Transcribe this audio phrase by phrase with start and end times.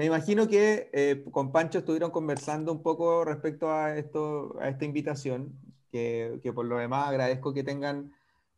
[0.00, 4.86] Me imagino que eh, con Pancho estuvieron conversando un poco respecto a, esto, a esta
[4.86, 5.52] invitación,
[5.92, 8.10] que, que por lo demás agradezco que tengan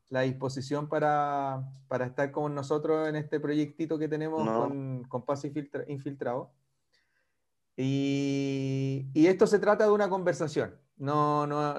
[0.09, 5.49] la disposición para, para, estar con nosotros en este proyectito que tenemos con, con Paso
[5.89, 6.53] Infiltrado.
[7.77, 10.77] Y, y, esto se trata de una conversación.
[10.97, 11.75] No, no,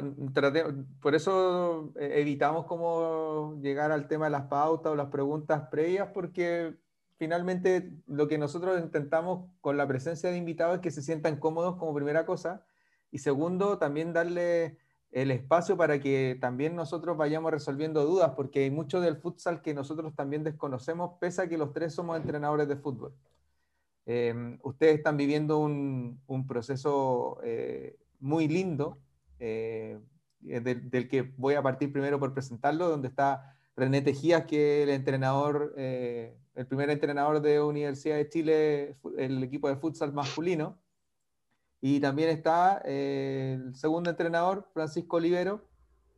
[0.99, 6.09] por eso eh, evitamos como llegar al tema de las pautas o las preguntas previas,
[6.13, 6.82] porque
[7.23, 11.77] finalmente lo que nosotros intentamos con la presencia de invitados es que se sientan cómodos
[11.77, 12.65] como primera cosa
[13.11, 14.77] y segundo, también darle
[15.09, 19.73] el espacio para que también nosotros vayamos resolviendo dudas, porque hay mucho del futsal que
[19.73, 23.15] nosotros también desconocemos, pese a que los tres somos entrenadores de fútbol.
[24.05, 28.97] Em, ustedes están viviendo un, proceso eh, muy lindo,
[29.39, 29.97] eh,
[30.41, 34.89] del, del, que voy a partir primero por presentarlo, donde está René Tejías, que es
[34.89, 40.77] el entrenador eh, el primer entrenador de Universidad de Chile, el equipo de futsal masculino.
[41.81, 45.67] Y también está eh, el segundo entrenador, Francisco Olivero,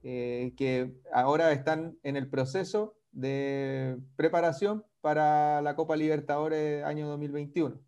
[0.04, 7.80] eh, que ahora están en el proceso de preparación para la Copa Libertadores año 2021.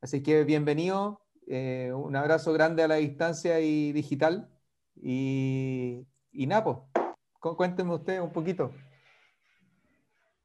[0.00, 4.48] Así que bienvenido, eh, un abrazo grande a la distancia y digital.
[4.94, 6.88] Y, y Napo,
[7.40, 8.70] cuéntenme usted un poquito.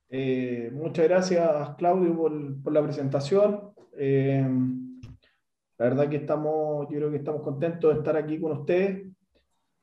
[0.10, 3.74] Eh, muchas gracias, Claudio, por, la presentación.
[3.98, 4.48] Eh,
[5.78, 9.08] la verdad que estamos, yo creo que estamos contentos de estar aquí con ustedes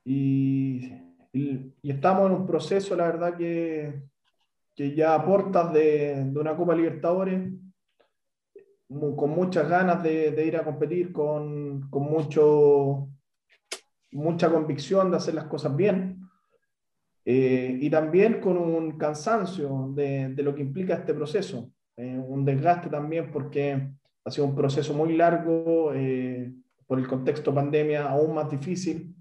[0.04, 0.92] y,
[1.82, 4.02] estamos en un proceso, la verdad que,
[4.74, 7.52] que ya aportas de, de, una Copa Libertadores,
[8.88, 13.08] con muchas ganas de, ir a competir, con, con mucho,
[14.10, 16.19] mucha convicción de hacer las cosas bien.
[17.32, 22.44] Eh, y también con un cansancio de, de, lo que implica este proceso, eh, un
[22.44, 23.88] desgaste también porque
[24.24, 26.52] ha sido un proceso muy largo, eh,
[26.88, 29.14] por el contexto pandemia aún más difícil,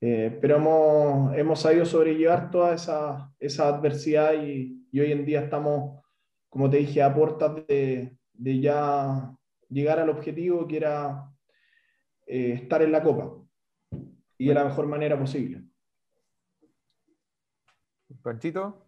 [0.00, 6.02] pero hemos, hemos sabido sobrellevar toda esa, esa adversidad y, y, hoy en día estamos,
[6.50, 9.32] como te dije, a puertas de, de ya
[9.70, 11.30] llegar al objetivo que era
[12.26, 13.32] estar en la Copa
[14.36, 15.62] y de la mejor manera posible.
[18.24, 18.82] Panchito.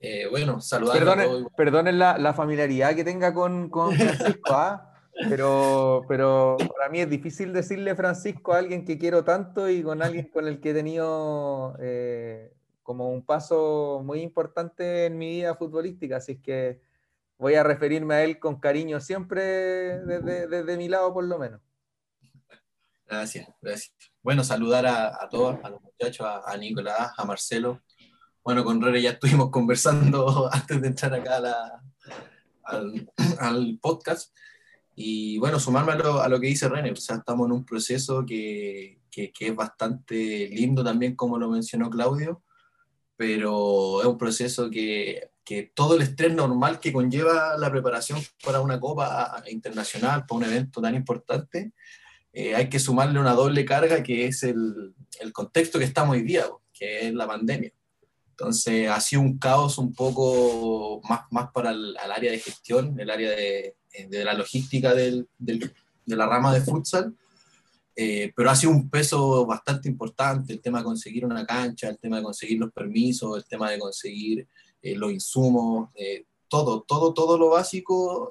[0.00, 4.94] Eh, bueno, saludar Perdonen, la, familiaridad que tenga con, Francisco, ¿ah?
[5.28, 10.02] pero, pero para mí es difícil decirle Francisco a alguien que quiero tanto y con
[10.02, 15.54] alguien con el que he tenido eh, como un paso muy importante en mi vida
[15.54, 16.80] futbolística, así que
[17.38, 21.60] voy a referirme a él con cariño siempre desde, mi lado por lo menos.
[23.06, 23.94] Gracias, gracias.
[24.22, 27.80] Bueno, saludar a, todos, a los muchachos, a, a Nicolás, a Marcelo,
[28.46, 31.82] bueno, con Rere ya estuvimos conversando antes de entrar acá
[32.62, 34.32] al, podcast.
[34.94, 39.00] Y bueno, sumarme a lo, que dice René, o sea, estamos en un proceso que,
[39.10, 42.44] que, es bastante lindo también, como lo mencionó Claudio,
[43.16, 48.60] pero es un proceso que, que, todo el estrés normal que conlleva la preparación para
[48.60, 51.72] una copa internacional, para un evento tan importante,
[52.32, 56.22] eh, hay que sumarle una doble carga que es el, el contexto que estamos hoy
[56.22, 57.72] día, que es la pandemia.
[58.38, 63.08] Entonces ha sido un caos un poco más, más para el área de gestión, el
[63.08, 63.76] área de,
[64.08, 65.72] de la logística del, del,
[66.04, 67.14] de la rama de futsal,
[67.94, 71.98] eh, pero ha sido un peso bastante importante el tema de conseguir una cancha, el
[71.98, 74.46] tema de conseguir los permisos, el tema de conseguir
[74.82, 78.30] eh, los insumos, eh, todo, todo, todo lo básico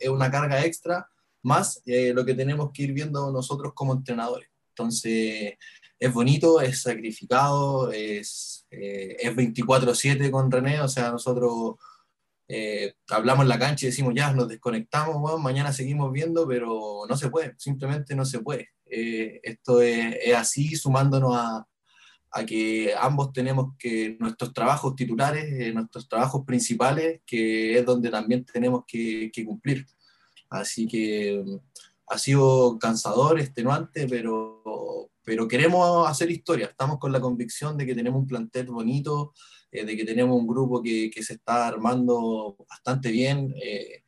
[0.00, 1.08] es una carga extra,
[1.42, 4.48] más lo que tenemos que ir viendo nosotros como entrenadores.
[4.70, 5.54] Entonces,
[5.98, 11.76] es bonito, es sacrificado, es, eh, es 24/7 con René, o sea, nosotros
[12.48, 17.02] eh, hablamos en la cancha y decimos, ya, nos desconectamos, bueno, mañana seguimos viendo, pero
[17.08, 18.68] no se puede, simplemente no se puede.
[18.86, 21.66] Eh, esto es, es, así, sumándonos a,
[22.30, 28.44] a, que ambos tenemos que nuestros trabajos titulares, nuestros trabajos principales, que es donde también
[28.44, 29.86] tenemos que, que cumplir.
[30.50, 31.56] Así que mm,
[32.08, 36.66] ha sido cansador, extenuante, pero, pero queremos hacer historia.
[36.66, 39.34] Estamos con la convicción de que tenemos un plantel bonito,
[39.72, 43.52] eh, de que tenemos un grupo que, que, se está armando bastante bien.
[43.60, 44.04] Eh,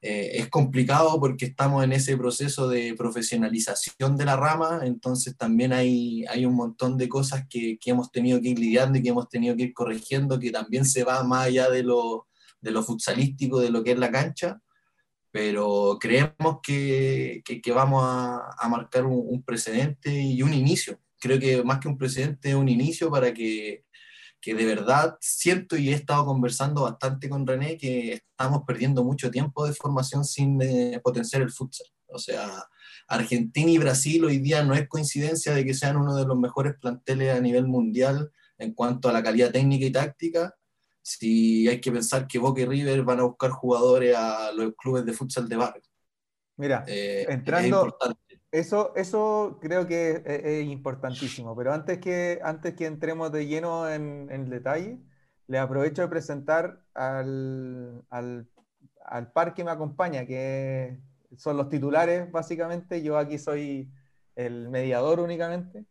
[0.00, 5.74] eh, es complicado porque estamos en ese proceso de profesionalización de la rama, entonces también
[5.74, 9.10] hay, hay un montón de cosas que, que, hemos tenido que ir lidiando y que
[9.10, 12.26] hemos tenido que ir corrigiendo, que también se va más allá de lo,
[12.62, 14.62] de lo futsalístico, de lo que es la cancha
[15.34, 21.00] pero creemos que, que, vamos a, a marcar un, precedente y un inicio.
[21.18, 23.84] Creo que más que un precedente, un inicio para que,
[24.40, 29.28] que de verdad siento y he estado conversando bastante con René que estamos perdiendo mucho
[29.28, 31.88] tiempo de formación sin eh, potenciar el futsal.
[32.06, 32.68] O sea,
[33.08, 36.74] Argentina y Brasil hoy día no es coincidencia de que sean uno de los mejores
[36.80, 40.54] planteles a nivel mundial en cuanto a la calidad técnica y táctica.
[41.04, 45.04] Si hay que pensar que Boca y River van a buscar jugadores a los clubes
[45.04, 45.82] de futsal de barrio.
[46.56, 47.94] Mira, eh, entrando,
[48.50, 54.28] eso, eso creo que es, importantísimo, pero antes que, antes que entremos de lleno en,
[54.30, 54.98] el detalle,
[55.46, 58.48] le aprovecho de presentar al, al,
[59.04, 61.00] al par que me acompaña, que
[61.36, 63.90] son los titulares básicamente, yo aquí soy
[64.36, 65.84] el mediador únicamente.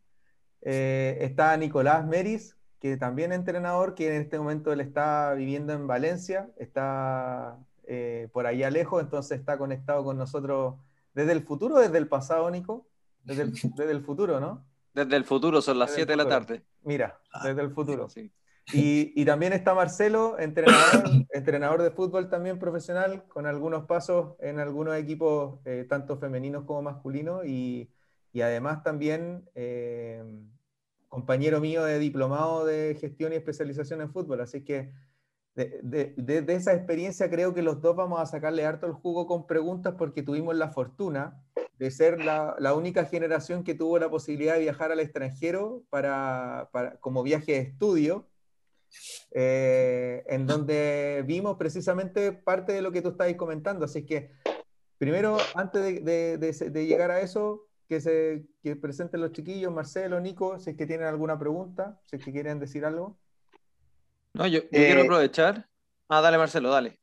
[0.62, 5.72] Eh, está Nicolás Meris, que también es entrenador, que en este momento él está viviendo
[5.72, 10.76] en Valencia, está eh, por allá lejos, entonces está conectado con nosotros
[11.14, 12.86] ¿Desde el futuro o desde el pasado, Nico?
[13.24, 13.44] Desde
[13.90, 14.66] el, futuro, ¿no?
[14.94, 16.62] Desde el futuro, son las 7 de la tarde.
[16.82, 18.10] Mira, ah, desde el futuro.
[18.10, 18.30] Sí.
[18.74, 24.98] Y, también está Marcelo, entrenador, entrenador de fútbol también profesional, con algunos pasos en algunos
[24.98, 27.90] equipos, eh, tanto femeninos como masculinos, y,
[28.36, 30.22] además también eh,
[31.14, 34.42] compañero mío de diplomado de gestión y especialización en fútbol.
[34.42, 34.92] Así que
[35.54, 39.94] de, esa experiencia creo que los dos vamos a sacarle harto el jugo con preguntas
[39.96, 41.40] porque tuvimos la fortuna
[41.78, 47.22] de ser la, única generación que tuvo la posibilidad de viajar al extranjero para, como
[47.22, 48.28] viaje de estudio,
[49.30, 53.86] eh, en donde vimos precisamente parte de lo que tú estabas comentando.
[53.86, 54.32] Así que,
[54.98, 60.72] primero, antes de, llegar a eso, que se que presenten los chiquillos, Marcelo, Nico, si
[60.72, 63.18] es que tienen alguna pregunta, si es que quieren decir algo.
[64.34, 65.68] No, yo, quiero eh, aprovechar.
[66.10, 67.00] Ah, dale, Marcelo, dale.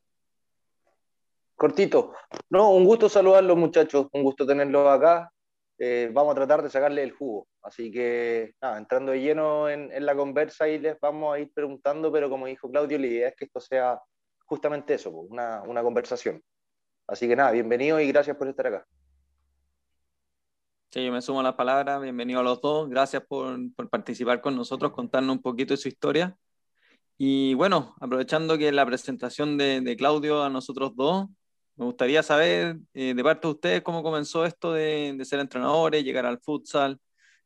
[1.54, 2.14] Cortito.
[2.48, 4.08] No, un gusto saludarlos, muchachos.
[4.12, 5.30] Un gusto tenerlos acá.
[5.78, 7.46] Eh, vamos a tratar de sacarle el jugo.
[7.62, 12.10] Así que, nada, entrando de lleno en, la conversa y les vamos a ir preguntando,
[12.10, 14.00] pero como dijo Claudio, la idea es que esto sea
[14.46, 16.42] justamente eso, una, una conversación.
[17.06, 18.86] Así que nada, bienvenido y gracias por estar acá.
[20.92, 22.02] Sí, yo me sumo a las palabras.
[22.02, 22.88] Bienvenido a los dos.
[22.88, 26.36] Gracias por, por participar con nosotros, contarnos un poquito de su historia.
[27.16, 31.28] Y bueno, aprovechando que la presentación de, Claudio a nosotros dos,
[31.76, 36.26] me gustaría saber eh, de parte de ustedes cómo comenzó esto de, ser entrenadores, llegar
[36.26, 36.98] al futsal,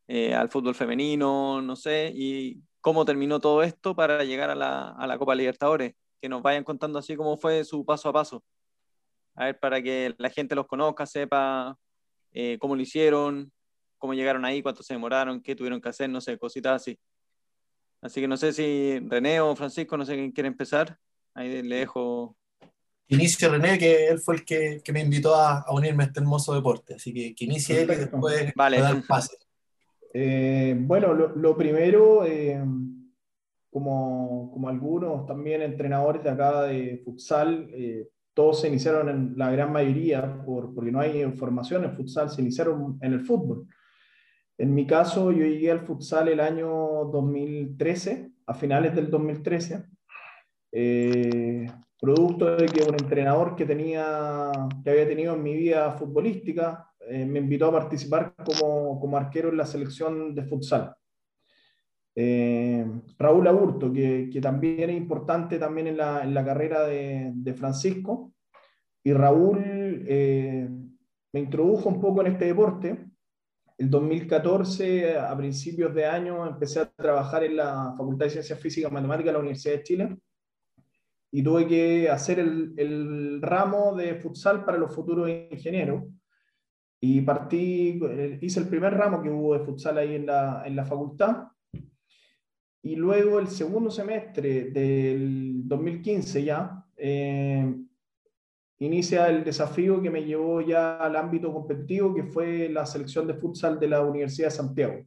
[0.08, 5.18] eh, al fútbol femenino, no sé, y cómo terminó todo esto para llegar a la,
[5.18, 5.94] Copa Libertadores.
[6.20, 8.44] Que nos vayan contando así cómo fue su paso a paso.
[9.34, 11.76] A ver, para que la gente los conozca, sepa
[12.34, 13.50] eh, cómo lo hicieron,
[13.96, 16.98] cómo llegaron ahí, cuánto se demoraron, qué tuvieron que hacer, no sé, cositas así.
[18.02, 20.98] Así que no sé si René o Francisco, no sé quién quiere empezar.
[21.32, 22.36] Ahí le dejo.
[23.08, 26.54] Inicio René, que él fue el que, que me invitó a, unirme a este hermoso
[26.54, 26.94] deporte.
[26.94, 28.80] Así que, que inicie él y después vale.
[28.80, 29.36] dar pase.
[30.12, 32.62] Eh, bueno, lo, primero, eh,
[33.70, 39.50] como, como, algunos también entrenadores de acá de futsal, eh, todos se iniciaron en la
[39.50, 43.66] gran mayoría, por, porque no hay formación en futsal, se iniciaron en el fútbol.
[44.58, 46.68] En mi caso, yo llegué al futsal el año
[47.12, 49.84] 2013, a finales del 2013,
[50.72, 51.66] eh,
[52.00, 54.50] producto de que un entrenador que, tenía,
[54.82, 59.48] que había tenido en mi vida futbolística eh, me invitó a participar como, como, arquero
[59.48, 60.94] en la selección de futsal.
[62.16, 62.86] Eh,
[63.18, 68.32] Raúl Aburto, que, también es importante también en la, carrera de, Francisco,
[69.02, 69.58] y Raúl
[71.32, 73.14] me introdujo un poco en este deporte
[73.76, 78.90] el 2014, a principios de año, empecé a trabajar en la Facultad de Ciencias Físicas
[78.90, 80.16] y Matemáticas de la Universidad de Chile
[81.32, 86.04] y tuve que hacer el, ramo de futsal para los futuros ingenieros.
[87.00, 88.00] Y partí,
[88.40, 91.48] hice el primer ramo que hubo de futsal ahí en la facultad.
[92.84, 97.74] Y luego el segundo semestre del 2015 ya, eh,
[98.78, 103.32] inicia el desafío que me llevó ya al ámbito competitivo, que fue la selección de
[103.32, 105.02] futsal de la Universidad de Santiago.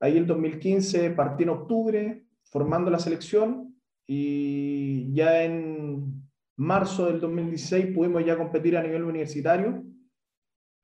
[0.00, 3.74] Ahí en 2015 partí en octubre formando la selección
[4.06, 6.22] y ya en
[6.56, 9.82] marzo del 2016 pudimos ya competir a nivel universitario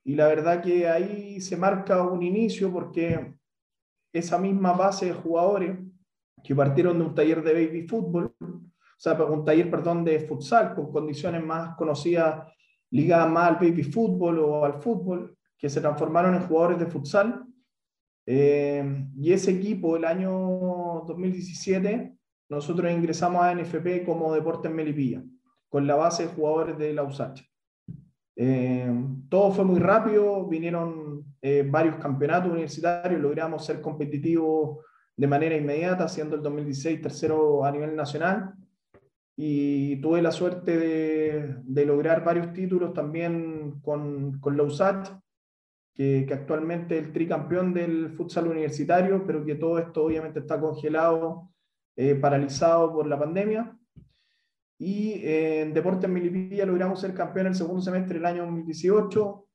[0.04, 3.34] y la verdad que ahí se marca un inicio porque
[4.14, 5.76] esa misma base de jugadores
[6.42, 8.34] que partieron de un taller de baby fútbol
[8.98, 12.52] o sea, un taller, perdón, de futsal con condiciones más conocidas,
[12.90, 17.44] ligadas más al baby fútbol o al fútbol, que se transformaron en jugadores de futsal.
[18.26, 20.32] Eh, y ese equipo, el año
[21.06, 22.12] 2017,
[22.48, 25.22] nosotros ingresamos a NFP como Deporte en Melipilla,
[25.68, 27.42] con la base de jugadores de la USACH.
[28.34, 28.92] Eh,
[29.28, 34.84] todo fue muy rápido, vinieron eh, varios campeonatos universitarios, logramos ser competitivos
[35.18, 38.54] de manera inmediata, siendo el 2016 tercero a nivel nacional.
[39.36, 45.10] Y tuve la suerte de, lograr varios títulos también con, con Lausach,
[45.92, 50.60] que, que, actualmente es el tricampeón del futsal universitario, pero que todo esto obviamente está
[50.60, 51.50] congelado,
[51.96, 53.76] eh, paralizado por la pandemia.
[54.78, 59.46] Y eh, en Deportes Milipilla logramos ser campeón el segundo semestre del año 2018.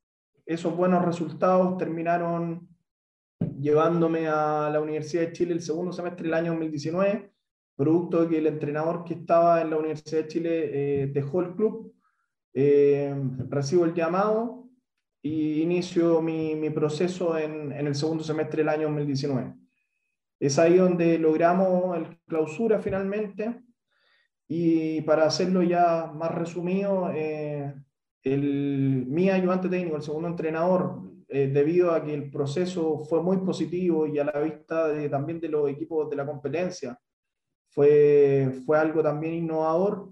[0.45, 2.67] Esos buenos resultados terminaron
[3.63, 7.31] llevándome a la Universidad de Chile el segundo semestre del año 2019,
[7.75, 11.55] producto de que el entrenador que estaba en la Universidad de Chile eh, dejó el
[11.55, 11.95] club.
[12.53, 13.15] Eh,
[13.49, 14.69] recibo el llamado
[15.23, 19.55] y inicio mi, mi proceso en, en, el segundo semestre del año 2019.
[20.39, 23.63] Es ahí donde logramos el clausura finalmente
[24.47, 27.73] y para hacerlo ya más resumido, eh,
[28.23, 33.37] el, mi ayudante técnico, el segundo entrenador, eh, debido a que el proceso fue muy
[33.37, 36.95] positivo y a la vista también de los equipos de la competencia,
[37.69, 40.11] fue, fue algo también innovador,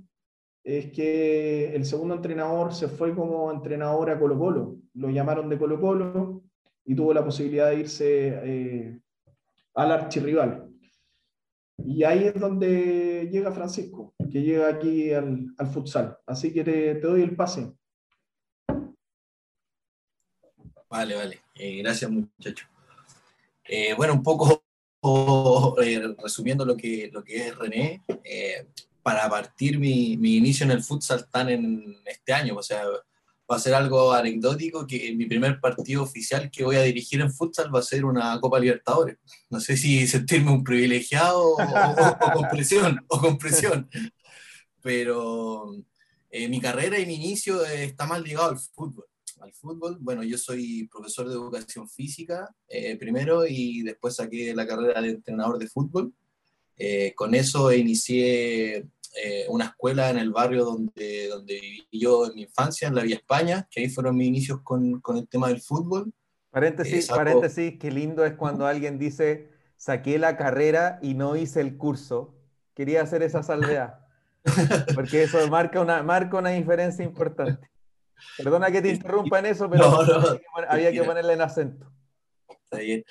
[0.64, 5.60] es que el segundo entrenador se fue como entrenador a Colo Colo, lo llamaron de
[5.60, 6.42] Colo Colo
[6.86, 9.00] y tuvo la posibilidad de irse eh,
[9.76, 10.70] al archirrival.
[11.78, 16.18] Y ahí es donde llega Francisco, que llega aquí al, al futsal.
[16.26, 17.74] Así que te, te, doy el pase.
[20.92, 21.42] Vale, vale.
[21.56, 22.68] Eh, gracias, muchacho.
[23.64, 24.62] Eh, bueno, un poco
[25.82, 28.04] eh, resumiendo lo que, lo que es René,
[29.02, 33.56] para partir mi, mi, inicio en el futsal tan en este año, o sea, va
[33.56, 37.74] a ser algo anecdótico que mi primer partido oficial que voy a dirigir en futsal
[37.74, 39.18] va a ser una Copa Libertadores.
[39.50, 43.90] No sé si sentirme un privilegiado o, o, o con presión, o con presión.
[44.82, 45.74] Pero
[46.50, 49.06] mi carrera y mi inicio está más ligado al fútbol.
[49.42, 54.68] Al fútbol, bueno, yo soy profesor de educación física eh, primero y después saqué la
[54.68, 56.14] carrera de entrenador de fútbol.
[56.78, 58.78] Eh, con eso inicié
[59.24, 63.02] eh, una escuela en el barrio donde, donde viví yo en mi infancia, en la
[63.02, 66.14] Vía España, que ahí fueron mis inicios con, con el tema del fútbol.
[66.52, 67.18] Paréntesis, saco...
[67.18, 72.36] paréntesis, qué lindo es cuando alguien dice, saqué la carrera y no hice el curso.
[72.76, 74.06] Quería hacer esa salvedad,
[74.96, 77.71] porque eso marca una, marca una diferencia importante.
[78.38, 81.92] Perdona que te interrumpa en eso, pero no, no, había, que, ponerle en acento.
[82.48, 83.04] Está bien.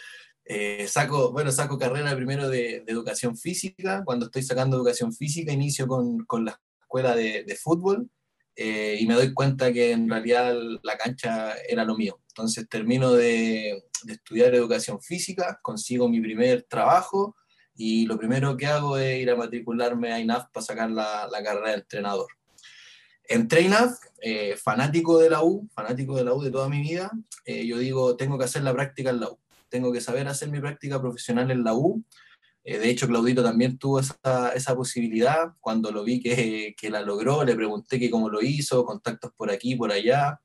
[0.45, 4.02] Eh, saco, bueno, saco carrera primero de, de, educación física.
[4.05, 8.11] Cuando estoy sacando educación física, inicio con, con la escuela de, de fútbol
[8.57, 12.21] eh, y me doy cuenta que en realidad la cancha era lo mío.
[12.29, 17.37] Entonces termino de, de, estudiar educación física, consigo mi primer trabajo
[17.75, 21.43] y lo primero que hago es ir a matricularme a INAF para sacar la, la
[21.43, 22.26] carrera de entrenador.
[23.31, 27.13] Entré INAF, eh, fanático de la U, fanático de la U de toda mi vida,
[27.45, 30.51] eh, yo digo, tengo que hacer la práctica en la U tengo que saber hacer
[30.51, 32.05] mi práctica profesional en la U.
[32.65, 35.53] Eh, de hecho, Claudito también tuvo esa, posibilidad.
[35.61, 39.49] Cuando lo vi que, que, la logró, le pregunté que cómo lo hizo, contactos por
[39.49, 40.41] aquí, por allá.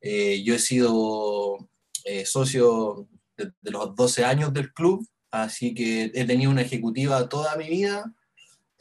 [0.00, 1.68] Eh, yo he sido
[2.26, 7.56] socio de, de, los 12 años del club, así que he tenido una ejecutiva toda
[7.56, 8.14] mi vida,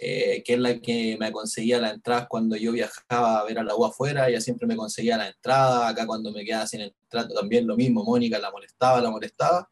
[0.01, 3.63] eh, que es la que me conseguía la entrada cuando yo viajaba a ver a
[3.63, 7.27] la U afuera, ella siempre me conseguía la entrada, acá cuando me quedaba sin entrada
[7.35, 9.69] también lo mismo, Mónica la molestaba, la molestaba.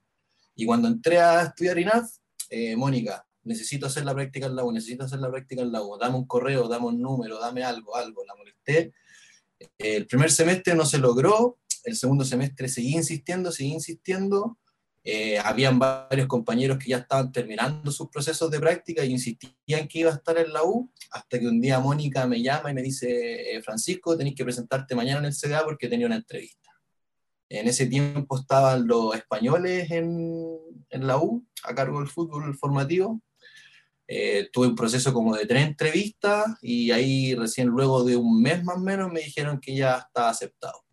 [0.53, 2.09] Y cuando entré a estudiar INAF,
[2.49, 5.81] eh, Mónica, necesito hacer la práctica en la U, necesito hacer la práctica en la
[5.81, 8.93] U, dame un correo, dame un número, dame algo, algo, la molesté.
[9.77, 14.57] El primer semestre no se logró, el segundo semestre seguí insistiendo, seguí insistiendo.
[15.09, 19.99] Eh, habían varios compañeros que ya estaban terminando sus procesos de práctica y insistían que
[19.99, 22.81] iba a estar en la U, hasta que un día Mónica me llama y me
[22.81, 26.71] dice, eh, Francisco, tenéis que presentarte mañana en el CDA porque tenía una entrevista.
[27.47, 30.59] En ese tiempo estaban los españoles en,
[30.89, 33.21] en la U, a cargo del fútbol formativo.
[34.09, 38.61] Eh, tuve un proceso como de tres entrevistas y ahí recién luego de un mes
[38.61, 40.83] más o menos me dijeron que ya estaba aceptado.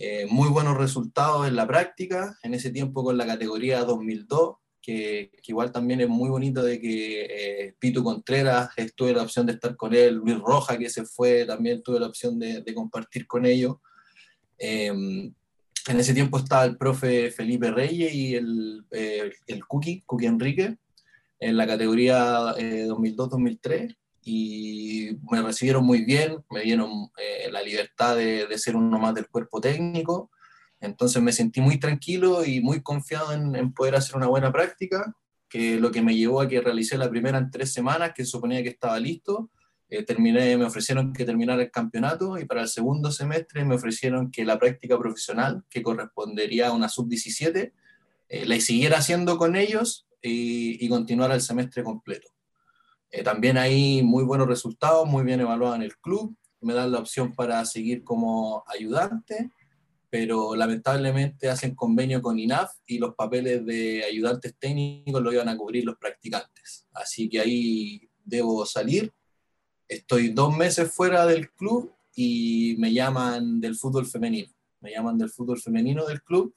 [0.00, 5.32] Eh, muy buenos resultados en la práctica, en ese tiempo con la categoría 2002, que,
[5.42, 9.54] que igual también es muy bonito de que eh, Pitu Contreras, tuve la opción de
[9.54, 13.26] estar con él, Luis Roja que se fue, también tuve la opción de, de compartir
[13.26, 13.76] con ellos.
[14.56, 14.86] Eh,
[15.88, 20.76] en ese tiempo estaba el profe Felipe Reyes y el, eh, el Cookie, Cookie Enrique,
[21.40, 23.96] en la categoría eh, 2002-2003
[24.28, 29.26] y me recibieron muy bien, me dieron eh, la libertad de, ser uno más del
[29.26, 30.30] cuerpo técnico,
[30.80, 35.14] entonces me sentí muy tranquilo y muy confiado en, poder hacer una buena práctica,
[35.48, 38.62] que lo que me llevó a que realicé la primera en tres semanas, que suponía
[38.62, 39.50] que estaba listo,
[39.88, 44.30] eh, terminé, me ofrecieron que terminara el campeonato y para el segundo semestre me ofrecieron
[44.30, 47.72] que la práctica profesional, que correspondería a una sub-17,
[48.28, 52.28] eh, la siguiera haciendo con ellos y, y continuar el semestre completo.
[53.10, 56.36] Eh, también hay muy buenos resultados, muy bien evaluado en el club.
[56.60, 59.50] Me dan la opción para seguir como ayudante,
[60.10, 65.56] pero lamentablemente hacen convenio con INAF y los papeles de ayudantes técnicos lo iban a
[65.56, 66.86] cubrir los practicantes.
[66.92, 69.12] Así que ahí debo salir.
[69.86, 74.52] Estoy dos meses fuera del club y me llaman del fútbol femenino.
[74.80, 76.54] Me llaman del fútbol femenino del club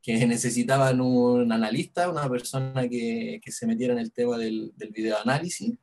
[0.00, 4.92] que necesitaban un analista, una persona que, que se metiera en el tema del, del
[4.92, 5.74] videoanálisis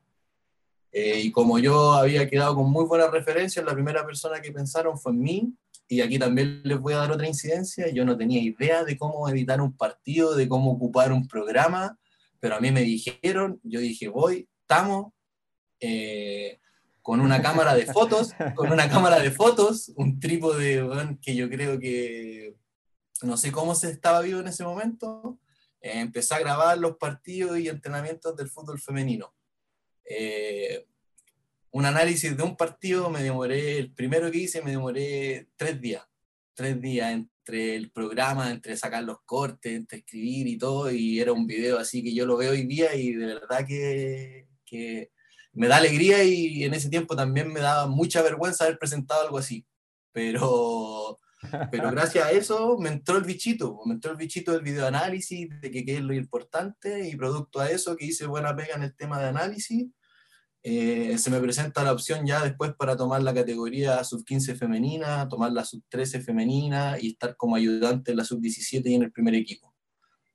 [0.92, 4.98] eh, y como yo había quedado con muy buenas referencias, la primera persona que pensaron
[4.98, 5.54] fue en mí.
[5.90, 7.90] Y aquí también les voy a dar otra incidencia.
[7.90, 11.98] Yo no tenía idea de cómo editar un partido, de cómo ocupar un programa,
[12.40, 15.14] pero a mí me dijeron, yo dije, voy, estamos,
[15.80, 16.60] eh,
[17.02, 20.84] con una cámara de fotos, con una cámara de fotos, un trípode
[21.22, 22.56] que yo creo que
[23.22, 25.40] no sé cómo se estaba vivo en ese momento.
[25.80, 29.37] Eh, empecé a grabar los partidos y entrenamientos del fútbol femenino
[30.10, 30.86] eh,
[31.72, 36.04] un análisis de un partido me demoré, el primero que hice me demoré tres días,
[36.54, 41.34] tres días entre el programa, entre sacar los cortes, entre escribir y todo, y era
[41.34, 45.12] un video así que yo lo veo hoy día y de verdad que, que
[45.54, 49.38] me da alegría y en ese tiempo también me daba mucha vergüenza haber presentado algo
[49.38, 49.66] así,
[50.12, 51.20] pero...
[51.72, 55.72] Pero gracias a eso me entró el bichito, me entró el bichito del videoanálisis, de
[55.72, 58.96] que, que es lo importante, y producto a eso que hice buena pega en el
[58.96, 59.88] tema de análisis,
[60.70, 65.54] eh, se me presenta la opción ya después para tomar la categoría sub-15 femenina, tomar
[65.54, 69.74] la sub-13 femenina y estar como ayudante en la sub-17 y en el primer equipo.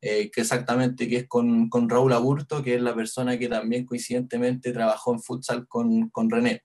[0.01, 3.85] Eh, que exactamente que es con, con, Raúl Aburto, que es la persona que también
[3.85, 6.63] coincidentemente trabajó en futsal con, con René.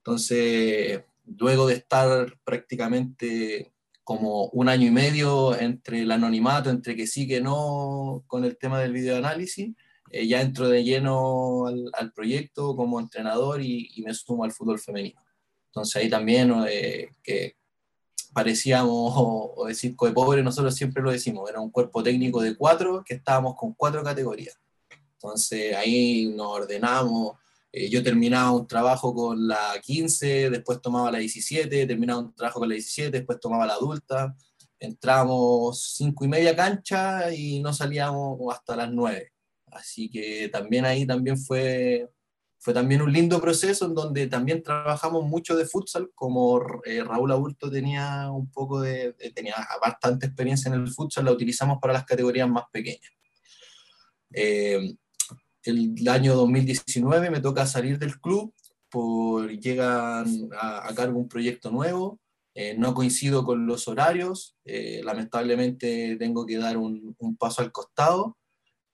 [0.00, 3.72] Entonces, luego de estar prácticamente
[4.04, 8.58] como un año y medio entre el anonimato, entre que sí que no con el
[8.58, 9.74] tema del videoanálisis,
[10.12, 15.20] eh, ya entro de lleno al, proyecto como entrenador y, me sumo al fútbol femenino.
[15.68, 17.56] Entonces ahí también eh, que
[18.34, 23.02] parecíamos, o, decir de pobre, nosotros siempre lo decimos, era un cuerpo técnico de cuatro
[23.04, 24.58] que estábamos con cuatro categorías.
[25.14, 27.38] Entonces ahí nos ordenamos,
[27.72, 32.60] eh, yo terminaba un trabajo con la 15, después tomaba la 17, terminaba un trabajo
[32.60, 34.36] con la 17, después tomaba la adulta,
[34.78, 39.31] entramos cinco y media cancha y no salíamos hasta las nueve.
[39.72, 42.08] Así que también ahí también fue,
[42.58, 47.32] fue también un lindo proceso en donde también trabajamos mucho de futsal, como eh, Raúl
[47.32, 52.04] Aburto tenía un poco de, tenía bastante experiencia en el futsal, la utilizamos para las
[52.04, 53.10] categorías más pequeñas.
[54.34, 54.94] Eh,
[55.64, 58.54] el año 2019 me toca salir del club,
[58.90, 62.20] por llegan a, cargo un proyecto nuevo,
[62.54, 64.58] eh, no coincido con los horarios,
[65.02, 68.36] lamentablemente tengo que dar un paso al costado,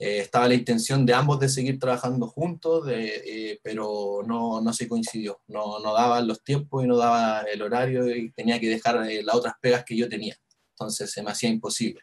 [0.00, 4.87] eh, estaba la intención de ambos de seguir trabajando juntos, eh, pero no, no, se
[4.87, 9.11] coincidió, no, no daban los tiempos y no daba el horario y tenía que dejar
[9.11, 10.37] eh, las otras pegas que yo tenía,
[10.70, 12.02] entonces se me hacía imposible.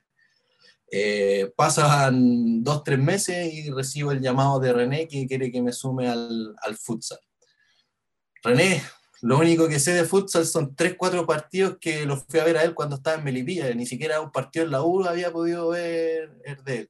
[1.56, 6.10] pasan dos, tres meses y recibo el llamado de René que quiere que me sume
[6.10, 7.20] al, al futsal.
[8.44, 8.84] René,
[9.22, 12.58] lo único que sé de futsal son tres, cuatro partidos que los fui a ver
[12.58, 15.70] a él cuando estaba en Melipilla, ni siquiera un partido en la U había podido
[15.70, 16.90] ver de él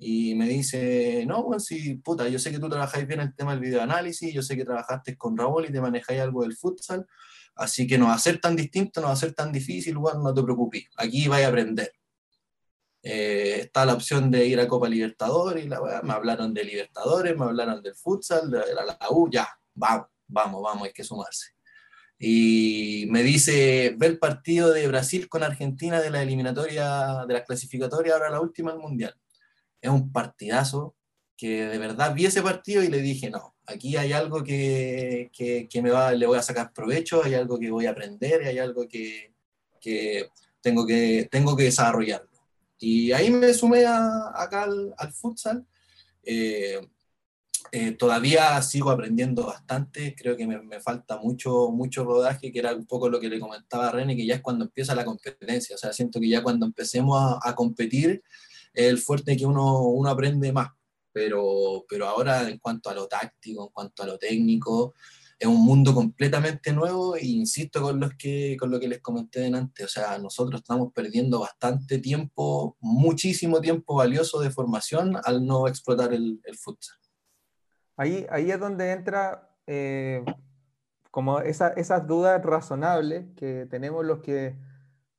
[0.00, 3.50] y me dice, no, bueno, sí, puta, yo sé que tú trabajáis bien el tema
[3.50, 7.04] del videoanálisis, yo sé que trabajaste con Raúl y te manejáis algo del futsal,
[7.56, 10.20] así que no va a ser tan distinto, no va a ser tan difícil, bueno,
[10.22, 11.92] no te preocupes, aquí vais a aprender.
[13.02, 17.36] Eh, está la opción de ir a Copa Libertadores, y la, me hablaron de Libertadores,
[17.36, 21.54] me hablaron del futsal, de la, la U, ya, vamos, vamos, vamos, hay que sumarse.
[22.20, 27.44] Y me dice, ve el partido de Brasil con Argentina de la eliminatoria, de la
[27.44, 29.14] clasificatoria, ahora la última del Mundial
[29.80, 30.94] es un partidazo
[31.36, 35.82] que de verdad vi ese partido y le dije, no, aquí hay algo que, que,
[35.82, 38.88] me va, le voy a sacar provecho, hay algo que voy a aprender, hay algo
[38.88, 39.32] que,
[39.80, 42.28] que tengo, que tengo que desarrollarlo.
[42.78, 45.64] Y ahí me sumé a, acá al, al futsal.
[46.24, 46.80] Eh,
[47.70, 52.86] eh, todavía sigo aprendiendo bastante, creo que me, falta mucho, mucho rodaje, que era un
[52.86, 55.78] poco lo que le comentaba a René, que ya es cuando empieza la competencia, o
[55.78, 58.22] sea, siento que ya cuando empecemos a competir,
[58.86, 60.70] el fuerte que uno, uno aprende más.
[61.12, 64.94] Pero, pero ahora en cuanto a lo táctico, en cuanto a lo técnico,
[65.38, 69.46] es un mundo completamente nuevo e insisto con, los que, con lo que les comenté
[69.46, 75.68] antes, o sea, nosotros estamos perdiendo bastante tiempo, muchísimo tiempo valioso de formación al no
[75.68, 76.98] explotar el, el futsal.
[77.96, 80.24] Ahí, ahí es donde entra eh,
[81.10, 84.56] como esa, esas dudas razonables que tenemos los que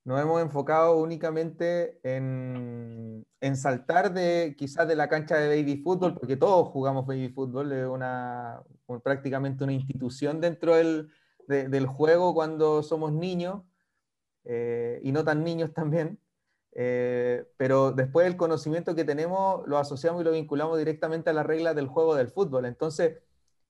[0.10, 6.16] nos hemos enfocado únicamente en, en, saltar de quizás de la cancha de baby fútbol,
[6.16, 8.64] porque todos jugamos baby fútbol, es una,
[9.04, 11.12] prácticamente una institución dentro del,
[11.48, 13.62] del juego cuando somos niños,
[14.46, 16.20] eh, y no tan niños también.
[16.72, 21.46] Eh, pero después el conocimiento que tenemos lo asociamos y lo vinculamos directamente a las
[21.46, 22.66] reglas del juego del fútbol.
[22.66, 23.20] Entonces,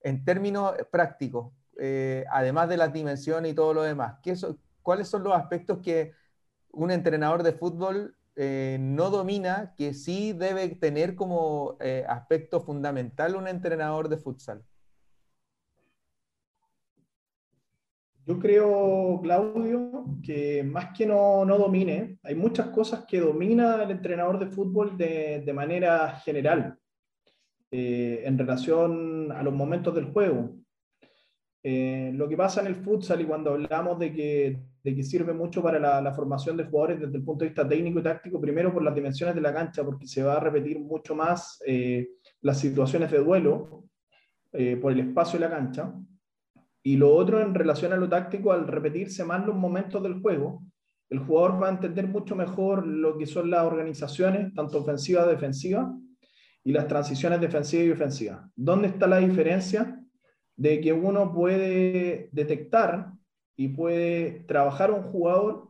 [0.04, 4.38] en términos prácticos, eh, además de las dimensiones y todo lo demás, ¿qué
[4.82, 6.18] ¿cuáles son los aspectos que
[6.72, 11.78] un entrenador de fútbol no domina, que sí debe tener como
[12.08, 14.64] aspecto fundamental un entrenador de futsal?
[18.30, 23.90] Yo creo, Claudio, que más que no, no, domine, hay muchas cosas que domina el
[23.90, 26.78] entrenador de fútbol de, de manera general
[27.72, 30.56] eh, en relación a los momentos del juego.
[31.62, 36.02] Eh, lo que pasa en el futsal y cuando hablamos de que, sirve mucho para
[36.02, 38.96] la, formación de jugadores desde el punto de vista técnico y táctico, primero por las
[38.96, 42.10] dimensiones de la cancha, porque se va a repetir mucho más eh,
[42.42, 43.86] las situaciones de duelo
[44.82, 45.94] por el espacio de la cancha.
[46.82, 50.64] Y lo otro en relación a lo táctico, al repetirse más los momentos del juego,
[51.10, 55.94] el jugador va a entender mucho mejor lo que son las organizaciones, tanto ofensiva defensiva,
[56.64, 58.42] y las transiciones defensivas y ofensivas.
[58.56, 59.99] ¿Dónde está la diferencia
[60.60, 63.14] de que uno puede detectar
[63.56, 65.70] y puede trabajar un jugador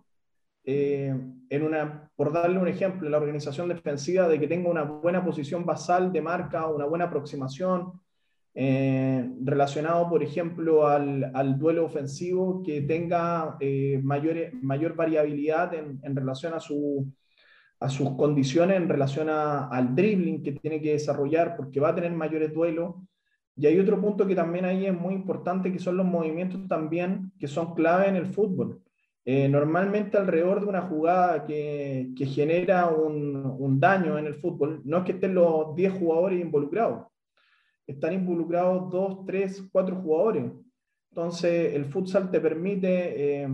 [0.63, 1.15] eh,
[1.51, 5.23] en una, por darle un ejemplo, en la organización defensiva, de que tenga una buena
[5.23, 8.01] posición basal de marca, una buena aproximación,
[8.55, 15.99] eh, relacionado, por ejemplo, al, al duelo ofensivo que tenga eh, mayor, mayor variabilidad en,
[16.01, 17.13] en relación a, su,
[17.79, 21.95] a sus condiciones, en relación a, al dribbling que tiene que desarrollar, porque va a
[21.95, 22.95] tener mayores duelos.
[23.59, 27.33] Y hay otro punto que también ahí es muy importante, que son los movimientos también,
[27.37, 28.81] que son clave en el fútbol.
[29.25, 34.81] Eh, normalmente alrededor de una jugada que, que genera un, un, daño en el fútbol,
[34.85, 37.07] no es que estén los 10 jugadores involucrados,
[37.85, 40.45] están involucrados dos, tres, cuatro jugadores.
[41.11, 43.49] Entonces, el futsal te permite, eh,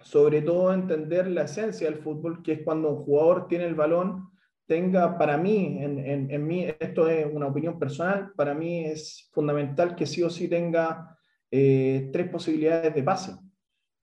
[0.00, 4.27] sobre todo, entender la esencia del fútbol, que es cuando un jugador tiene el balón,
[4.68, 9.28] tenga, para mí, en, en, en mí, esto es una opinión personal, para mí es
[9.32, 11.16] fundamental que sí o sí tenga
[11.50, 13.32] eh, tres posibilidades de pase,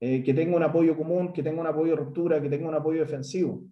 [0.02, 2.74] eh, que tenga un apoyo común, que tenga un apoyo de ruptura, que tenga un
[2.74, 3.64] apoyo defensivo.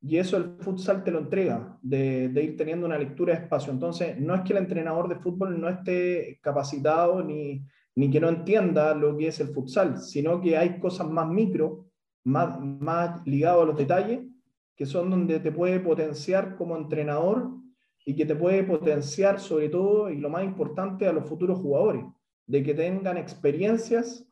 [0.00, 3.72] Y eso el futsal te lo entrega, de, de, ir teniendo una lectura de espacio.
[3.72, 8.28] Entonces, no es que el entrenador de fútbol no esté capacitado ni, ni que no
[8.28, 11.86] entienda lo que es el futsal, sino que hay cosas más micro,
[12.24, 14.20] más, más ligado a los detalles,
[14.76, 17.50] que son donde te puede potenciar como entrenador
[18.04, 22.04] y que te puede potenciar sobre todo, y lo más importante, a los futuros jugadores,
[22.46, 24.28] de que tengan experiencias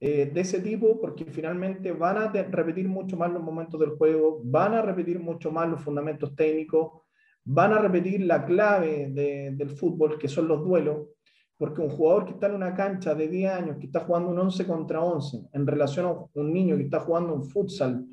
[0.00, 4.40] eh, de ese tipo porque finalmente van a repetir mucho más los momentos del juego,
[4.42, 7.02] van a repetir mucho más los fundamentos técnicos,
[7.44, 11.08] van a repetir la clave de, del fútbol, que son los duelos,
[11.56, 14.38] porque un jugador que está en una cancha de 10 años, que está jugando un
[14.38, 18.04] 11 contra 11, en relación a un niño que está jugando un futsal,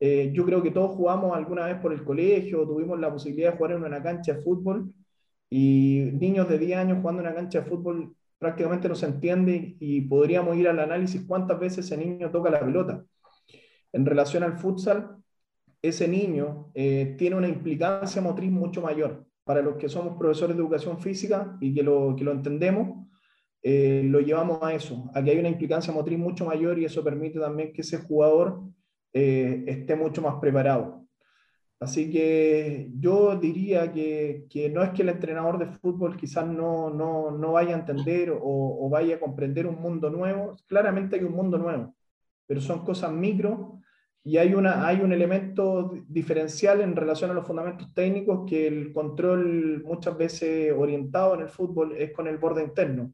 [0.00, 3.56] eh, yo creo que todos jugamos alguna vez por el colegio, tuvimos la posibilidad de
[3.56, 4.92] jugar en una cancha de fútbol,
[5.50, 9.76] y niños de 10 años jugando en una cancha de fútbol prácticamente no se entiende
[9.80, 13.04] y podríamos ir al análisis cuántas veces ese niño toca la pelota.
[13.92, 15.16] En relación al futsal,
[15.82, 19.26] ese niño eh, tiene una implicancia motriz mucho mayor.
[19.44, 23.06] Para los que somos profesores de educación física y que lo, que lo entendemos,
[23.62, 27.02] eh, lo llevamos a eso, a que hay una implicancia motriz mucho mayor y eso
[27.02, 28.62] permite también que ese jugador
[29.12, 30.98] eh, esté mucho más preparado.
[31.80, 36.90] Así que yo diría que, que, no es que el entrenador de fútbol quizás no,
[36.90, 40.56] no, no vaya a entender o, o, vaya a comprender un mundo nuevo.
[40.66, 41.94] Claramente hay un mundo nuevo,
[42.46, 43.80] pero son cosas micro
[44.24, 48.92] y hay, una, hay un elemento diferencial en relación a los fundamentos técnicos que el
[48.92, 53.12] control muchas veces orientado en el fútbol es con el borde interno.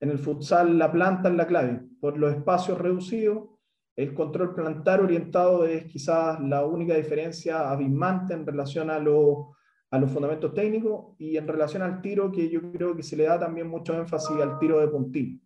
[0.00, 3.50] En el futsal la planta es la clave, por los espacios reducidos
[3.96, 9.56] el control plantar orientado es quizás la única diferencia abismante en relación a, lo,
[9.90, 13.24] a los fundamentos técnicos y en relación al tiro, que yo creo que se le
[13.24, 15.42] da también mucho énfasis al tiro de puntín.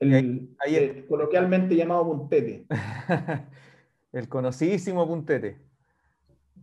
[0.00, 2.66] El, ahí, el, coloquialmente llamado puntete.
[4.12, 5.60] el conocidísimo puntete.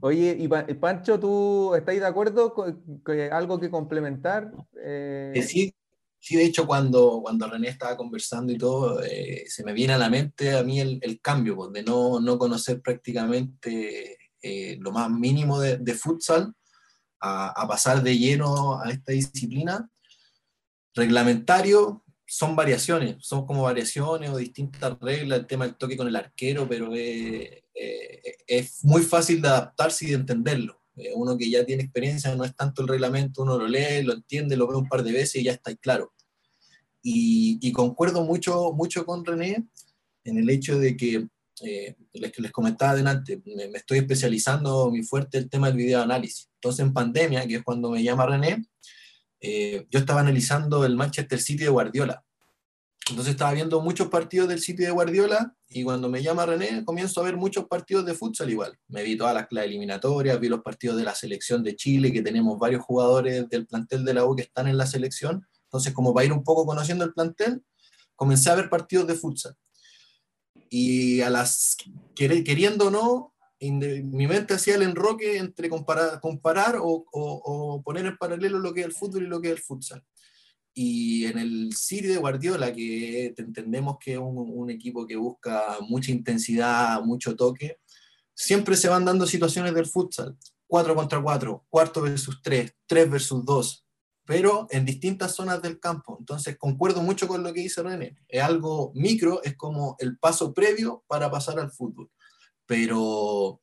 [0.02, 4.52] Oye, y Pancho, ¿tú estás de acuerdo con, con algo que complementar?
[4.82, 5.42] Eh...
[5.46, 5.74] Sí,
[6.22, 9.98] Sí, de hecho, cuando, cuando René estaba conversando y todo, eh, se me viene a
[9.98, 15.10] la mente a mí el, cambio, pues, de no, no, conocer prácticamente eh, lo más
[15.10, 16.54] mínimo de, futsal
[17.22, 19.90] a, pasar de lleno a esta disciplina.
[20.94, 26.16] Reglamentario, son variaciones, son como variaciones o distintas reglas, el tema del toque con el
[26.16, 27.64] arquero, pero es,
[28.46, 30.79] es muy fácil de adaptarse y de entenderlo.
[31.16, 34.58] Uno que ya tiene experiencia, no es tanto el reglamento, uno lo lee, lo entiende,
[34.58, 36.14] lo ve un par de veces y ya está claro.
[37.02, 39.66] Y, concuerdo mucho, mucho con René
[40.24, 41.28] en el hecho de que,
[41.62, 46.50] eh, les, les comentaba adelante, me, estoy especializando muy fuerte el tema del videoanálisis.
[46.56, 48.66] Entonces, en pandemia, que es cuando me llama René,
[49.42, 52.24] eh, yo estaba analizando el Manchester City de Guardiola.
[53.10, 57.22] Entonces estaba viendo muchos partidos del City de Guardiola y cuando me llama René comienzo
[57.22, 58.78] a ver muchos partidos de futsal igual.
[58.88, 62.60] Me vi todas las, eliminatorias, vi los partidos de la selección de Chile, que tenemos
[62.60, 65.46] varios jugadores del plantel de la U que están en la selección.
[65.64, 67.64] Entonces, como para ir un poco conociendo el plantel,
[68.16, 69.56] comencé a ver partidos de futsal.
[70.70, 71.78] Y a las,
[72.16, 78.18] queriendo o no, mi mente hacía el enroque entre comparar, comparar o, o, poner en
[78.18, 80.04] paralelo lo que es el fútbol y lo que es el futsal.
[80.82, 85.78] Y en el City de Guardiola, que entendemos que es un, un, equipo que busca
[85.82, 87.80] mucha intensidad, mucho toque,
[88.34, 90.38] siempre se van dando situaciones del futsal.
[90.68, 93.86] 4 contra 4, cuarto versus 3, 3 versus 2,
[94.24, 96.16] pero en distintas zonas del campo.
[96.18, 98.16] Entonces, concuerdo mucho con lo que dice René.
[98.30, 102.10] Es algo micro, es como el paso previo para pasar al fútbol.
[102.66, 103.60] Pero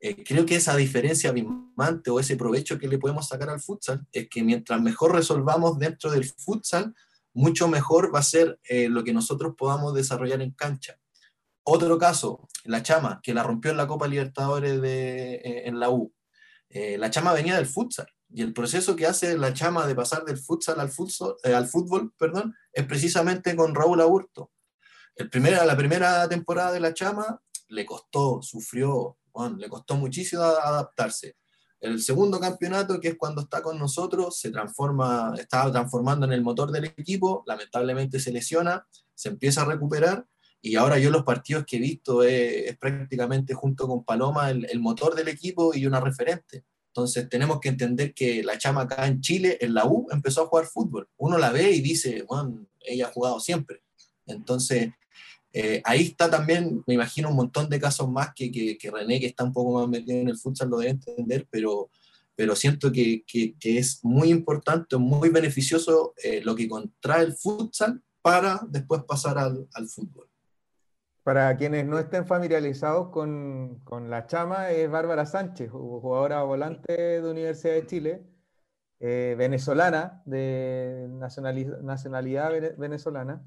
[0.00, 4.06] eh, creo que esa diferencia abismante o ese provecho que le podemos sacar al futsal
[4.12, 6.94] es que mientras mejor resolvamos dentro del futsal,
[7.32, 10.98] mucho mejor va a ser eh, lo que nosotros podamos desarrollar en cancha.
[11.62, 15.90] Otro caso, la Chama, que la rompió en la Copa Libertadores de, eh, en la
[15.90, 16.12] U.
[16.70, 20.38] la Chama venía del futsal y el proceso que hace la chama de pasar del
[20.38, 24.52] futsal al, futsal, eh, al fútbol perdón, es precisamente con Raúl Aburto.
[25.14, 29.18] El primer, la primera temporada de la chama le costó, sufrió,
[29.58, 31.36] le costó muchísimo adaptarse.
[31.80, 36.42] El segundo campeonato, que es cuando está con nosotros, se transforma, estaba transformando en el
[36.42, 40.26] motor del equipo, lamentablemente se lesiona, se empieza a recuperar
[40.62, 44.80] y ahora yo los partidos que he visto es, prácticamente junto con Paloma el, el,
[44.80, 46.64] motor del equipo y una referente.
[46.88, 50.46] Entonces tenemos que entender que la chama acá en Chile, en la U, empezó a
[50.46, 51.08] jugar fútbol.
[51.18, 53.82] Uno la ve y dice, bueno, ella ha jugado siempre.
[54.26, 54.90] Entonces,
[55.58, 59.28] eh, ahí está también, me imagino, un montón de casos más que, que, René, que
[59.28, 61.88] está un poco más metido en el futsal, lo debe entender, pero,
[62.34, 68.02] pero siento que, que es muy importante, muy beneficioso eh, lo que contrae el futsal
[68.20, 70.28] para después pasar al, al fútbol.
[71.22, 77.30] Para quienes no estén familiarizados con, con, la chama, es Bárbara Sánchez, jugadora volante de
[77.30, 78.26] Universidad de Chile,
[79.00, 83.42] eh, venezolana, de nacionalidad, venezolana.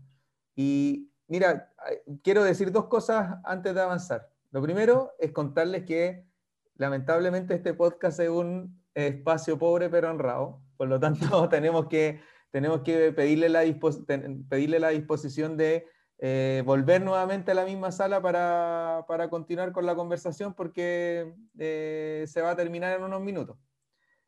[0.56, 1.72] Y mira,
[2.24, 4.30] quiero decir dos cosas antes de avanzar.
[4.52, 6.26] Lo primero es contarles que
[6.76, 12.20] lamentablemente este podcast es un espacio pobre pero honrado, por lo tanto tenemos que,
[12.52, 13.62] tenemos que pedirle, la
[14.50, 15.86] pedirle la disposición de
[16.18, 22.26] eh, volver nuevamente a la misma sala para, para continuar con la conversación porque eh,
[22.28, 23.58] se va a terminar en unos minutos.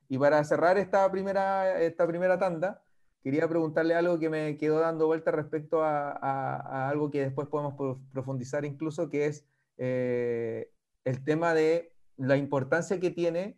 [0.07, 2.83] Y para cerrar esta primera, esta primera tanda,
[3.23, 7.75] quería preguntarle algo que me quedó dando vuelta respecto a, a, algo que después podemos
[8.11, 9.45] profundizar incluso, que es
[9.77, 10.71] eh,
[11.05, 13.57] el tema de la importancia que tiene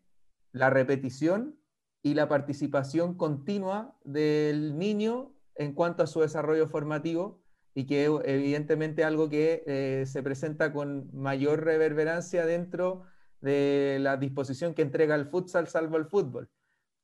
[0.52, 1.58] la repetición
[2.02, 7.42] y la participación continua del niño en cuanto a su desarrollo formativo
[7.74, 13.04] y que evidentemente algo que eh, se presenta con mayor reverberancia dentro
[13.42, 16.50] de la disposición que entrega el futsal salvo el fútbol.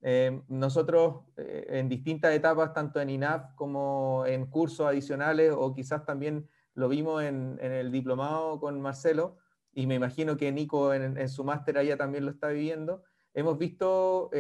[0.01, 6.05] Eh, nosotros eh, en distintas etapas, tanto en INAF como en cursos adicionales, o quizás
[6.05, 9.37] también lo vimos en, el diplomado con Marcelo,
[9.73, 14.31] y me imagino que Nico en, su máster allá también lo está viviendo, hemos visto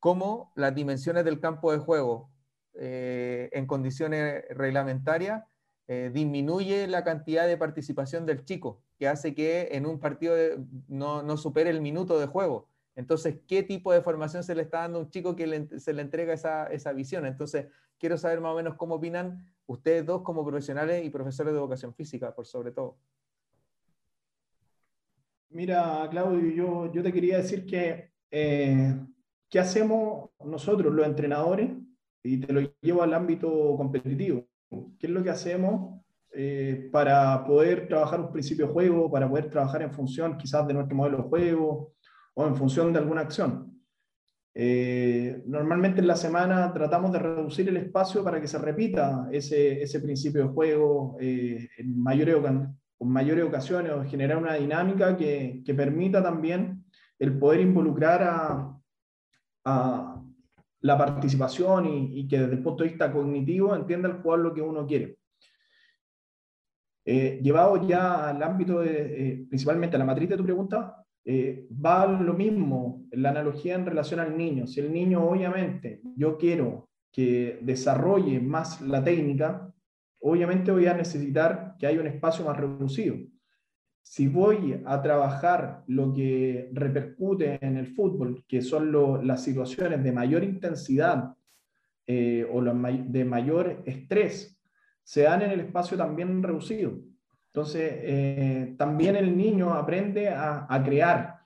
[0.00, 2.30] cómo las dimensiones del campo de juego,
[2.78, 5.44] eh, en condiciones reglamentarias
[5.88, 10.36] eh, disminuye la cantidad de participación del chico, que hace que en un partido
[10.88, 12.68] no, supere el minuto de juego.
[12.96, 16.02] Entonces, ¿qué tipo de formación se le está dando a un chico que se le
[16.02, 17.26] entrega esa, esa, visión?
[17.26, 17.66] Entonces,
[17.98, 21.94] quiero saber más o menos cómo opinan ustedes dos como profesionales y profesores de educación
[21.94, 22.96] física, por sobre todo.
[25.50, 28.98] Mira, Claudio, yo, yo te quería decir que, eh,
[29.48, 31.70] ¿qué hacemos nosotros, los entrenadores,
[32.26, 34.46] y te lo llevo al ámbito competitivo.
[34.98, 36.00] ¿Qué es lo que hacemos
[36.32, 40.74] eh, para poder trabajar un principio de juego, para poder trabajar en función quizás de
[40.74, 41.95] nuestro modelo de juego
[42.36, 43.76] o en función de alguna acción?
[44.58, 49.82] Eh, normalmente en la semana tratamos de reducir el espacio para que se repita ese,
[49.82, 52.36] ese principio de juego eh, en mayores,
[52.96, 56.84] con mayores ocasiones o generar una dinámica que, que permita también
[57.18, 58.80] el poder involucrar a,
[59.64, 60.22] a
[60.80, 64.62] la participación y, que desde el punto de vista cognitivo entienda el jugador lo que
[64.62, 65.18] uno quiere.
[67.04, 72.34] Eh, llevado ya al ámbito, de, principalmente a la matriz de tu pregunta, va lo
[72.34, 74.66] mismo, la analogía en relación al niño.
[74.66, 79.72] Si el niño, obviamente, yo quiero que desarrolle más la técnica,
[80.20, 83.16] obviamente voy a necesitar que haya un espacio más reducido.
[84.02, 88.92] Si voy a trabajar lo que repercute en el fútbol, que son
[89.26, 91.34] las situaciones de mayor intensidad
[92.06, 94.60] eh, o de mayor estrés,
[95.02, 97.00] se dan en el espacio también reducido.
[97.56, 101.38] Entonces, eh, también el niño aprende a, crear.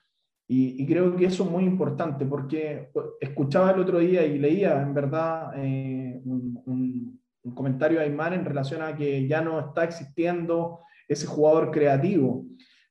[0.48, 4.82] Y, creo que eso es muy importante porque pues, escuchaba el otro día y leía
[4.82, 7.20] en verdad eh, un,
[7.54, 12.44] comentario de Aymar en relación a que ya no está existiendo ese jugador creativo,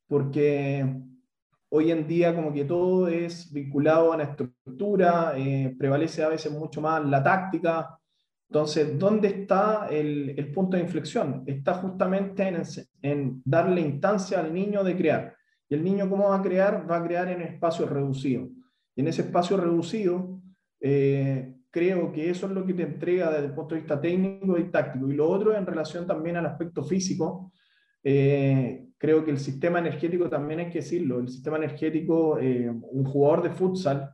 [0.07, 0.85] porque
[1.67, 6.53] hoy en día como que todo es vinculado a la estructura, eh, prevalece a veces
[6.53, 7.98] mucho más la táctica.
[8.49, 11.43] Entonces, ¿dónde está el, el punto de inflexión?
[11.45, 12.61] Está justamente en,
[13.03, 15.35] en, darle instancia al niño de crear.
[15.69, 16.89] ¿Y el niño cómo va a crear?
[16.89, 18.49] Va a crear en espacio reducido.
[18.95, 20.41] Y en ese espacio reducido,
[20.81, 24.57] eh, creo que eso es lo que te entrega desde el punto de vista técnico
[24.57, 25.07] y táctico.
[25.07, 27.51] Y lo otro en relación también al aspecto físico,
[28.03, 31.19] eh, creo que el sistema energético también hay que decirlo.
[31.19, 34.11] El sistema energético, eh, un jugador de futsal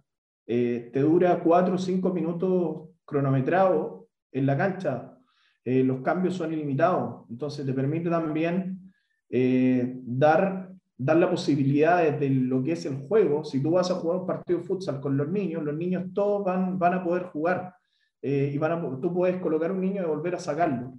[0.48, 4.05] eh, te dura cuatro o cinco minutos cronometrado
[4.36, 5.18] en la cancha.
[5.66, 7.26] los cambios son ilimitados.
[7.30, 8.92] Entonces te permite también
[9.30, 13.44] dar dar la posibilidad de lo que es el juego.
[13.44, 16.44] Si tú vas a jugar un partido de futsal con los niños, los niños todos
[16.46, 17.76] van, van a poder jugar
[18.22, 20.94] eh, y van a, tú puedes colocar un niño y volver a sacarlo.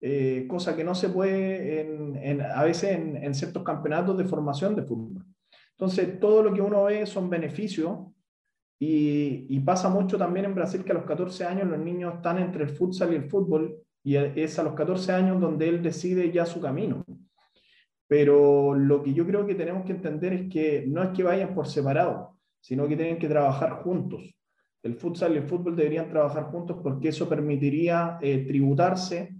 [0.00, 4.74] Eh, cosa que no se puede en, a veces en, en, ciertos campeonatos de formación
[4.76, 5.24] de fútbol.
[5.70, 7.98] Entonces, todo lo que uno ve son beneficios
[8.78, 12.64] y, pasa mucho también en Brasil que a los 14 años los niños están entre
[12.64, 16.46] el futsal y el fútbol y es a los 14 años donde él decide ya
[16.46, 17.04] su camino.
[18.06, 21.54] Pero lo que yo creo que tenemos que entender es que no es que vayan
[21.54, 24.36] por separado, sino que tienen que trabajar juntos.
[24.82, 29.34] El futsal y el fútbol deberían trabajar juntos porque eso permitiría eh, tributarse,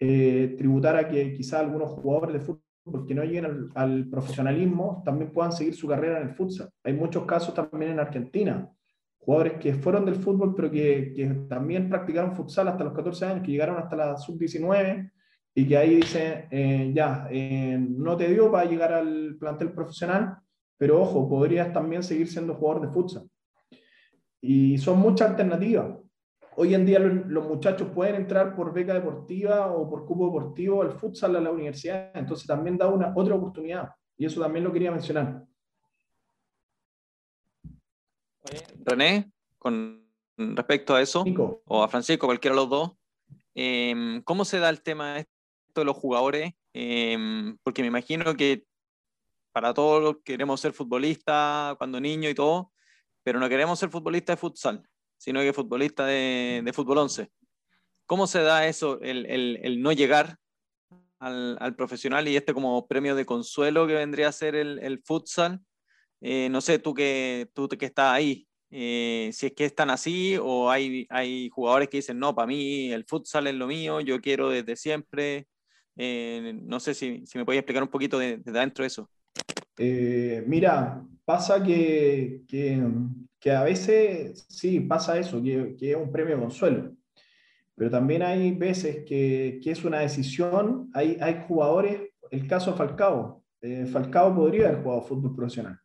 [0.00, 2.67] eh, tributar a que quizá algunos jugadores de fútbol
[3.06, 6.70] que no lleguen al, profesionalismo también puedan seguir su carrera en el futsal.
[6.84, 8.68] Hay muchos casos también en Argentina,
[9.18, 13.42] jugadores que fueron del fútbol pero que, que también practicaron futsal hasta los 14 años,
[13.44, 15.10] que llegaron hasta la sub-19
[15.58, 20.36] y que ahí dice, eh, ya, eh, no te dio para llegar al plantel profesional,
[20.76, 23.28] pero ojo, podrías también seguir siendo jugador de futsal.
[24.40, 25.96] Y son muchas alternativas.
[26.60, 30.90] Hoy en día los, muchachos pueden entrar por beca deportiva o por cupo deportivo al
[30.90, 33.90] futsal a la universidad, entonces también da una otra oportunidad.
[34.16, 35.44] Y eso también lo quería mencionar.
[38.84, 40.04] René, con
[40.36, 41.24] respecto a eso,
[41.64, 42.90] o a Francisco, cualquiera de los dos,
[43.54, 48.64] eh, ¿cómo se da el tema de los jugadores, em, porque me imagino que
[49.52, 52.72] para todos queremos ser futbolistas cuando niño y todo,
[53.22, 57.30] pero no queremos ser futbolistas de futsal, sino que futbolistas de, de fútbol 11.
[58.06, 60.38] ¿Cómo se da eso, el, el, no llegar
[61.18, 65.02] al, al, profesional y este como premio de consuelo que vendría a ser el, el
[65.02, 65.60] futsal?
[66.20, 70.36] Eh, no sé, tú que, tú que estás ahí, eh, si es que están así
[70.40, 74.20] o hay, hay jugadores que dicen, no, para mí el futsal es lo mío, yo
[74.20, 75.46] quiero desde siempre.
[75.96, 79.10] Eh, no sé si, si me podías explicar un poquito de, de dentro de eso.
[79.78, 86.38] Eh, mira, pasa que, que, a veces sí pasa eso, que, que, es un premio
[86.38, 86.92] consuelo,
[87.76, 93.86] pero también hay veces que, es una decisión, hay, hay jugadores, el caso Falcao, eh,
[93.86, 95.78] Falcao podría haber jugado fútbol profesional,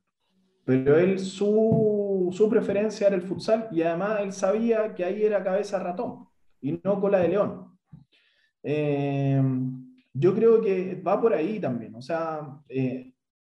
[0.65, 5.43] pero él su, su preferencia era el futsal y además él sabía que ahí era
[5.43, 6.27] cabeza ratón
[6.61, 7.77] y no cola de león.
[8.63, 9.41] Eh,
[10.13, 11.93] yo creo que va por ahí también.
[11.95, 12.61] O sea,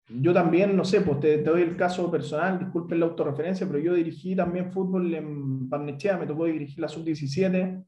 [0.09, 3.93] yo también, no sé, pues te, doy el caso personal, disculpen la autorreferencia, pero yo
[3.93, 7.83] participé también fútbol en Barnechea, me tocó dirigir la sub-17.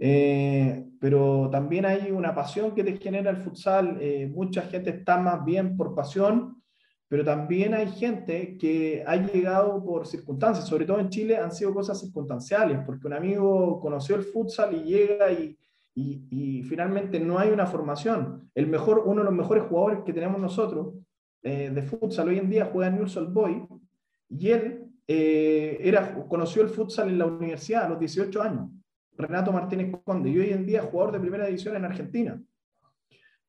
[0.00, 3.96] Eh, pero también hay una pasión que te genera el futsal.
[4.00, 6.62] Eh, mucha gente está más bien por pasión,
[7.08, 11.72] pero también hay gente que ha llegado por circunstancias, sobre todo en Chile han sido
[11.72, 15.56] cosas circunstanciales, porque un amigo conoció el futsal y llega y,
[15.94, 18.50] y, finalmente no hay una formación.
[18.54, 20.94] El mejor, uno de los mejores jugadores que tenemos nosotros
[21.42, 23.66] eh, de futsal hoy en día juega en Newell's Boy
[24.28, 28.70] y él eh, era, conoció el futsal en la universidad a los 18 años,
[29.16, 32.42] Renato Martínez Conde, y hoy en día jugador de primera división en Argentina.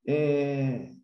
[0.06, 0.96] Eh,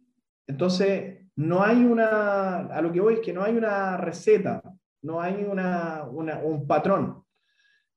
[0.47, 4.61] entonces, no hay una, a lo que voy es que no hay una receta,
[5.01, 7.23] no hay una, un patrón.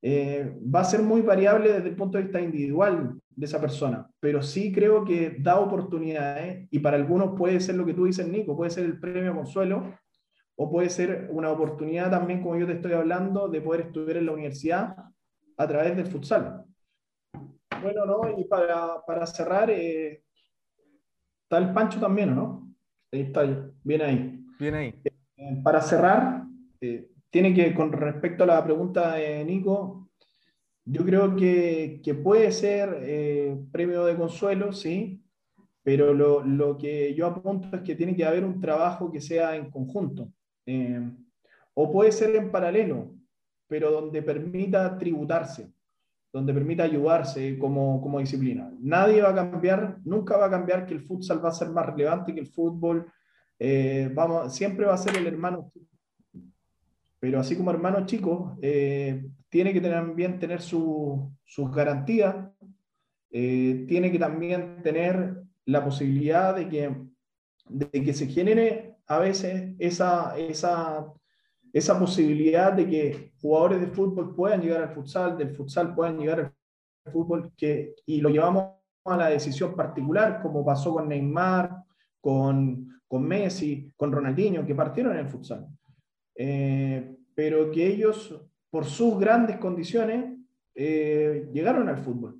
[0.02, 4.42] va a ser muy variable desde el punto de vista individual de esa persona, pero
[4.42, 8.56] sí creo que da oportunidades y para algunos puede ser lo que tú dices, Nico,
[8.56, 9.94] puede ser el premio consuelo
[10.56, 14.26] o puede ser una oportunidad también, como yo te estoy hablando, de poder estudiar en
[14.26, 14.96] la universidad
[15.56, 16.64] a través del futsal.
[17.80, 18.36] Bueno, ¿no?
[18.36, 20.24] Y para, para cerrar, eh,
[21.44, 22.74] está el Pancho también, ¿no?
[23.12, 23.44] Ahí está,
[23.84, 24.44] bien ahí.
[24.58, 25.00] Bien ahí.
[25.36, 26.42] Eh, para cerrar,
[26.80, 30.07] eh, tiene que, con respecto a la pregunta de Nico,
[30.90, 35.22] yo creo que, que puede ser eh, premio de consuelo, sí,
[35.82, 39.54] pero lo, lo, que yo apunto es que tiene que haber un trabajo que sea
[39.54, 40.32] en conjunto.
[40.64, 41.00] Eh,
[41.74, 43.14] o puede ser en paralelo,
[43.66, 45.70] pero donde permita tributarse,
[46.32, 48.72] donde permita ayudarse como, como disciplina.
[48.80, 51.84] Nadie va a cambiar, nunca va a cambiar que el futsal va a ser más
[51.86, 53.10] relevante que el fútbol.
[53.58, 55.70] Eh, vamos, siempre va a ser el hermano
[57.20, 62.36] pero así como hermano chico, eh, tiene que también tener sus garantías,
[63.30, 66.96] eh, tiene que también tener la posibilidad de que,
[67.68, 71.12] de que se genere a veces esa, esa,
[71.72, 76.40] esa posibilidad de que jugadores de fútbol puedan llegar al futsal, del futsal puedan llegar
[77.04, 81.82] al fútbol, que, y lo llevamos a la decisión particular, como pasó con Neymar,
[82.20, 85.66] con, con Messi, con Ronaldinho, que partieron en el futsal.
[86.40, 90.38] Eh, pero que ellos, por sus grandes condiciones,
[90.72, 92.38] eh, llegaron al fútbol,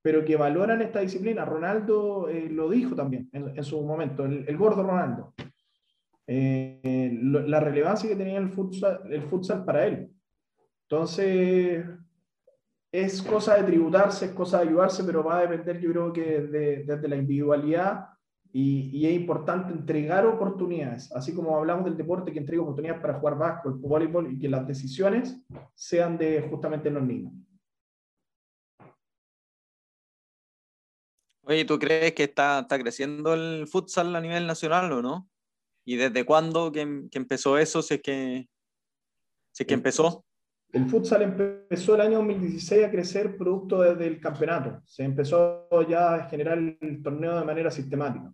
[0.00, 1.44] pero que valoran esta disciplina.
[1.44, 5.34] Ronaldo eh, lo dijo también en, su momento, el, gordo Ronaldo,
[6.28, 10.10] la relevancia que tenía el futsal, el futsal para él.
[10.88, 11.84] Entonces,
[12.92, 16.40] es cosa de tributarse, es cosa de ayudarse, pero va a depender, yo creo que
[16.86, 18.06] desde la individualidad
[18.52, 23.38] y, es importante entregar oportunidades, así como hablamos del deporte que entrega oportunidades para jugar
[23.38, 25.40] básquetbol, voleibol y que las decisiones
[25.74, 27.32] sean de justamente los niños.
[31.42, 35.28] Oye, ¿tú crees que está, está creciendo el futsal a nivel nacional o no?
[35.84, 37.82] ¿Y desde cuándo que, que empezó eso?
[37.82, 38.48] Si es que,
[39.52, 40.24] si es que empezó.
[40.72, 44.80] El futsal empezó el año 2016 a crecer producto desde el campeonato.
[44.84, 48.32] Se empezó ya a generar el torneo de manera sistemática.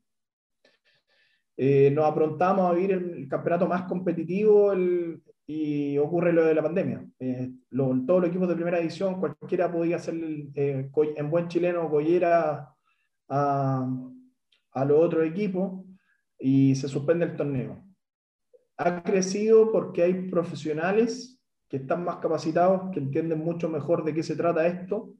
[1.57, 4.75] Eh, nos aprontamos a vivir el, campeonato más competitivo
[5.47, 7.07] y ocurre lo de la pandemia.
[7.19, 10.15] Eh, todos los equipos de primera edición, cualquiera podía hacer
[10.55, 12.69] eh, en buen chileno collera
[13.29, 13.91] a,
[14.73, 15.85] a los otros equipos
[16.39, 17.83] y se suspende el torneo.
[18.77, 24.23] Ha crecido porque hay profesionales que están más capacitados, que entienden mucho mejor de qué
[24.23, 25.15] se trata esto.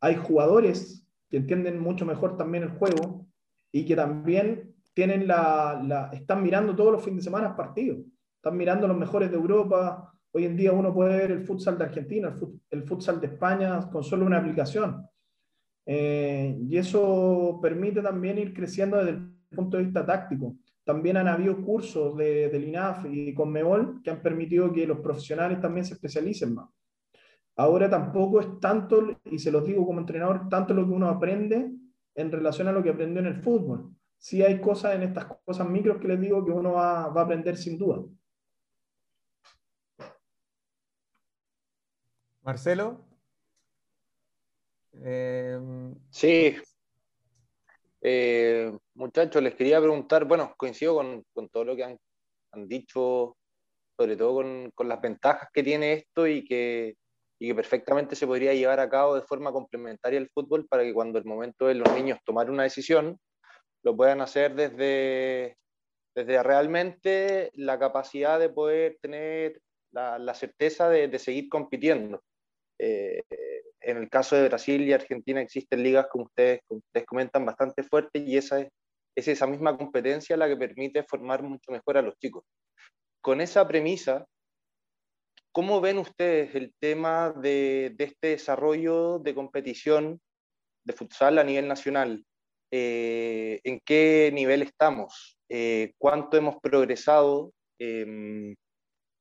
[0.00, 3.26] Hay jugadores que entienden mucho mejor también el juego
[3.72, 7.98] y que también tienen la, están mirando todos los fines de semana partidos,
[8.36, 10.12] están mirando los mejores de Europa.
[10.32, 12.34] Hoy en día uno puede ver el futsal de Argentina,
[12.70, 15.06] el, futsal de España con solo una aplicación.
[15.86, 20.56] Eh, y eso permite también ir creciendo desde el punto de vista táctico.
[20.84, 24.98] También han habido cursos de, del INAF y con MEOL que han permitido que los
[25.00, 26.68] profesionales también se especialicen más.
[27.56, 31.70] Ahora tampoco es tanto, y se los digo como entrenador, tanto lo que uno aprende
[32.14, 35.68] en relación a lo que aprendió en el fútbol sí hay cosas en estas cosas
[35.68, 38.04] micros que les digo que uno va, a aprender sin duda.
[42.42, 43.04] Marcelo.
[44.92, 46.56] Em, sí.
[48.02, 51.98] Eh, muchachos, les quería preguntar, bueno, coincido con, todo lo que han,
[52.68, 53.36] dicho,
[53.96, 56.96] sobre todo con, con, las ventajas que tiene esto y que,
[57.38, 60.94] y que perfectamente se podría llevar a cabo de forma complementaria el fútbol para que
[60.94, 63.18] cuando el momento de los niños tomar una decisión,
[63.82, 65.56] lo puedan hacer desde,
[66.14, 69.60] desde realmente la capacidad de poder tener
[69.92, 72.22] la, la certeza de, de, seguir compitiendo.
[72.78, 73.22] Eh,
[73.80, 77.82] en el caso de Brasil y Argentina existen ligas, como ustedes, como ustedes comentan, bastante
[77.82, 78.68] fuertes y esa es,
[79.16, 82.44] es esa misma competencia la que permite formar mucho mejor a los chicos.
[83.22, 84.26] Con esa premisa,
[85.52, 90.20] ¿cómo ven ustedes el tema de, de este desarrollo de competición
[90.84, 92.24] de futsal a nivel nacional?
[92.72, 98.54] Eh, en qué nivel estamos, eh, cuánto hemos progresado, em,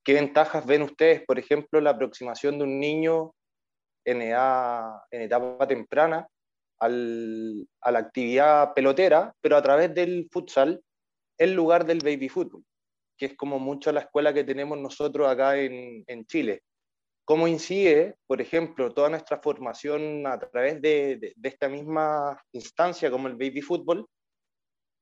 [0.03, 3.33] qué ventajas ven ustedes, por ejemplo, la aproximación de un niño
[4.05, 6.27] en, edad, en etapa temprana
[6.79, 10.81] al, a la actividad pelotera, pero a través del futsal
[11.39, 12.63] en lugar del baby fútbol,
[13.17, 16.61] que es como mucho la escuela que tenemos nosotros acá en, en Chile
[17.29, 23.35] cómo incide, por ejemplo, toda nuestra formación a través de, esta misma instancia como el
[23.35, 24.07] baby fútbol,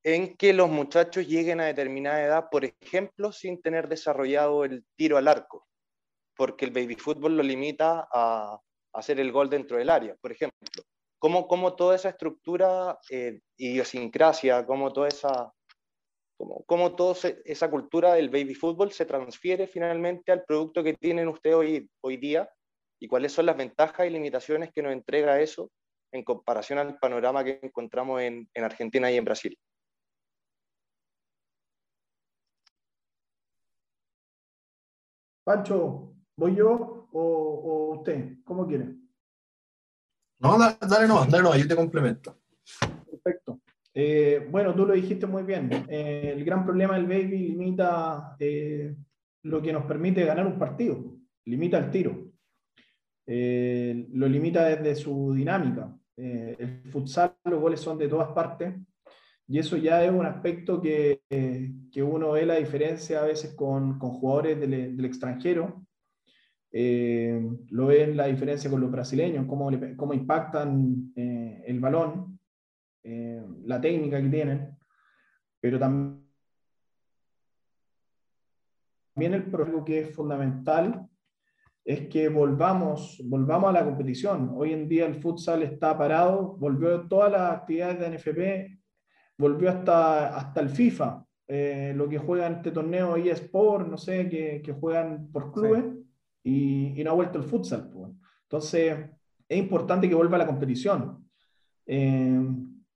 [0.03, 5.15] en que los muchachos lleguen a determinada edad, por ejemplo, sin tener desarrollado el tiro
[5.15, 5.65] al arco,
[6.35, 8.59] porque el baby fútbol lo limita a,
[8.91, 10.83] hacer el gol dentro del área, por ejemplo.
[11.19, 15.53] ¿Cómo, cómo toda esa estructura, eh, idiosincrasia, cómo toda esa,
[16.37, 17.15] cómo, cómo toda
[17.45, 22.17] esa cultura del baby fútbol se transfiere finalmente al producto que tienen ustedes hoy, hoy
[22.17, 22.49] día
[22.99, 25.71] y cuáles son las ventajas y limitaciones que nos entrega eso
[26.11, 29.57] en comparación al panorama que encontramos en, en Argentina y en Brasil?
[35.43, 38.37] Pancho, ¿voy yo o, usted?
[38.43, 38.95] ¿Cómo quiere?
[40.39, 42.37] No, dale, no, dale no, yo te complemento.
[43.09, 43.61] Perfecto.
[43.99, 45.71] Eh, bueno, tú lo dijiste muy bien.
[45.89, 48.95] Eh, el gran problema del baby limita eh,
[49.41, 52.31] lo que nos permite ganar un partido, limita el tiro.
[53.25, 55.91] lo limita desde su dinámica.
[56.15, 58.75] el futsal, los goles son de todas partes.
[59.47, 61.21] Y eso ya es un aspecto que,
[61.91, 65.87] que uno ve la diferencia a veces con, con jugadores del, extranjero.
[66.71, 72.36] Lo ve la diferencia con los brasileños, cómo, cómo impactan el balón,
[73.09, 74.77] eh, la técnica que tienen,
[75.59, 76.23] pero también
[79.15, 81.07] el problema que es fundamental
[81.85, 84.51] es que volvamos, volvamos a la competición.
[84.55, 88.77] Hoy en día el futsal está parado, volvió todas las actividades de NFP
[89.37, 94.61] volvió hasta, hasta el FIFA, eh, lo que juegan este torneo eSport, no sé, que,
[94.61, 95.85] que juegan por clubes,
[96.43, 97.89] y, y, no ha vuelto el futsal.
[97.89, 98.11] Pues.
[98.43, 98.97] Entonces,
[99.47, 101.29] es importante que vuelva la competición.
[101.85, 102.39] Eh,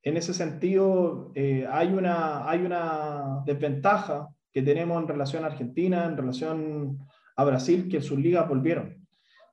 [0.04, 7.00] en ese sentido, eh, hay, una, desventaja que tenemos en relación a Argentina, en relación
[7.36, 9.02] a Brasil, que sus ligas volvieron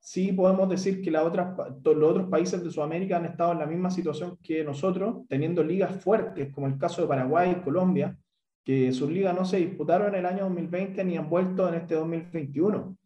[0.00, 3.66] sí podemos decir que las otras, los otros países de Sudamérica han estado en la
[3.66, 8.16] misma situación que nosotros, teniendo ligas fuertes, como el caso de Paraguay y Colombia,
[8.64, 11.94] que sus ligas no se disputaron en el año 2020 ni han vuelto en este
[11.94, 12.96] 2021.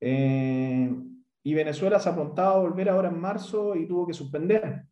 [0.00, 0.96] Eh,
[1.42, 4.84] y Venezuela se apuntaba a volver ahora en marzo y tuvo que suspender.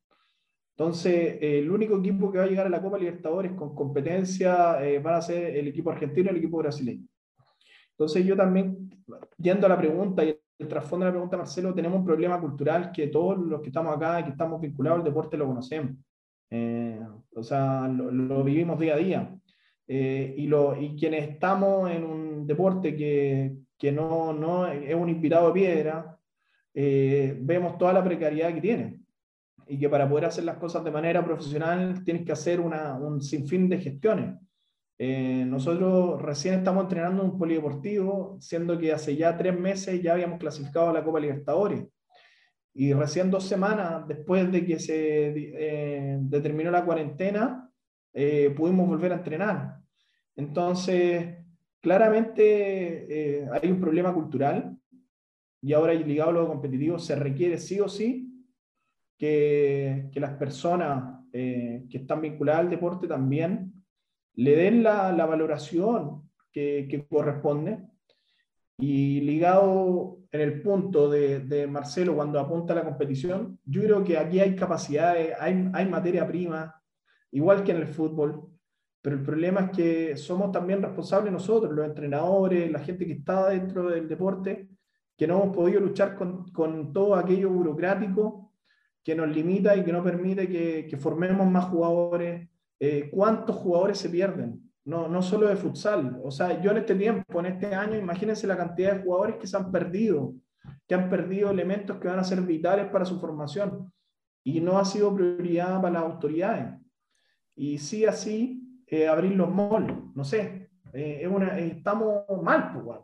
[0.78, 4.98] Entonces, el único equipo que va a llegar a la Copa Libertadores con competencia eh,
[4.98, 7.06] va a ser el equipo argentino y el equipo brasileño.
[7.92, 8.90] Entonces, yo también,
[9.38, 12.92] yendo a la pregunta y el trasfondo de la pregunta, Marcelo, tenemos un problema cultural
[12.92, 15.92] que todos los que estamos acá y que estamos vinculados al deporte lo conocemos.
[16.50, 17.00] Eh,
[17.34, 19.38] o sea, lo, vivimos día a día.
[19.88, 25.08] Eh, y, lo, y quienes estamos en un deporte que, que no, no es un
[25.08, 26.18] inspirado de piedra,
[26.74, 29.00] eh, vemos toda la precariedad que tiene.
[29.68, 33.20] Y que para poder hacer las cosas de manera profesional tienes que hacer una, un
[33.20, 34.36] sinfín de gestiones.
[34.98, 40.38] Eh, nosotros recién estamos entrenando un polideportivo, siendo que hace ya tres meses ya habíamos
[40.38, 41.84] clasificado a la Copa Libertadores.
[42.74, 47.70] Y recién dos semanas después de que se eh, determinó la cuarentena,
[48.12, 49.76] eh, pudimos volver a entrenar.
[50.34, 51.36] Entonces,
[51.80, 54.76] claramente hay un problema cultural
[55.62, 58.25] y ahora ligado a lo competitivo se requiere sí o sí
[59.18, 63.76] que, que las personas que están vinculadas al deporte también
[64.36, 67.86] le den la, la valoración que, que, corresponde.
[68.78, 74.04] Y ligado en el punto de, de, Marcelo cuando apunta a la competición, yo creo
[74.04, 76.74] que aquí hay capacidades, hay, hay materia prima,
[77.30, 78.48] igual que en el fútbol,
[79.00, 83.48] pero el problema es que somos también responsables nosotros, los entrenadores, la gente que está
[83.48, 84.68] dentro del deporte,
[85.16, 88.45] que no hemos podido luchar con, con todo aquello burocrático
[89.06, 92.48] que nos limita y que no permite que, que formemos más jugadores,
[92.80, 96.18] eh, cuántos jugadores se pierden, no, no solo de futsal.
[96.24, 99.46] O sea, yo en este tiempo, en este año, imagínense la cantidad de jugadores que
[99.46, 100.34] se han perdido,
[100.88, 103.92] que han perdido elementos que van a ser vitales para su formación
[104.42, 106.74] y no ha sido prioridad para las autoridades.
[107.54, 112.98] Y sí, así, eh, abrir los malls, no sé, eh, es una, estamos mal, pues.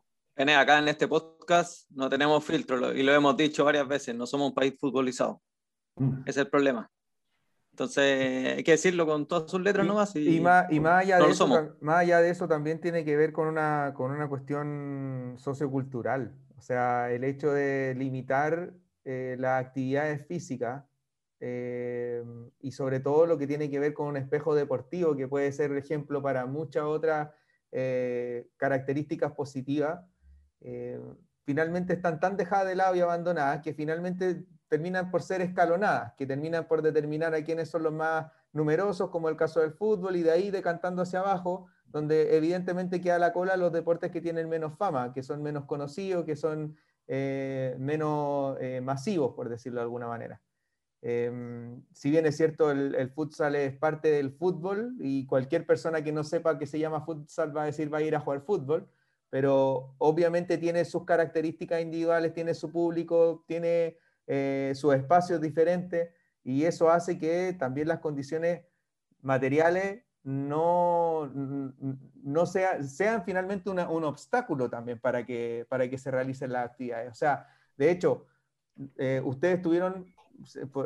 [0.56, 4.48] Acá en este podcast no tenemos filtro y lo hemos dicho varias veces, no somos
[4.48, 5.40] un país futbolizado.
[5.96, 6.22] Mm.
[6.26, 6.90] Es el problema.
[7.72, 10.14] Entonces, hay que decirlo con todas sus letras nomás.
[10.14, 11.48] Y, y, más, y más, allá de eso,
[11.80, 16.34] más allá de eso, también tiene que ver con una, con una cuestión sociocultural.
[16.58, 18.74] O sea, el hecho de limitar
[19.04, 20.84] eh, las actividades físicas
[21.40, 22.22] eh,
[22.60, 25.72] y sobre todo lo que tiene que ver con un espejo deportivo, que puede ser
[25.72, 27.30] ejemplo para muchas otras
[27.72, 30.00] eh, características positivas,
[31.44, 36.26] finalmente están tan dejadas de lado y abandonadas que finalmente terminan por ser escalonadas, que
[36.26, 40.22] terminan por determinar a quiénes son los más numerosos, como el caso del fútbol, y
[40.22, 44.74] de ahí decantando hacia abajo, donde evidentemente queda la cola los deportes que tienen menos
[44.78, 46.74] fama, que son menos conocidos, que son
[47.06, 50.40] eh, menos eh, masivos, por decirlo de alguna manera.
[51.02, 56.02] Em, si bien es cierto, el, el, futsal es parte del fútbol y cualquier persona
[56.02, 58.40] que no sepa que se llama futsal va a decir va a ir a jugar
[58.40, 58.88] fútbol,
[59.28, 66.10] pero obviamente tiene sus características individuales, tiene su público, tiene eh, sus espacios diferentes
[66.44, 68.62] y eso hace que también las condiciones
[69.20, 71.30] materiales no,
[72.22, 77.10] no sean finalmente un obstáculo también para que, para que se realicen las actividades.
[77.10, 78.26] O sea, de hecho,
[78.96, 80.06] eh, ustedes tuvieron,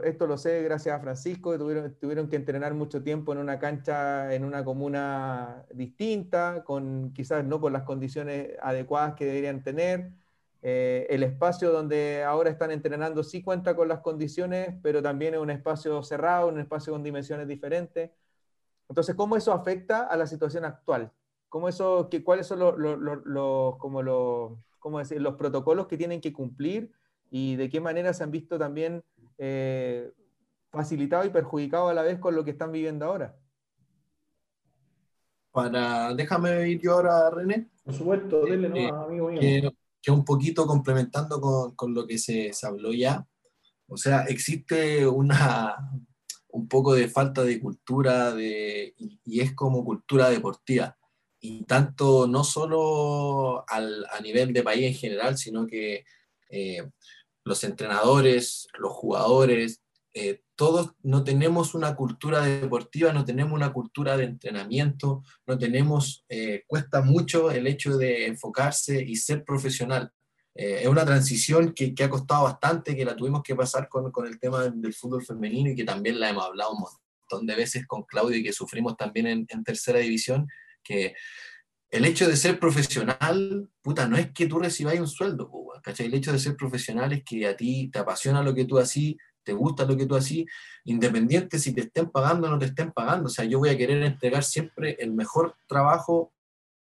[0.04, 4.32] esto lo sé gracias a Francisco, tuvieron, tuvieron que entrenar mucho tiempo en una cancha,
[4.34, 10.12] en una comuna distinta, con quizás no por las condiciones adecuadas que deberían tener.
[10.68, 15.38] Eh, el espacio donde ahora están entrenando sí cuenta con las condiciones, pero también es
[15.38, 18.10] un espacio cerrado, un espacio con dimensiones diferentes.
[18.88, 21.12] Entonces, ¿cómo eso afecta a la situación actual?
[21.48, 24.58] ¿Cómo eso, que, ¿Cuáles son los, como los,
[24.98, 26.90] decir, los protocolos que tienen que cumplir
[27.30, 29.04] y de qué manera se han visto también
[29.38, 30.10] eh,
[30.72, 33.36] facilitados y perjudicados a la vez con lo que están viviendo ahora?
[35.52, 37.70] Para, déjame ir yo ahora, René.
[37.84, 39.70] Por supuesto, denle no, eh, amigo mío.
[40.08, 43.26] Un poquito complementando con, con lo que se, se habló ya.
[43.88, 45.76] O sea, existe una,
[46.48, 50.96] un poco de falta de cultura de, y, es como cultura deportiva.
[51.38, 56.04] Y tanto no solo al, a nivel de país en general, sino que
[56.50, 56.88] eh,
[57.44, 59.82] los entrenadores, los jugadores,
[60.18, 66.24] eh, todos no tenemos una cultura deportiva, no tenemos una cultura de entrenamiento, no tenemos,
[66.30, 70.10] eh, cuesta mucho el hecho de enfocarse y ser profesional.
[70.54, 74.10] Eh, es una transición que, que, ha costado bastante, que la tuvimos que pasar con,
[74.10, 77.54] con el tema del, fútbol femenino y que también la hemos hablado un montón de
[77.54, 80.48] veces con Claudio y que sufrimos también en, en tercera división,
[80.82, 81.14] que
[81.90, 85.50] el hecho de ser profesional, puta, no es que tú recibáis un sueldo,
[85.82, 86.06] ¿cachai?
[86.06, 89.18] El hecho de ser profesional es que a ti te apasiona lo que tú así,
[89.46, 90.44] te gusta lo que tú así,
[90.84, 93.28] independiente si te estén pagando o no te estén pagando.
[93.28, 96.32] O sea, yo voy a querer entregar siempre el mejor trabajo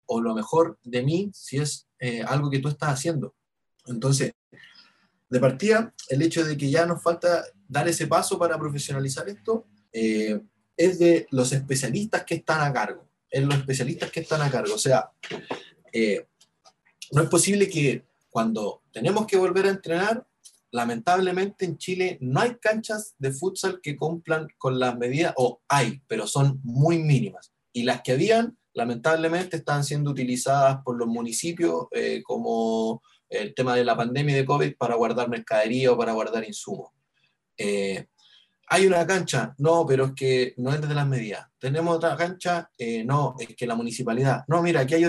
[0.07, 3.37] o lo mejor de mí si es eh, algo que tú estás haciendo.
[3.87, 4.33] Entonces,
[5.31, 9.67] de partida, el hecho de que ya nos falta dar ese paso para profesionalizar esto
[9.93, 10.41] eh,
[10.77, 13.09] es de los especialistas que están a cargo.
[13.31, 14.75] Es los especialistas que están a cargo.
[14.75, 15.13] O sea,
[15.93, 16.27] eh,
[17.13, 20.27] no es posible que cuando tenemos que volver a entrenar,
[20.71, 26.03] lamentablemente en Chile no hay canchas de futsal que cumplan con las medidas, o hay,
[26.07, 27.53] pero son muy mínimas.
[27.73, 33.77] Y las que habían, lamentablemente, están siendo utilizadas por los municipios eh, como el tema
[33.77, 36.93] de la pandemia de COVID para guardar mercadería o para guardar insumos.
[37.57, 38.07] Eh,
[38.71, 39.55] ¿Hay una cancha?
[39.59, 41.47] No, pero es que no es de las medidas.
[41.59, 42.71] ¿Tenemos otra cancha?
[42.77, 44.45] Eh, no, es que la municipalidad.
[44.47, 45.05] No, mira, aquí hay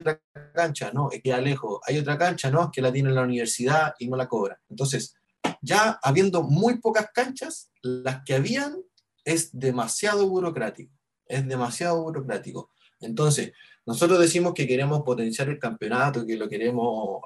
[0.00, 0.20] otra
[0.54, 0.90] cancha.
[0.92, 1.80] No, es que lejos.
[1.86, 4.60] Hay otra cancha, no, que la tiene la universidad y no la cobra.
[4.68, 5.14] Entonces,
[5.60, 8.82] ya habiendo muy pocas canchas, las que habían
[9.24, 10.92] es demasiado burocrático.
[11.26, 12.70] Es demasiado burocrático.
[13.00, 13.52] Entonces,
[13.86, 17.20] nosotros decimos que queremos potenciar el campeonato, que lo queremos,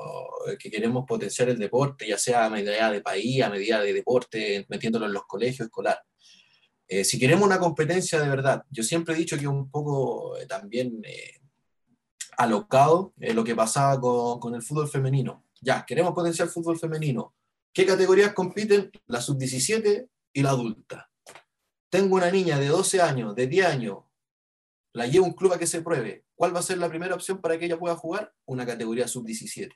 [0.59, 4.65] que queremos potenciar el deporte, ya sea a medida de país, a medida de deporte,
[4.69, 6.03] metiéndolo en los colegios escolares.
[6.87, 10.47] Eh, si queremos una competencia de verdad, yo siempre he dicho que un poco eh,
[10.47, 11.41] también eh,
[12.37, 15.45] alocado lo que pasaba con, con, el fútbol femenino.
[15.61, 17.35] Ya, queremos potenciar el fútbol femenino.
[17.73, 18.91] ¿Qué categorías compiten?
[19.07, 21.11] La sub-17 y la adulta.
[21.91, 23.99] Tengo una niña de 12 años, de 10 años,
[24.95, 26.25] la llevo a un club a que se pruebe.
[26.37, 28.33] ¿Cuál va a ser la primera opción para que ella pueda jugar?
[28.47, 29.73] Una categoría sub-17.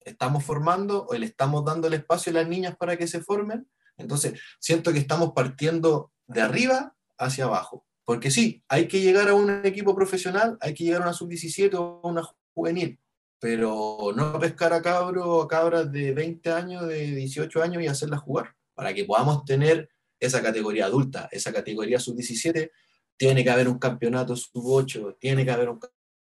[0.00, 3.68] Estamos formando o le estamos dando el espacio a las niñas para que se formen.
[3.96, 7.84] Entonces, siento que estamos partiendo de arriba hacia abajo.
[8.10, 11.72] Porque sí, hay que llegar a un equipo profesional, hay que llegar a una sub-17
[11.74, 12.98] o a una juvenil,
[13.38, 18.22] pero no pescar a cabros a cabras de 20 años, de 18 años y hacerlas
[18.22, 19.88] jugar, para que podamos tener
[20.18, 22.72] esa categoría adulta, esa categoría sub-17
[23.16, 25.78] tiene que haber un campeonato sub-8, tiene que haber un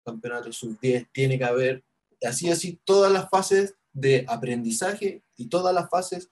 [0.05, 1.85] campeonato sub-10, tiene que haber,
[2.25, 6.29] así, así, todas las fases de aprendizaje y todas las fases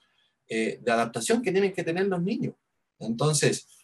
[0.49, 2.53] eh, de adaptación que tienen que tener los niños.
[2.99, 3.76] Entonces,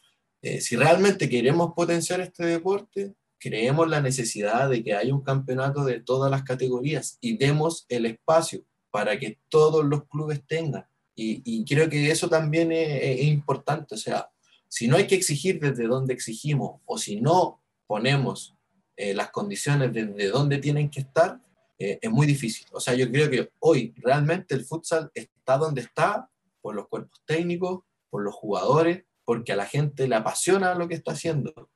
[0.44, 5.86] eh, si realmente queremos potenciar este deporte, creemos la necesidad de que haya un campeonato
[5.86, 10.86] de todas las categorías y demos el espacio para que todos los clubes tengan.
[11.16, 14.30] Y, creo que eso también es, importante, o sea,
[14.68, 18.56] si no hay que exigir desde donde exigimos o si no ponemos
[18.98, 21.40] eh, las condiciones desde donde tienen que estar,
[21.80, 22.68] eh, es muy difícil.
[22.72, 26.30] O sea, yo creo que hoy realmente el futsal está donde está
[26.62, 30.96] por los cuerpos técnicos, por los jugadores, porque a la gente le apasiona lo que
[30.96, 31.70] está haciendo.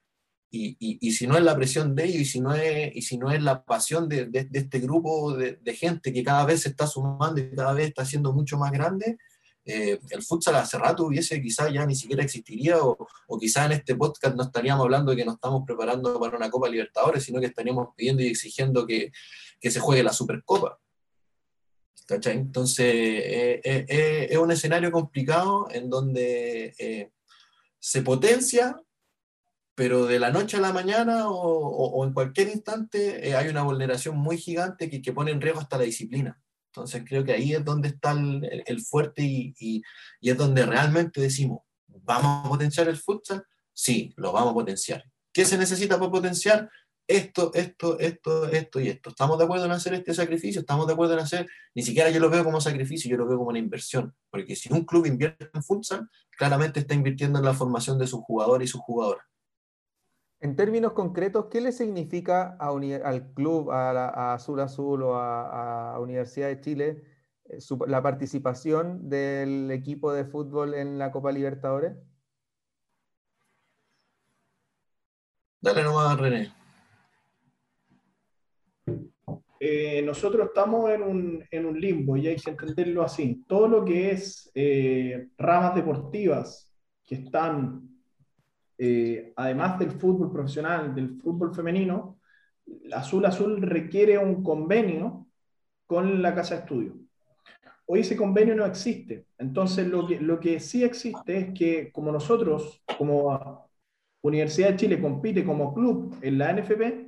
[0.49, 3.17] Y, y, si no es la presión de ellos y si no es, y si
[3.17, 6.69] no es la pasión de, de, este grupo de, de, gente que cada vez se
[6.69, 9.17] está sumando y cada vez está siendo mucho más grande,
[9.65, 13.73] eh, el futsal hace rato hubiese quizás ya ni siquiera existiría o, o quizás en
[13.73, 17.41] este podcast no estaríamos hablando de que nos estamos preparando para una Copa Libertadores, sino
[17.41, 19.11] que estaríamos pidiendo y exigiendo que,
[19.59, 20.79] que se juegue la Supercopa.
[22.09, 27.11] Entonces, eh, eh, eh, es un escenario complicado en donde
[27.87, 28.81] se potencia,
[29.73, 34.37] pero de la noche a la mañana o, en cualquier instante hay una vulneración muy
[34.37, 36.37] gigante que, que, pone en riesgo hasta la disciplina.
[36.69, 39.81] Entonces, creo que ahí es donde está el, el fuerte y, y,
[40.19, 43.45] y es donde realmente decimos, ¿vamos a potenciar el futsal?
[43.71, 45.05] Sí, lo vamos a potenciar.
[45.31, 46.69] ¿Qué se necesita para potenciar?
[47.07, 49.09] Esto, esto, esto, esto y esto.
[49.09, 50.61] ¿Estamos de acuerdo en hacer este sacrificio?
[50.61, 51.47] ¿Estamos de acuerdo en hacer?
[51.73, 54.13] Ni siquiera yo lo veo como sacrificio, yo lo veo como una inversión.
[54.29, 58.19] Porque si un club invierte en futsal, claramente está invirtiendo en la formación de sus
[58.21, 59.25] jugadores y sus jugadoras.
[60.39, 66.61] En términos concretos, ¿qué le significa al club, a, Azul Azul o a, Universidad de
[66.61, 67.03] Chile
[67.45, 71.93] eh, la participación del equipo de fútbol en la Copa Libertadores?
[75.59, 76.66] Dale nomás, René.
[79.59, 83.43] Eh, nosotros estamos en un, en un, limbo y hay que entenderlo así.
[83.47, 86.71] Todo lo que es eh, ramas deportivas
[87.03, 87.89] que están,
[88.77, 92.19] eh, además del fútbol profesional, del fútbol femenino,
[92.93, 95.27] Azul Azul requiere un convenio
[95.85, 96.97] con la casa de estudio.
[97.85, 99.27] Hoy ese convenio no existe.
[99.37, 103.69] Entonces, lo que, lo que sí existe es que como nosotros, como
[104.21, 107.06] Universidad de Chile compite como club en la NFP,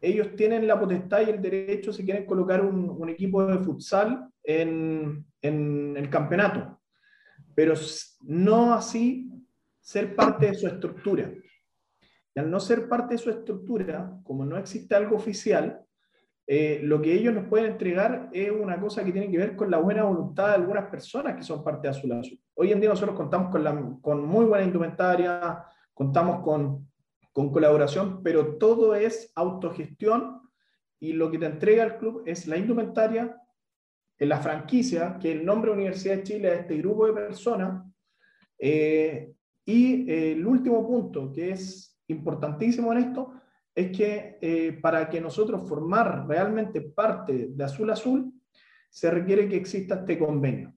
[0.00, 5.24] ellos tienen la potestad y el derecho, si quieren, colocar un, equipo de futsal en,
[5.40, 6.80] el campeonato,
[7.54, 7.74] pero
[8.22, 9.30] no así
[9.80, 11.32] ser parte de su estructura.
[12.34, 15.80] Y al no ser parte de su estructura, como no existe algo oficial,
[16.46, 19.70] eh, lo que ellos nos pueden entregar es una cosa que tiene que ver con
[19.70, 22.38] la buena voluntad de algunas personas que son parte de Azul Azul.
[22.54, 26.86] Hoy en día nosotros contamos con, con muy buena indumentaria, contamos con
[27.34, 30.40] con colaboración, pero todo es autogestión
[31.00, 33.36] y lo que te entrega el club es la indumentaria,
[34.16, 37.84] en la franquicia, que el nombre Universidad de Chile a este grupo de personas.
[38.56, 39.32] Eh,
[39.64, 43.32] y eh, el último punto, que es importantísimo en esto,
[43.74, 48.32] es que eh, para que nosotros formar realmente parte de Azul Azul,
[48.88, 50.73] se requiere que exista este convenio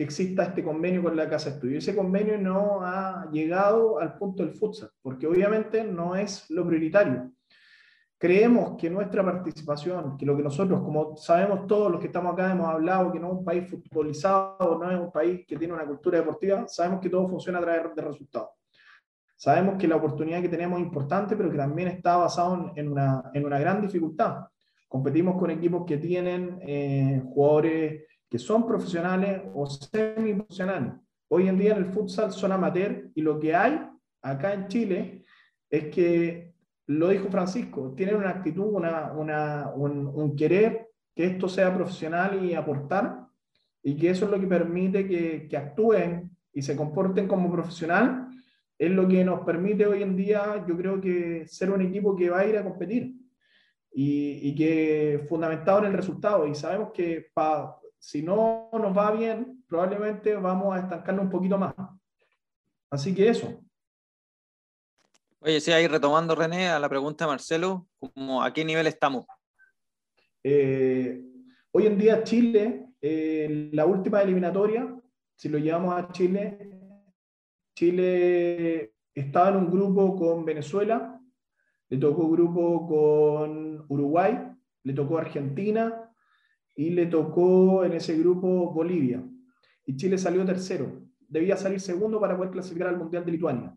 [0.00, 1.76] que exista este convenio con la Casa Estudio.
[1.76, 7.30] Ese convenio no ha llegado al punto del futsal, porque obviamente no es lo prioritario.
[8.16, 12.50] Creemos que nuestra participación, que lo que nosotros, como sabemos todos los que estamos acá,
[12.50, 15.84] hemos hablado que no es un país futbolizado, no es un país que tiene una
[15.84, 18.48] cultura deportiva, sabemos que todo funciona a través de resultados.
[19.36, 23.30] Sabemos que la oportunidad que tenemos es importante, pero que también está basado en una,
[23.34, 24.46] en una gran dificultad.
[24.88, 30.94] Competimos con equipos que tienen eh, jugadores que son profesionales o semiprofesionales.
[31.28, 33.80] Hoy en día en el futsal son amateur y lo que hay
[34.22, 35.24] acá en Chile
[35.68, 36.54] es que,
[36.86, 42.44] lo dijo Francisco, tienen una actitud, una, una, un, un, querer que esto sea profesional
[42.44, 43.26] y aportar
[43.82, 48.28] y que eso es lo que permite que, que actúen y se comporten como profesional,
[48.76, 52.30] es lo que nos permite hoy en día, yo creo que ser un equipo que
[52.30, 53.14] va a ir a competir
[53.92, 56.46] y, y que fundamentado en el resultado.
[56.46, 61.58] Y sabemos que para si no nos va bien, probablemente vamos a estancarnos un poquito
[61.58, 61.74] más.
[62.90, 63.62] Así que eso.
[65.38, 67.86] Oye, sí, ahí retomando, René, a la pregunta de Marcelo,
[68.42, 69.26] ¿a qué nivel estamos?
[70.42, 71.22] Eh,
[71.70, 74.98] hoy en día Chile, eh, la última eliminatoria,
[75.36, 76.78] si lo llevamos a Chile,
[77.74, 81.20] Chile estaba en un grupo con Venezuela,
[81.88, 84.38] le tocó grupo con Uruguay,
[84.84, 86.09] le tocó Argentina,
[86.74, 89.22] y le tocó en ese grupo Bolivia.
[89.84, 91.02] Y Chile salió tercero.
[91.28, 93.76] Debía salir segundo para poder clasificar al Mundial de Lituania.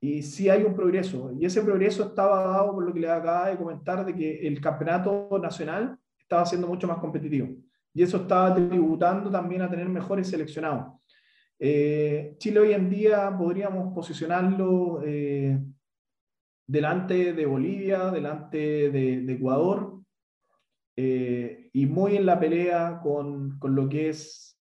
[0.00, 1.32] Y sí hay un progreso.
[1.38, 4.60] Y ese progreso estaba dado por lo que le acaba de comentar de que el
[4.60, 7.48] campeonato nacional estaba siendo mucho más competitivo.
[7.94, 10.94] Y eso estaba tributando también a tener mejores seleccionados.
[11.58, 15.60] Eh, Chile hoy en día podríamos posicionarlo eh,
[16.66, 20.00] delante de Bolivia, delante de, de Ecuador,
[20.96, 24.58] eh, y muy en la pelea con, con, lo que es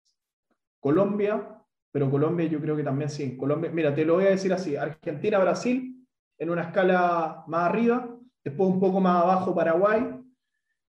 [0.80, 1.60] Colombia,
[1.92, 3.36] pero Colombia yo creo que también sí.
[3.36, 6.06] Colombia, mira, te lo voy a decir así, Argentina, Brasil,
[6.38, 10.20] en una escala más arriba, después un poco más abajo Paraguay,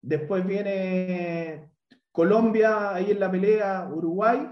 [0.02, 1.70] después viene
[2.12, 4.50] Colombia ahí en la pelea, Uruguay,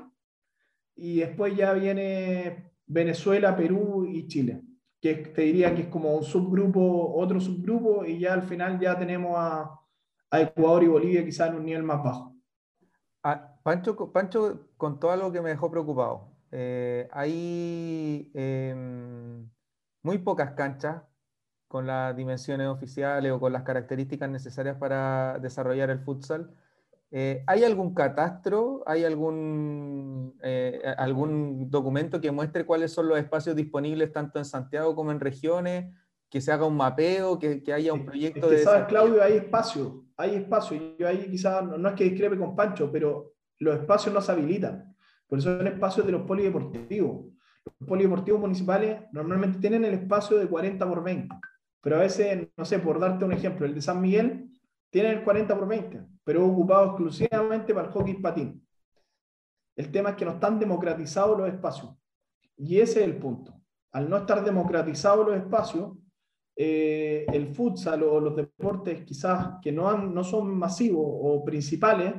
[0.96, 4.62] y después ya viene Venezuela, Perú y Chile,
[5.00, 9.00] que te diría que es como un subgrupo, otro subgrupo, y ya al final ya
[9.00, 9.80] tenemos a,
[10.34, 12.36] a Ecuador y Bolivia quizás en un nivel más bajo.
[13.22, 16.32] Ah, Pancho, Pancho contó algo que me dejó preocupado.
[16.50, 19.48] Eh, hay em,
[20.02, 21.04] muy pocas canchas
[21.68, 26.50] con las dimensiones oficiales o con las características necesarias para desarrollar el futsal.
[27.12, 28.84] Eh, ¿Hay algún catastro?
[28.88, 34.96] ¿Hay algún, eh, algún documento que muestre cuáles son los espacios disponibles tanto en Santiago
[34.96, 35.94] como en regiones?
[36.34, 39.22] Que se haga un mapeo, que, que haya un proyecto es que, ¿Sabes, Claudio?
[39.22, 40.96] Hay espacio, hay espacio.
[40.98, 44.96] Yo ahí quizás, no, es que discrepe con Pancho, pero los espacios no se habilitan.
[45.28, 47.28] Por eso son espacios de los polideportivos.
[47.80, 51.36] Los polideportivos municipales normalmente tienen el espacio de 40 por 20,
[51.80, 54.50] pero a veces, no sé, por darte un ejemplo, el de San Miguel
[54.90, 58.68] tiene el 40 por 20, pero ocupado exclusivamente para el hockey patín.
[59.76, 61.96] El tema es que no están democratizados los espacios.
[62.58, 63.54] Y ese es el punto.
[63.92, 65.92] Al no estar democratizados los espacios,
[66.56, 72.14] eh, el futsal o los deportes quizás que no, han, no son masivos o principales,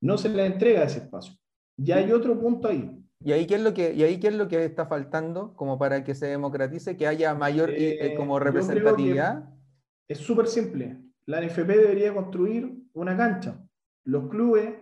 [0.00, 1.34] no se les entrega ese espacio.
[1.76, 2.94] Y hay otro punto ahí.
[3.24, 5.78] ¿Y ahí, qué es lo que, ¿Y ahí qué es lo que está faltando como
[5.78, 9.48] para que se democratice, que haya mayor eh, eh, como representatividad?
[10.06, 13.62] Es súper simple la NFP debería construir una cancha.
[14.04, 14.72] Los clubes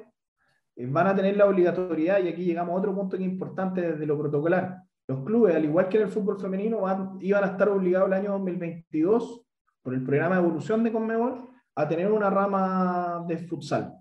[0.76, 3.80] eh, van a tener la obligatoriedad, y aquí llegamos a otro punto que es importante
[3.80, 4.84] desde lo protocolar.
[5.08, 8.14] Los clubes, al igual que en el fútbol femenino, van, iban a estar obligados el
[8.14, 9.42] año 2022,
[9.82, 13.94] por el programa de evolución de Conmebol, a tener una rama de futsal.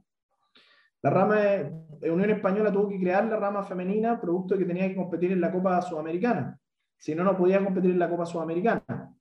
[1.03, 4.87] La rama de Unión Española tuvo que crear la rama femenina, producto de que tenía
[4.87, 6.57] que competir en la Copa Sudamericana.
[6.97, 9.13] Si no, no podía competir en la Copa Sudamericana.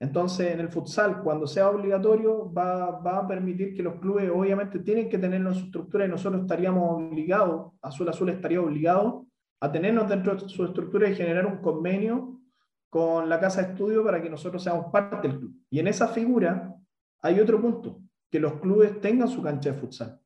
[0.00, 4.78] Entonces, en el futsal, cuando sea obligatorio, va, va, a permitir que los clubes, obviamente,
[4.78, 9.27] tienen que tenerlo en su estructura y nosotros estaríamos obligados, Azul Azul estaría obligado
[9.60, 12.40] a tenernos dentro de su estructura y generar un convenio
[12.88, 15.54] con la casa de estudio para que nosotros seamos parte del club.
[15.70, 16.74] Y en esa figura
[17.20, 18.00] hay otro punto,
[18.30, 20.20] que los clubes tengan su cancha de futsal.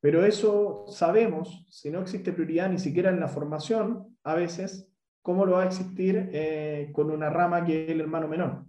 [0.00, 4.90] Pero eso sabemos, si no existe prioridad ni siquiera en la formación, a veces
[5.24, 8.66] ¿cómo lo va a existir eh, con una rama que es el hermano menor?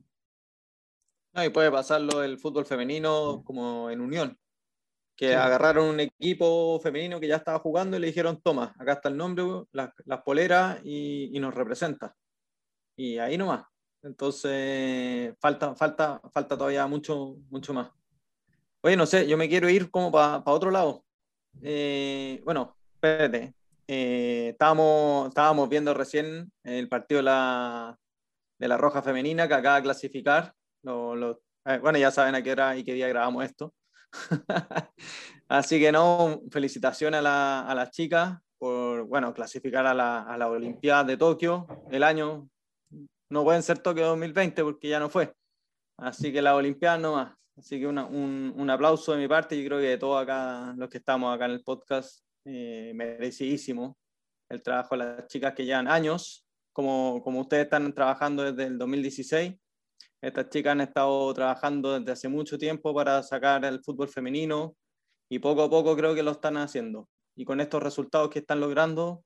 [1.34, 4.40] No, y puede pasarlo el fútbol femenino como en Unión,
[5.16, 9.10] que agarraron un equipo femenino que ya estaba jugando y le dijeron, toma, acá está
[9.10, 12.16] el nombre, las, poleras y, nos representa.
[12.98, 13.66] Y ahí nomás.
[14.04, 17.90] Entonces, falta, falta, falta todavía mucho, mucho más.
[18.82, 21.04] Oye, no sé, yo me quiero ir como para otro lado.
[21.62, 23.56] Eh, bueno, espérate,
[23.88, 27.98] eh, estábamos, estábamos viendo recién el partido de la,
[28.60, 30.54] de la Roja Femenina que acaba de clasificar.
[30.84, 33.74] Eh, bueno, ya saben a qué hora y qué día grabamos esto.
[35.48, 41.04] Así que no, felicitaciones a, la, las chicas por bueno, clasificar a la, la Olimpiada
[41.04, 42.50] de Tokio el año.
[43.30, 45.34] No pueden ser Tokio 2020 porque ya no fue.
[45.98, 47.36] Así que la Olimpiada no más.
[47.58, 49.58] Así que un, un, aplauso de mi parte.
[49.58, 53.98] Yo creo que de todos acá, los que estamos acá en el podcast, eh, merecidísimo
[54.50, 58.78] el trabajo de las chicas que llevan años, como, como ustedes están trabajando desde el
[58.78, 59.56] 2016.
[60.26, 64.76] Estas chicas han estado trabajando desde hace mucho tiempo para sacar el fútbol femenino
[65.30, 67.08] y poco a poco creo que lo están haciendo.
[67.36, 69.24] Y con estos resultados que están logrando,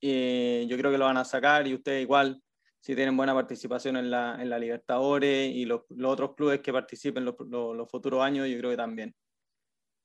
[0.00, 2.42] eh, yo creo que lo van a sacar y ustedes igual,
[2.80, 6.72] si tienen buena participación en la, en la Libertadores y los, los, otros clubes que
[6.72, 9.14] participen los, los, los futuros años, yo creo que también.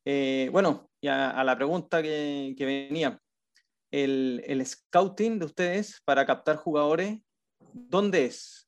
[0.03, 3.17] Eh, bueno, y a, la pregunta que, venía,
[3.91, 7.17] el, el, scouting de ustedes para captar jugadores,
[7.71, 8.64] ¿dónde es?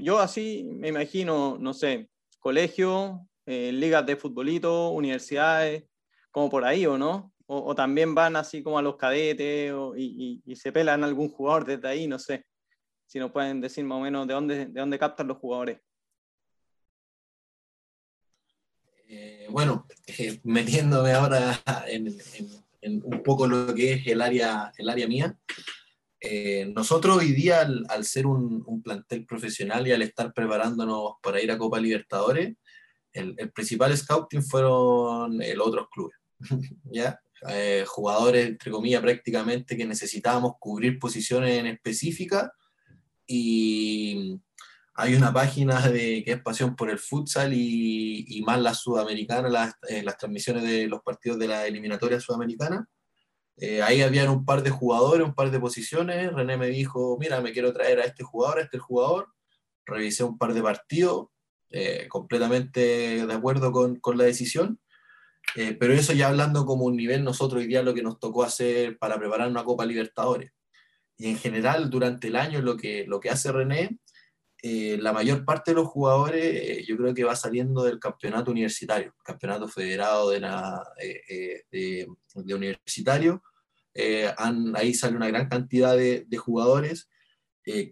[0.00, 2.08] Yo así me imagino, no sé,
[2.38, 5.84] colegio, eh, ligas de futbolito, universidades,
[6.30, 7.32] como por ahí, ¿o no?
[7.46, 12.06] O, también van así como a los cadetes y, se pelan algún jugador desde ahí,
[12.06, 12.46] no sé.
[13.06, 15.78] Si nos pueden decir más o menos de dónde, de dónde captan los jugadores.
[19.06, 22.08] Eh, bueno, eh, metiéndome ahora en,
[23.04, 25.38] un poco lo que es el área, el área mía,
[26.24, 31.50] eh, nosotros hoy día, al, ser un, plantel profesional y al estar preparándonos para ir
[31.50, 32.56] a Copa Libertadores,
[33.12, 36.16] el, principal scouting fueron los otros clubes,
[36.84, 37.20] ¿ya?
[37.86, 42.52] jugadores, entre comillas, prácticamente que necesitábamos cubrir posiciones en específica
[43.26, 44.40] y
[44.94, 49.48] hay una página de, que es Pasión por el Futsal y, y más la sudamericana,
[49.48, 52.86] las, eh, las, transmisiones de los partidos de la eliminatoria sudamericana.
[53.56, 56.32] Eh, ahí habían un par de jugadores, un par de posiciones.
[56.32, 59.28] René me dijo, mira, me quiero traer a este jugador, a este jugador.
[59.86, 61.28] Revisé un par de partidos,
[61.70, 64.80] eh, completamente de acuerdo con, con la decisión.
[65.78, 68.98] pero eso ya hablando como un nivel, nosotros hoy día lo que nos tocó hacer
[68.98, 70.52] para preparar una Copa Libertadores.
[71.16, 73.98] Y en general, durante el año, lo que, lo que hace René
[74.66, 78.50] eh, la mayor parte de los jugadores eh, yo creo que va saliendo del campeonato
[78.50, 83.42] universitario, campeonato federado de, la, eh, de, universitario.
[83.94, 87.10] ahí sale una gran cantidad de, jugadores.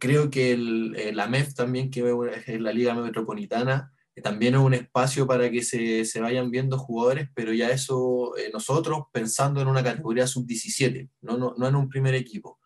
[0.00, 2.00] creo que el, la MEF también, que
[2.46, 3.92] es la Liga Metropolitana,
[4.22, 9.02] también es un espacio para que se, se vayan viendo jugadores, pero ya eso nosotros
[9.12, 12.61] pensando en una categoría sub-17, no, no, no en un primer equipo.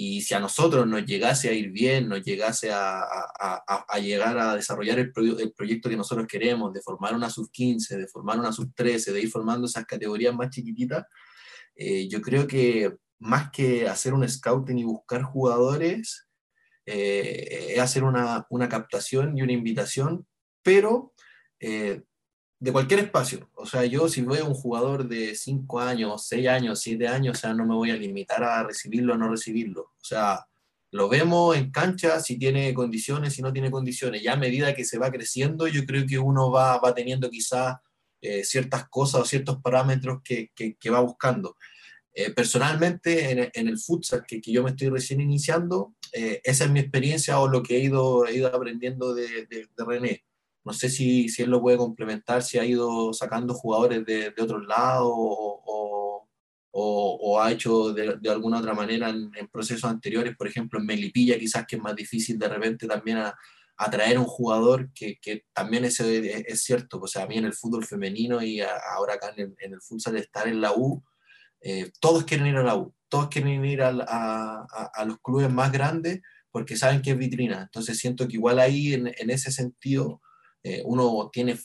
[0.00, 3.04] Y si a nosotros nos llegase a ir bien, nos llegase a,
[4.00, 8.38] llegar a desarrollar el, el, proyecto que nosotros queremos, de formar una sub-15, de formar
[8.38, 11.04] una sub-13, de ir formando esas categorías más chiquititas,
[11.74, 16.28] eh, yo creo que más que hacer un scouting y buscar jugadores,
[16.86, 20.28] eh, es hacer una, una, captación y una invitación,
[20.62, 21.12] pero
[21.58, 22.04] eh,
[22.60, 23.50] de cualquier espacio.
[23.54, 27.40] O sea, yo si veo un jugador de 5 años, 6 años, 7 años, o
[27.40, 29.82] sea, no me voy a limitar a recibirlo o no recibirlo.
[29.82, 30.46] O sea,
[30.90, 34.22] lo vemos en cancha, si tiene condiciones, si no tiene condiciones.
[34.22, 37.76] Ya a medida que se va creciendo, yo creo que uno va, va teniendo quizás
[38.20, 41.56] eh, ciertas cosas o ciertos parámetros que, que, que va buscando.
[42.12, 46.70] Eh, personalmente, en, el futsal que, que, yo me estoy recién iniciando, eh, esa es
[46.70, 50.24] mi experiencia o lo que he ido, he ido aprendiendo de, de René
[50.68, 54.42] no sé si, si, él lo puede complementar, si ha ido sacando jugadores de, de
[54.42, 56.28] otros lados o,
[56.70, 61.38] o, ha hecho de, de, alguna otra manera en, procesos anteriores, por ejemplo en Melipilla,
[61.38, 63.34] quizás que es más difícil de repente también a,
[63.78, 67.54] atraer un jugador que, que también es, es, cierto, o sea, a mí en el
[67.54, 71.02] fútbol femenino y a, ahora acá en el, en el futsal estar en la U,
[71.62, 75.50] eh, todos quieren ir a la U, todos quieren ir a, a, a, los clubes
[75.50, 77.62] más grandes porque saben que es vitrina.
[77.62, 80.20] Entonces siento que igual ahí en, en ese sentido
[80.68, 81.58] eh, uno tiene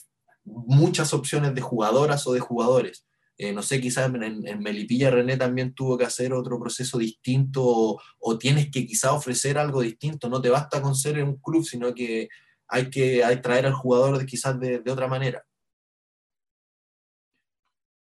[0.44, 3.06] muchas opciones de jugadoras o de jugadores.
[3.36, 8.38] Eh, no sé, quizás en, Melipilla René también tuvo que hacer otro proceso distinto o,
[8.38, 10.28] tienes que quizás ofrecer algo distinto.
[10.28, 12.28] No te basta con ser en un club, sino que
[12.68, 15.44] hay que traer al jugador de, quizás de, de, otra manera.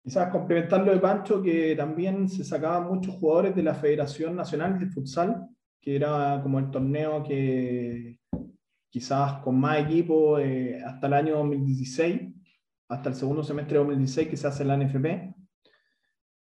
[0.03, 4.87] Quizás complementarlo de Pancho, que también se sacaban muchos jugadores de la Federación Nacional de
[4.87, 5.47] Futsal,
[5.81, 8.19] que era como el torneo que
[8.95, 12.31] quizás con más equipo eh, hasta el año 2016,
[12.87, 15.35] hasta el segundo semestre de 2016 que se hace la NFP.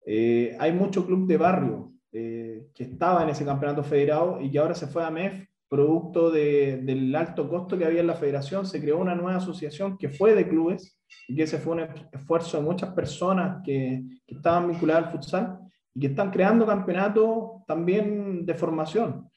[0.06, 4.60] Eh, hay mucho club de barrio eh, que estaba en ese campeonato federado y que
[4.60, 8.66] ahora se fue a MEF, producto de, del alto costo que había en la federación,
[8.66, 11.00] se creó una nueva asociación que fue de clubes
[11.30, 15.58] y que ese fue un esfuerzo de muchas personas que, que estaban vinculadas al futsal
[15.94, 19.30] y que están creando campeonatos también de formación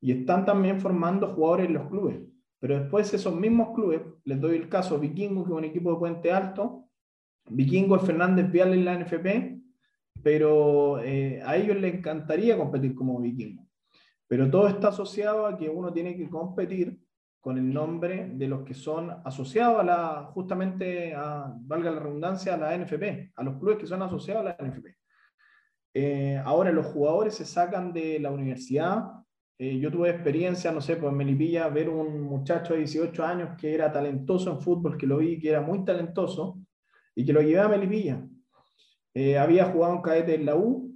[0.00, 2.18] y están también formando jugadores en los clubes.
[2.58, 5.98] Pero después esos mismos clubes, les doy el caso Vikingo, que es un equipo de
[5.98, 6.86] Puente Alto,
[7.48, 9.60] Vikingo es Fernández Vial en la NFP,
[10.22, 13.66] pero eh, a ellos les encantaría competir como Vikingo.
[14.26, 16.98] Pero todo está asociado a que uno tiene que competir
[17.40, 22.54] con el nombre de los que son asociados a la, justamente, a, valga la redundancia,
[22.54, 24.96] a la NFP, a los clubes que son asociados a la NFP.
[25.94, 29.04] Eh, ahora los jugadores se sacan de la universidad,
[29.58, 33.74] eh, yo tuve experiencia, no sé, pues Melipilla, ver un muchacho de 18 años que
[33.74, 36.60] era talentoso en fútbol, que lo vi que era muy talentoso,
[37.14, 38.22] y que lo llevé a Melipilla.
[39.14, 40.92] Eh, había jugado en cadete en la U,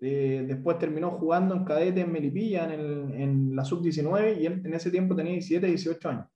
[0.00, 4.74] eh, después terminó jugando en cadete en Melipilla, en, el, la sub-19, y él en
[4.74, 6.26] ese tiempo tenía 17, 18 años.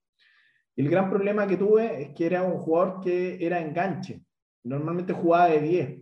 [0.76, 4.22] Y el gran problema que tuve es que era un jugador que era enganche,
[4.62, 6.00] normalmente jugaba de 10.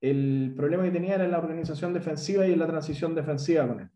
[0.00, 3.80] El problema que tenía era en la organización defensiva y en la transición defensiva con
[3.80, 3.90] él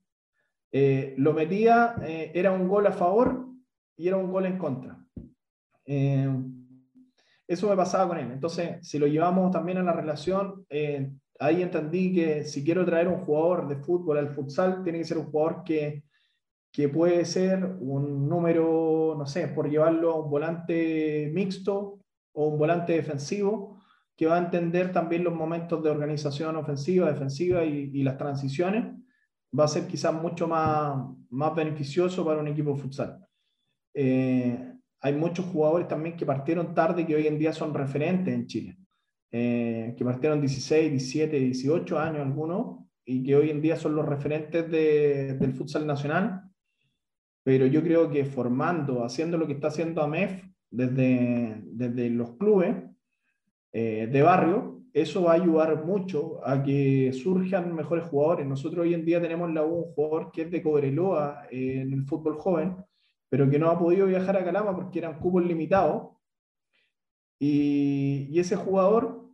[0.72, 3.48] eh, lo metía, eh, era un gol a favor
[3.96, 5.04] y era un gol en contra.
[5.84, 6.28] Eh,
[7.46, 8.30] eso me pasaba con él.
[8.30, 10.64] Entonces, si lo llevamos también a la relación,
[11.40, 15.18] ahí entendí que si quiero traer un jugador de fútbol al futsal, tiene que ser
[15.18, 16.04] un jugador que,
[16.70, 21.98] que puede ser un número, no sé, por llevarlo a un volante mixto
[22.32, 23.80] o un volante defensivo,
[24.16, 28.99] que va a entender también los momentos de organización ofensiva, defensiva y las transiciones
[29.58, 33.26] va a ser quizás mucho más, más beneficioso para un equipo de futsal.
[33.94, 38.46] Eh, hay muchos jugadores también que partieron tarde que hoy en día son referentes en
[38.46, 38.76] Chile,
[39.32, 44.06] eh, que partieron 16, 17, 18 años algunos y que hoy en día son los
[44.06, 46.42] referentes de, del futsal nacional.
[47.42, 52.76] Pero yo creo que formando, haciendo lo que está haciendo AMEF desde, desde los clubes
[53.72, 58.46] eh, de barrio, eso va a ayudar mucho a que surjan mejores jugadores.
[58.46, 61.92] Nosotros hoy en día tenemos en la un jugador que es de Cobreloa eh, en
[61.92, 62.76] el fútbol joven,
[63.28, 66.16] pero que no ha podido viajar a Calama porque eran cupos limitados.
[67.38, 69.30] Y, y ese jugador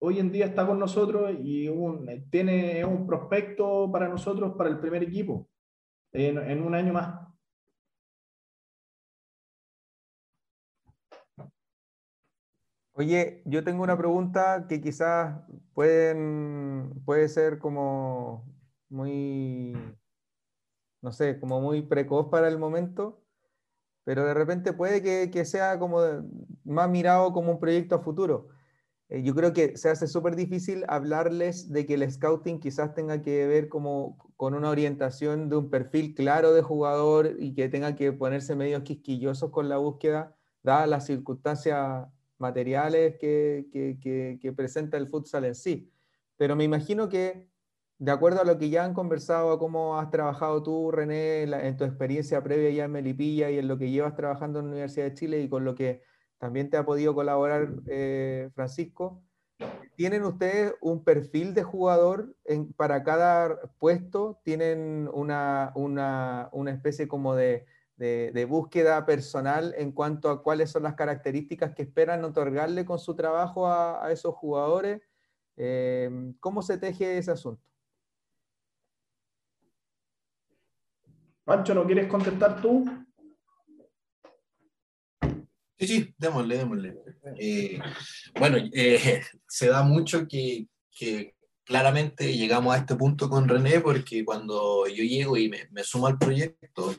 [0.00, 4.80] hoy en día está con nosotros y un, tiene un prospecto para nosotros para el
[4.80, 5.48] primer equipo
[6.12, 7.29] en un año más.
[12.94, 15.40] Oye, yo tengo una pregunta que quizás
[15.74, 18.44] pueden, puede ser como
[18.88, 19.74] muy,
[21.00, 23.22] no sé, como muy precoz para el momento,
[24.04, 26.00] pero de repente puede que, sea como
[26.64, 28.48] más mirado como un proyecto a futuro.
[29.08, 33.22] Eh, yo creo que se hace súper difícil hablarles de que el scouting quizás tenga
[33.22, 37.96] que ver como con una orientación de un perfil claro de jugador y que tenga
[37.96, 42.08] que ponerse medio quisquillosos con la búsqueda, dadas las circunstancias
[42.40, 45.92] materiales que, presenta el futsal en sí.
[46.36, 47.48] Pero me imagino que
[47.98, 51.76] de acuerdo a lo que ya han conversado, a cómo has trabajado tú, René, en,
[51.76, 55.04] tu experiencia previa ya en Melipilla y en lo que llevas trabajando en la Universidad
[55.04, 56.00] de Chile y con lo que
[56.38, 59.22] también te ha podido colaborar eh, Francisco,
[59.96, 62.34] ¿tienen ustedes un perfil de jugador
[62.76, 64.40] para cada puesto?
[64.44, 65.74] ¿Tienen una,
[66.68, 67.66] especie como de,
[68.48, 73.68] búsqueda personal en cuanto a cuáles son las características que esperan otorgarle con su trabajo
[73.68, 75.02] a, esos jugadores?
[75.56, 77.62] Eh, ¿Cómo se teje ese asunto?
[81.44, 82.84] Pancho, ¿no quieres contestar tú?
[85.80, 86.96] Sí, sí, démosle, démosle.
[87.38, 87.80] Eh,
[88.38, 90.68] bueno, eh, se da mucho que,
[91.64, 96.18] claramente llegamos a este punto con René porque cuando yo llego y me, sumo al
[96.18, 96.94] proyecto,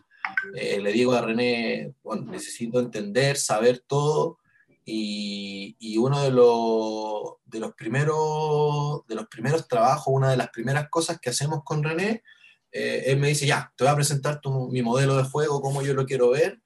[0.56, 1.94] eh, le digo a René,
[2.26, 4.40] necesito entender, saber todo
[4.86, 10.50] y, y uno de los, de, los primeros, de los primeros trabajos, una de las
[10.50, 12.24] primeras cosas que hacemos con René
[12.72, 15.94] eh, él me dice, ya, te voy a presentar mi modelo de juego, cómo yo
[15.94, 16.62] lo quiero ver,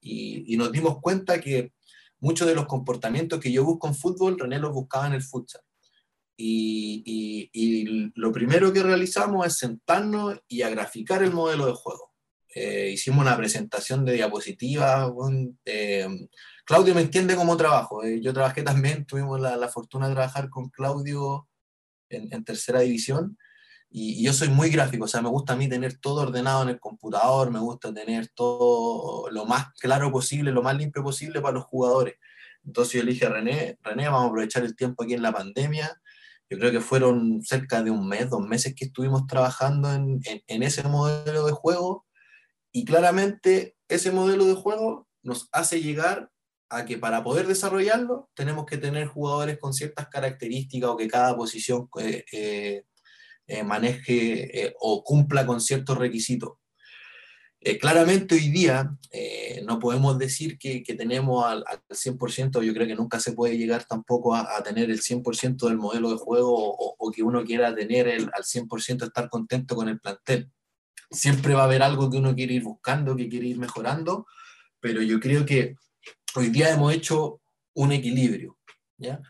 [0.00, 1.72] y, nos dimos cuenta que
[2.20, 5.62] muchos de los comportamientos que yo busco en fútbol, René los buscaba en el futsal.
[6.36, 7.50] Y,
[8.14, 12.07] lo primero que realizamos es sentarnos y a graficar el modelo de juego.
[12.54, 15.10] Eh, hicimos una presentación de diapositivas.
[15.64, 16.08] Eh,
[16.64, 18.02] Claudio me entiende cómo trabajo.
[18.04, 21.48] yo trabajé también, tuvimos la, fortuna de trabajar con Claudio
[22.08, 23.36] en, en tercera división.
[23.90, 26.70] Y, yo soy muy gráfico, o sea, me gusta a mí tener todo ordenado en
[26.70, 31.54] el computador, me gusta tener todo lo más claro posible, lo más limpio posible para
[31.54, 32.16] los jugadores.
[32.64, 35.32] Entonces yo le dije a René, René, vamos a aprovechar el tiempo aquí en la
[35.32, 36.00] pandemia.
[36.50, 40.62] Yo creo que fueron cerca de un mes, dos meses que estuvimos trabajando en, en
[40.62, 42.07] ese modelo de juego
[42.72, 46.30] y claramente ese modelo de juego nos hace llegar
[46.70, 51.34] a que para poder desarrollarlo tenemos que tener jugadores con ciertas características o que cada
[51.36, 52.84] posición eh, eh,
[53.46, 56.52] eh, maneje o cumpla con ciertos requisitos.
[57.80, 58.96] Claramente hoy día
[59.64, 64.34] no podemos decir que, tenemos al, 100%, yo creo que nunca se puede llegar tampoco
[64.34, 68.44] a, tener el 100% del modelo de juego o, que uno quiera tener el, al
[68.44, 70.52] 100% estar contento con el plantel.
[71.10, 74.26] Siempre va a haber algo que uno quiere ir buscando, que quiere ir mejorando,
[74.80, 75.76] pero yo creo que
[76.34, 77.40] hoy día hemos hecho
[77.74, 78.58] un equilibrio.
[78.96, 79.20] ¿ya?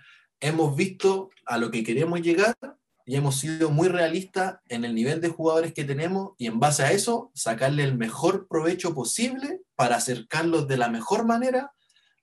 [0.41, 2.57] Hemos visto a lo que queremos llegar
[3.05, 6.83] y hemos sido muy realistas en el nivel de jugadores que tenemos y en base
[6.83, 11.73] a eso sacarle el mejor provecho posible para acercarlos de la mejor manera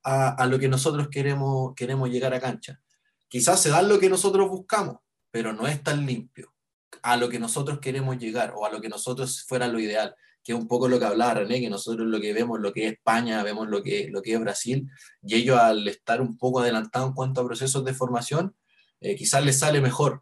[0.03, 2.79] a, lo que nosotros queremos, queremos llegar a cancha.
[3.27, 4.97] Quizás se da lo que nosotros buscamos,
[5.31, 6.54] pero no es tan limpio
[7.01, 10.53] a lo que nosotros queremos llegar o a lo que nosotros fuera lo ideal, que
[10.53, 12.93] es un poco lo que hablaba René, que nosotros lo que vemos, lo que es
[12.93, 14.87] España, vemos lo que, lo que es Brasil,
[15.23, 18.55] y ellos al estar un poco adelantados en cuanto a procesos de formación,
[19.01, 20.21] eh, quizás les sale mejor,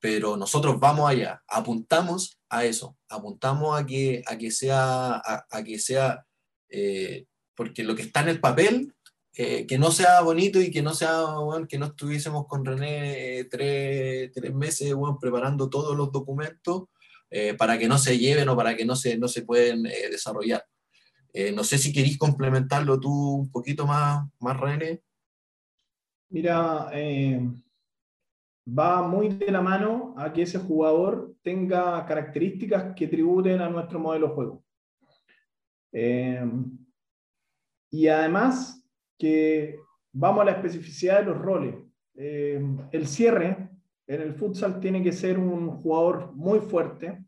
[0.00, 5.78] pero nosotros vamos allá, apuntamos a eso, apuntamos a que, a que sea, a, que
[5.78, 6.26] sea
[6.68, 8.92] eh, porque lo que está en el papel,
[9.36, 11.24] eh, que no sea bonito y que no sea,
[11.68, 16.84] que no estuviésemos con René eh, tres, tres, meses bueno, preparando todos los documentos
[17.58, 20.64] para que no se lleven o para que no se, no se pueden desarrollar.
[21.52, 25.02] no sé si queréis complementarlo tú un poquito más, más René.
[26.28, 26.92] Mira,
[28.66, 33.98] va muy de la mano a que ese jugador tenga características que tributen a nuestro
[33.98, 34.64] modelo de juego.
[35.92, 36.44] Eh,
[37.90, 38.83] y además
[39.18, 39.76] que
[40.12, 41.74] vamos a la especificidad de los roles.
[42.16, 42.62] Eh,
[42.92, 43.70] el cierre
[44.06, 47.24] en el futsal tiene que ser un jugador muy fuerte,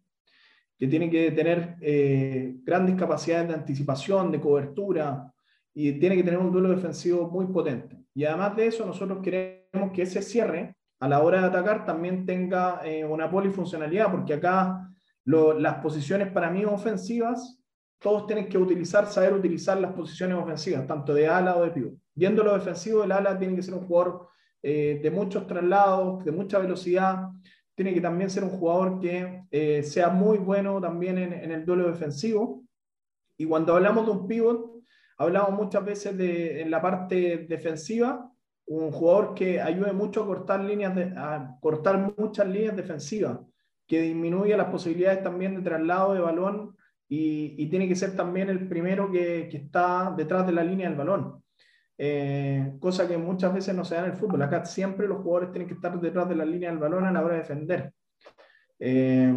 [0.79, 5.33] que tiene que tener eh, grandes capacidades de anticipación, de cobertura,
[5.75, 7.97] y tiene que tener un duelo defensivo muy potente.
[8.15, 12.25] Y además de eso, nosotros queremos que ese cierre a la hora de atacar también
[12.25, 14.91] tenga eh, una polifuncionalidad, porque acá
[15.25, 17.61] las posiciones para mí ofensivas,
[17.98, 21.94] todos tienen que utilizar, saber utilizar las posiciones ofensivas, tanto de ala o de pivot.
[22.14, 24.28] Viendo lo defensivo, el ala tiene que ser un jugador
[24.62, 27.28] eh, de muchos traslados, de mucha velocidad,
[27.74, 31.86] tiene que también ser un jugador que eh, sea muy bueno también en, el duelo
[31.89, 32.64] defensivo.
[33.36, 34.82] Y cuando hablamos de un pivot,
[35.18, 38.32] hablamos muchas veces de en la parte defensiva,
[38.66, 43.39] un jugador que ayude mucho a cortar, líneas a cortar muchas líneas defensivas,
[43.86, 46.74] que disminuya las posibilidades también de traslado de balón
[47.09, 51.43] y, tiene que ser también el primero que, está detrás de la línea del balón.
[51.99, 54.43] Eh, cosa que muchas veces no se da en el fútbol.
[54.43, 57.24] Acá siempre los jugadores tienen que estar detrás de la línea del balón a la
[57.24, 57.93] hora de defender.
[58.78, 59.33] Eh,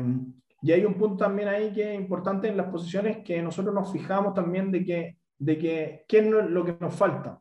[0.62, 3.92] y hay un punto también ahí que es importante en las posiciones que nosotros nos
[3.92, 7.40] fijamos también de que, de que qué es lo que nos falta.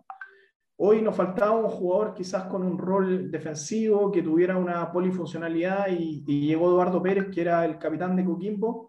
[0.76, 6.22] Hoy nos faltaba un jugador quizás con un rol defensivo, que tuviera una polifuncionalidad y,
[6.24, 8.87] y llegó Eduardo Pérez, que era el capitán de Coquimbo,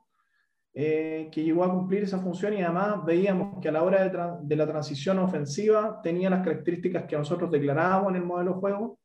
[0.82, 4.08] eh, que llegó a cumplir esa función y además veíamos que a la hora
[4.42, 9.00] de, la transición ofensiva tenía las características que nosotros declarábamos en el modelo de juego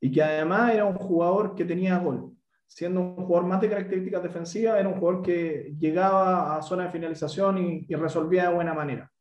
[0.00, 2.32] y que además era un jugador que tenía gol.
[2.66, 6.92] Siendo un jugador más de características defensivas, era un jugador que llegaba a zona de
[6.92, 9.12] finalización y, y resolvía de buena manera.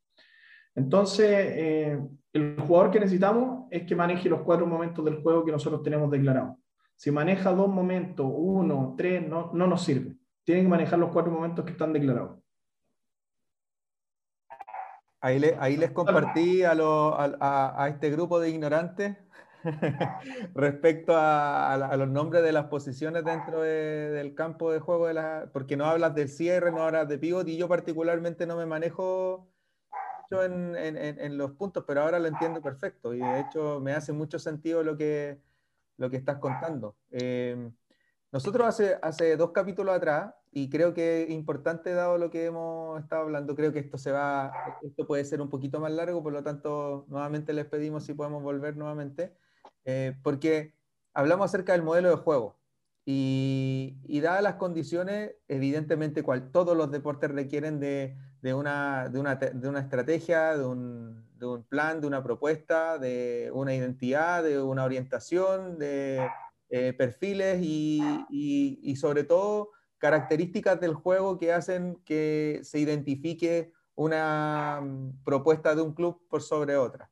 [0.76, 2.00] Entonces, eh,
[2.32, 6.10] el jugador que necesitamos es que maneje los cuatro momentos del juego que nosotros tenemos
[6.10, 6.56] declarados.
[6.96, 10.16] Si maneja dos momentos, uno, tres, no, no nos sirve.
[10.44, 12.40] Tienen que manejar los cuatro momentos que están declarados.
[15.22, 15.40] Ahí,
[15.78, 19.16] les compartí a, a, a, este grupo de ignorantes
[20.54, 25.78] respecto a, los nombres de las posiciones dentro del campo de juego, de la, porque
[25.78, 29.48] no hablas del cierre, no hablas de pivot, y yo particularmente no me manejo
[30.32, 34.40] en, en, los puntos, pero ahora lo entiendo perfecto y de hecho me hace mucho
[34.40, 35.40] sentido lo que,
[35.98, 36.96] lo que estás contando.
[37.12, 37.72] Eh,
[38.34, 43.00] nosotros hace, hace dos capítulos atrás, y creo que es importante dado lo que hemos
[43.00, 44.52] estado hablando, creo que esto se va,
[44.82, 48.42] esto puede ser un poquito más largo, por lo tanto, nuevamente les pedimos si podemos
[48.42, 49.38] volver nuevamente,
[49.86, 50.74] eh, porque
[51.14, 52.58] hablamos acerca del modelo de juego.
[53.06, 59.20] Y, y dadas las condiciones, evidentemente cual, todos los deportes requieren de, de, una, de,
[59.20, 64.60] una, de una, estrategia, un, de un, plan, de una propuesta, de una identidad, de
[64.60, 66.28] una orientación, de
[66.76, 68.02] eh, perfiles y,
[68.32, 69.70] y, y, sobre todo
[70.00, 76.42] características del juego que hacen que se identifique una mm, propuesta de un club por
[76.42, 77.12] sobre otra.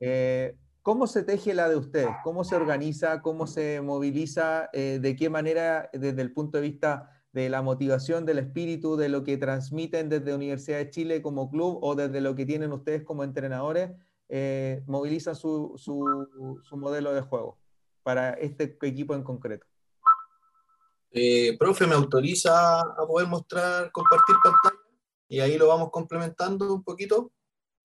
[0.00, 2.10] Eh, ¿Cómo se teje la de ustedes?
[2.24, 3.22] ¿Cómo se organiza?
[3.22, 4.68] ¿Cómo se moviliza?
[4.72, 9.10] Eh, ¿De qué manera, desde el punto de vista de la motivación, del espíritu, de
[9.10, 13.04] lo que transmiten desde Universidad de Chile como club o desde lo que tienen ustedes
[13.04, 13.92] como entrenadores,
[14.28, 17.61] eh, su, su, su, modelo de juego
[18.02, 19.66] para este equipo en concreto?
[21.10, 24.82] Eh, profe, ¿me autoriza a poder mostrar, compartir pantalla?
[25.28, 27.32] Y ahí lo vamos complementando un poquito.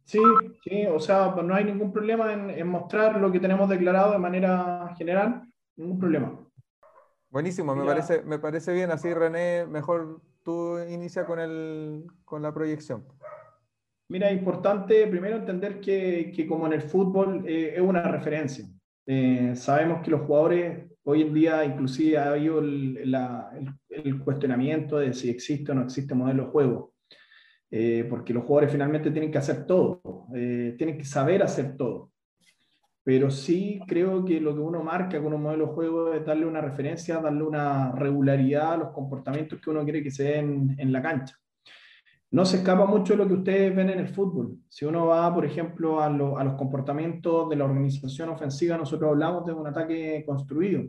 [0.06, 0.22] Sí,
[0.64, 4.18] sí, o sea, pues no hay ningún problema en, mostrar lo que tenemos declarado de
[4.18, 5.44] manera general,
[5.76, 6.40] ningún problema.
[7.30, 8.90] Buenísimo, me parece, me parece bien.
[8.92, 13.06] Así, René, mejor tú inicia con, el, con la proyección.
[14.08, 18.66] Mira, importante primero entender que, que como en el fútbol eh, es una referencia.
[19.08, 24.20] Eh, sabemos que los jugadores hoy en día, inclusive ha habido el, la, el, el,
[24.20, 26.94] cuestionamiento de si existe o no existe modelo de juego.
[27.72, 32.12] Eh, porque los jugadores finalmente tienen que hacer todo, eh, tienen que saber hacer todo.
[33.04, 36.46] Pero sí creo que lo que uno marca con un modelo de juego es darle
[36.46, 40.92] una referencia, darle una regularidad a los comportamientos que uno quiere que se den en
[40.92, 41.36] la cancha.
[42.30, 44.58] No se escapa mucho de lo que ustedes ven en el fútbol.
[44.68, 49.10] Si uno va, por ejemplo, a, lo, a los comportamientos de la organización ofensiva, nosotros
[49.10, 50.84] hablamos de un ataque construido.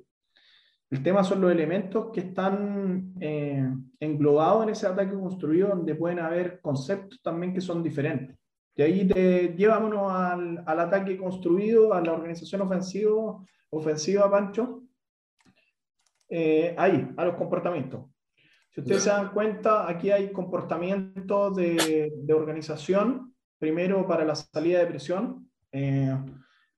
[0.91, 3.71] El tema son los elementos que están eh,
[4.01, 8.37] englobados en ese ataque construido, donde pueden haber conceptos también que son diferentes.
[8.75, 13.13] Y ahí te llevámonos al, al ataque construido, a la organización ofensiva,
[13.71, 14.83] ofensiva Pancho.
[16.29, 18.07] Eh, ahí, a los comportamientos.
[18.79, 24.79] Si ustedes se dan cuenta, aquí hay comportamientos de, de organización, primero para la salida
[24.79, 25.51] de presión.
[25.73, 26.17] Eh,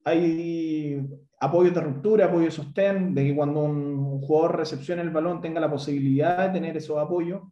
[0.02, 1.06] hay
[1.40, 5.60] apoyo de ruptura, apoyo de sostén, de que cuando un, jugador recepcione el balón tenga
[5.60, 7.42] la posibilidad de tener esos apoyos.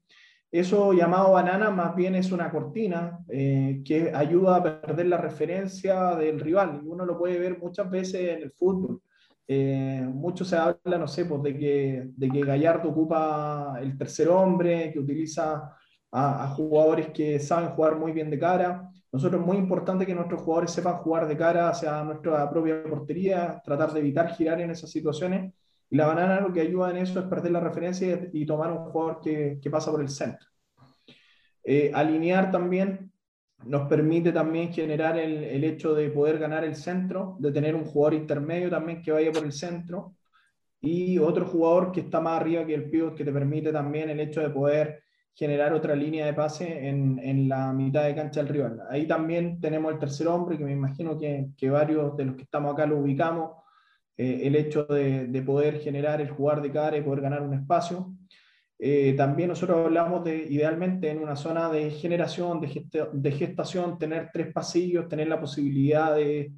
[0.51, 6.15] Eso llamado banana más bien es una cortina eh, que ayuda a perder la referencia
[6.15, 6.81] del rival.
[6.87, 9.03] Uno lo puede ver muchas veces en el fútbol.
[9.51, 14.29] Eh, mucho se habla, no sé, pues de que, de que Gallardo ocupa el tercer
[14.29, 15.75] hombre, que utiliza
[16.13, 18.91] a, jugadores que saben jugar muy bien de cara.
[19.11, 23.63] Nosotros es muy importante que nuestros jugadores sepan jugar de cara hacia nuestra propia portería,
[23.65, 25.55] tratar de evitar girar en esas situaciones.
[25.91, 28.85] Y la banana lo que ayuda en eso es perder la referencia y, tomar un
[28.91, 30.47] jugador que, que, pasa por el centro.
[31.65, 33.11] Eh, alinear también
[33.67, 37.85] nos permite también generar el, el, hecho de poder ganar el centro, de tener un
[37.85, 40.15] jugador intermedio también que vaya por el centro
[40.81, 44.21] y otro jugador que está más arriba que el pivot que te permite también el
[44.21, 45.03] hecho de poder
[45.35, 48.83] generar otra línea de pase en, en, la mitad de cancha del rival.
[48.91, 52.43] Ahí también tenemos el tercer hombre, que me imagino que, que varios de los que
[52.43, 53.53] estamos acá lo ubicamos,
[54.17, 57.55] eh, el hecho de, de, poder generar el jugar de cara y poder ganar un
[57.55, 58.13] espacio.
[58.81, 64.53] Eh, también nosotros hablamos de, idealmente, en una zona de generación, de, gestación, tener tres
[64.53, 66.53] pasillos, tener la posibilidad de,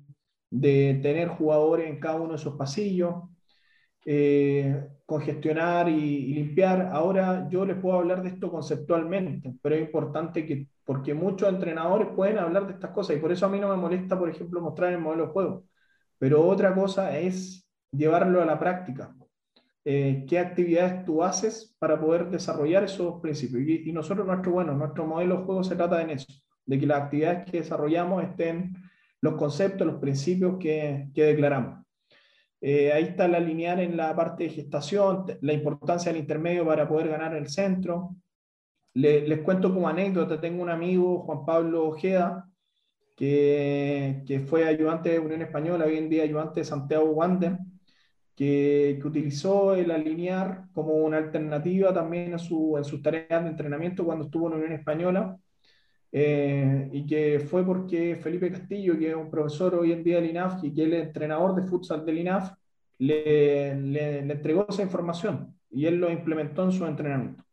[0.51, 3.15] tener jugadores en cada uno de esos pasillos,
[4.05, 6.91] eh, congestionar y, limpiar.
[6.93, 12.09] Ahora yo les puedo hablar de esto conceptualmente, pero es importante que, porque muchos entrenadores
[12.15, 14.61] pueden hablar de estas cosas y por eso a mí no me molesta, por ejemplo,
[14.61, 15.65] mostrar el modelo de juego.
[16.19, 19.15] Pero otra cosa es llevarlo a la práctica.
[19.85, 23.63] Eh, qué actividades tú haces para poder desarrollar esos principios.
[23.67, 26.27] Y, nosotros, nuestro, bueno, nuestro modelo de juego se trata de eso,
[26.67, 28.75] de que las actividades que desarrollamos estén
[29.23, 31.85] los conceptos, los principios que, que declaramos.
[32.61, 36.87] Eh, ahí está la lineal en la parte de gestación, la importancia del intermedio para
[36.87, 38.17] poder ganar el centro.
[38.95, 42.47] les cuento como anécdota, tengo un amigo, Juan Pablo Ojeda,
[43.17, 47.59] que, que, fue ayudante de Unión Española, hoy en día ayudante de Santiago Wander,
[48.41, 54.03] que, utilizó el alinear como una alternativa también a su, en sus tareas de entrenamiento
[54.03, 55.37] cuando estuvo en la Unión Española,
[56.11, 60.31] eh, y que fue porque Felipe Castillo, que es un profesor hoy en día del
[60.31, 62.53] INAF y que es el entrenador de futsal del INAF,
[62.99, 67.45] le, le, entregó esa información y él lo implementó en su entrenamiento.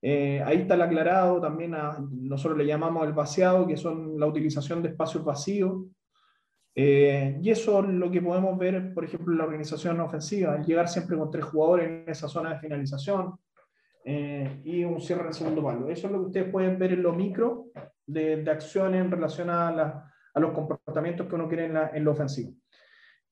[0.00, 1.76] Eh, ahí está el aclarado, también
[2.10, 5.84] nosotros le llamamos el vaciado, que son la utilización de espacios vacíos,
[6.74, 10.88] eh, y eso es lo que podemos ver, por ejemplo, en la organización ofensiva, llegar
[10.88, 13.34] siempre con tres jugadores en esa zona de finalización
[14.04, 15.88] eh, y un cierre en segundo palo.
[15.88, 17.66] Eso es lo que ustedes pueden ver en lo micro
[18.06, 22.04] de, de acciones en relación a, a, los comportamientos que uno quiere en, la, en
[22.04, 22.54] lo ofensivo.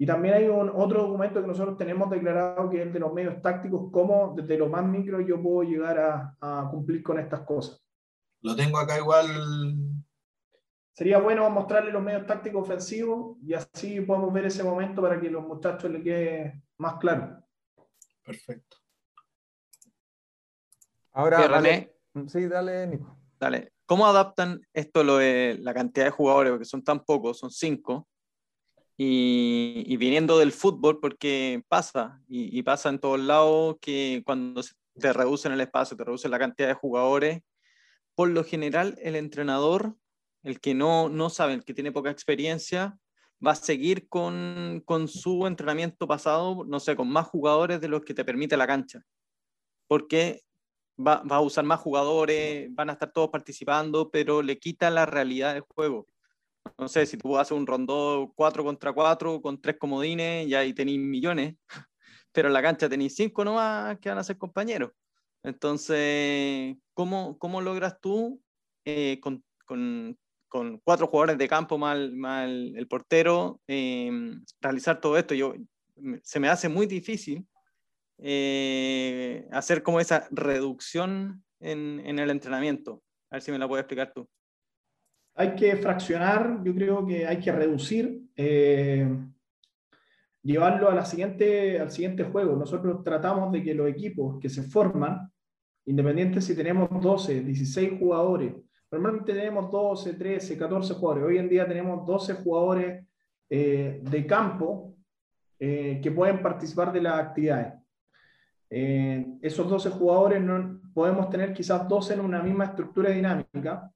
[0.01, 3.13] Y también hay un, otro documento que nosotros tenemos declarado que es el de los
[3.13, 7.41] medios tácticos, cómo desde lo más micro yo puedo llegar a, a cumplir con estas
[7.41, 7.83] cosas.
[8.43, 9.27] Lo tengo acá igual
[10.99, 15.31] Sería bueno mostrarle los medios tácticos ofensivos y así podemos ver ese momento para que
[15.31, 17.41] los muchachos les quede más claro.
[18.25, 18.79] Perfecto.
[21.13, 21.95] Ahora, dale.
[22.27, 23.17] Sí, dale, Nico.
[23.39, 23.75] Dale.
[23.87, 26.51] ¿Cómo adaptan esto lo de la cantidad de jugadores?
[26.51, 28.09] Porque son tan pocos, son cinco.
[28.97, 34.63] Y, viniendo del fútbol, porque pasa, y, y, pasa en todos lados que cuando
[34.99, 37.43] te reducen el espacio, te reducen la cantidad de jugadores,
[38.17, 39.95] por lo general el entrenador
[40.43, 42.99] el que no, no sabe, el que tiene poca experiencia,
[43.45, 48.15] va a seguir con, su entrenamiento pasado, no sé, con más jugadores de los que
[48.15, 49.03] te permite la cancha.
[49.87, 50.43] Porque
[50.99, 55.55] va, a usar más jugadores, van a estar todos participando, pero le quita la realidad
[55.55, 56.07] del juego.
[56.77, 60.75] No sé, si tú haces un rondó 4 contra 4 con tres comodines y ahí
[60.75, 61.55] tenéis millones,
[62.33, 64.93] pero en la cancha tenéis cinco nomás que van a ser compañeros.
[65.43, 68.43] Entonces, ¿cómo, cómo logras tú
[68.85, 70.19] eh, con, con
[70.49, 75.35] cuatro jugadores de campo mal, mal el portero, em, realizar todo esto.
[75.35, 75.55] Yo,
[76.23, 77.47] se me hace muy difícil
[78.19, 83.03] eh, hacer como esa reducción en, en, el entrenamiento.
[83.31, 84.29] A ver si me la puedes explicar tú.
[85.35, 89.09] Hay que fraccionar, yo creo que hay que reducir, eh,
[90.43, 92.57] llevarlo a la siguiente, al siguiente juego.
[92.57, 95.31] Nosotros tratamos de que los equipos que se forman,
[95.87, 98.55] independientes si tenemos 12, 16 jugadores,
[98.91, 101.29] Normalmente tenemos 12, 13, 14 jugadores.
[101.29, 103.07] Hoy en día tenemos 12 jugadores
[103.51, 104.95] eh, de campo
[105.59, 107.75] eh, que pueden participar de las actividades.
[108.71, 113.91] Eh, esos 12 jugadores no, podemos tener quizás 12 en una misma estructura dinámica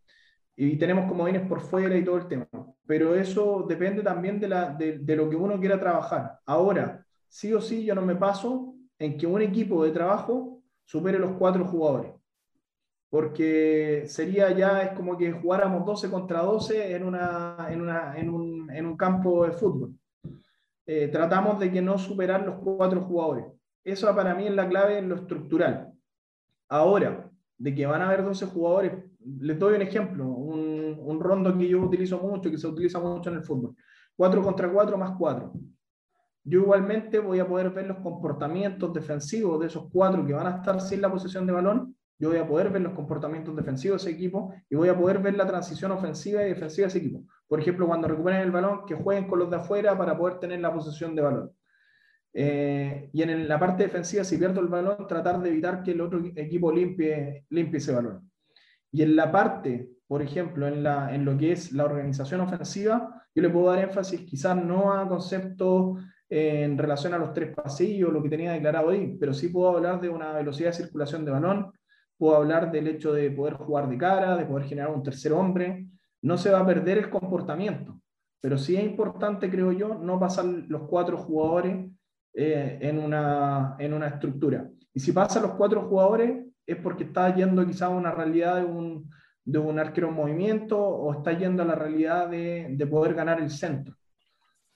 [0.57, 2.47] y tenemos como comodines por fuera y todo el tema.
[2.87, 6.39] Pero eso depende también de, la, de, de lo que uno quiera trabajar.
[6.45, 11.19] Ahora, sí o sí, yo no me paso en que un equipo de trabajo supere
[11.19, 12.13] los cuatro jugadores
[13.13, 18.31] porque sería ya, es como que jugáramos 12 contra 12 en, una, en, una, en,
[18.31, 19.95] un, en un, campo de fútbol.
[20.87, 23.45] Eh, tratamos de que no superar los cuatro jugadores.
[23.85, 25.93] Eso para mí es la clave en lo estructural.
[26.71, 28.95] Ahora, de que van a haber 12 jugadores,
[29.41, 33.29] les doy un ejemplo, un, un rondo que yo utilizo mucho, que se utiliza mucho
[33.29, 33.77] en el fútbol.
[34.17, 35.53] 4 contra 4 más 4.
[36.45, 40.57] Yo igualmente voy a poder ver los comportamientos defensivos de esos cuatro que van a
[40.57, 44.11] estar sin la posesión de balón yo voy a poder ver los comportamientos defensivos de
[44.11, 47.25] ese equipo y voy a poder ver la transición ofensiva y defensiva de ese equipo.
[47.49, 50.61] Por ejemplo, cuando recuperen el balón, que jueguen con los de afuera para poder tener
[50.61, 51.51] la posesión de balón.
[52.33, 56.01] Eh, y en la parte defensiva, si pierdo el balón, tratar de evitar que el
[56.01, 58.31] otro equipo limpie, limpie ese balón.
[58.93, 63.21] Y en la parte, por ejemplo, en, la, en lo que es la organización ofensiva,
[63.35, 68.13] yo le puedo dar énfasis quizás no a conceptos en relación a los tres pasillos,
[68.13, 71.33] lo que tenía declarado ahí, pero sí puedo hablar de una velocidad de circulación de
[71.33, 71.73] balón,
[72.23, 75.89] puedo hablar del hecho de poder jugar de cara, de poder generar un tercer hombre.
[76.23, 78.01] No se va a perder el comportamiento,
[78.41, 81.85] pero sí es importante, creo yo, no pasar los cuatro jugadores
[82.33, 84.71] eh, en, una, en una estructura.
[84.95, 88.67] Y si pasa los cuatro jugadores, es porque está yendo quizás a una realidad de
[88.67, 89.11] un,
[89.45, 93.41] de un arquero en movimiento o está yendo a la realidad de, de poder ganar
[93.41, 93.97] el centro.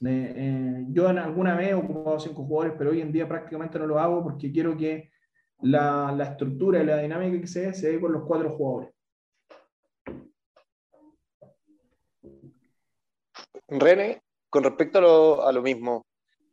[0.04, 3.86] Eh, yo en alguna vez he ocupado cinco jugadores, pero hoy en día prácticamente no
[3.86, 5.10] lo hago porque quiero que
[5.62, 8.90] la, la estructura y la dinámica que se dé se dé con los cuatro jugadores.
[13.68, 16.06] René, con respecto a lo, a lo mismo,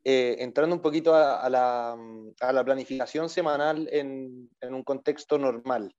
[0.04, 1.96] eh, entrando un poquito a, la,
[2.42, 5.96] a, la, planificación semanal en, en, un contexto normal,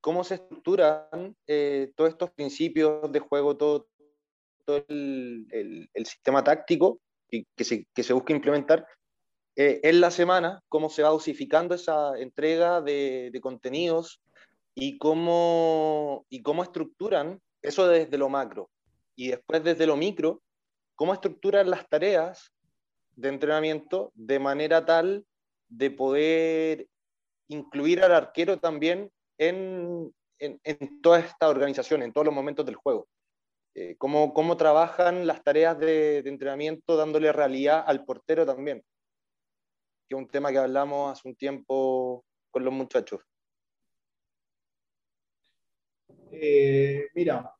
[0.00, 3.86] ¿cómo se estructuran eh, todos estos principios de juego, todo,
[4.64, 6.98] todo el, el, sistema táctico
[7.28, 8.86] que, que, se, que, se, busca implementar
[9.56, 10.62] eh, en la semana?
[10.68, 14.20] ¿Cómo se va dosificando esa entrega de, contenidos
[14.74, 18.68] y cómo, estructuran eso desde lo macro?
[19.14, 20.42] Y después desde lo micro,
[20.96, 22.50] cómo estructuran las tareas
[23.14, 25.24] de entrenamiento de manera tal
[25.68, 26.88] de poder
[27.46, 30.12] incluir al arquero también en,
[31.00, 33.06] toda esta organización, en todos los momentos del juego.
[33.76, 38.84] Eh, cómo, cómo, trabajan las tareas de, de, entrenamiento dándole realidad al portero también,
[40.14, 43.20] un tema que hablamos hace un tiempo con los muchachos.
[46.30, 47.52] Eh, mira,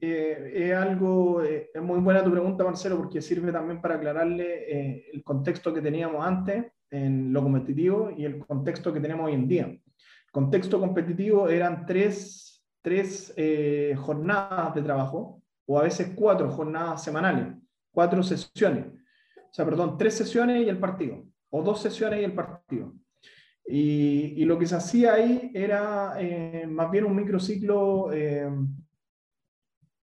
[0.00, 5.08] eh, es algo, eh, es muy buena tu pregunta, Marcelo, porque sirve también para aclararle
[5.12, 9.48] el contexto que teníamos antes en lo competitivo y el contexto que tenemos hoy en
[9.48, 9.64] día.
[9.66, 13.34] El contexto competitivo eran tres, tres
[13.96, 17.56] jornadas de trabajo, o a veces cuatro jornadas semanales,
[17.92, 18.86] cuatro sesiones.
[18.86, 22.92] O sea, perdón, tres sesiones y el partido, o dos sesiones y el partido.
[23.66, 28.50] Y, y lo que se hacía ahí era eh, más bien un microciclo eh,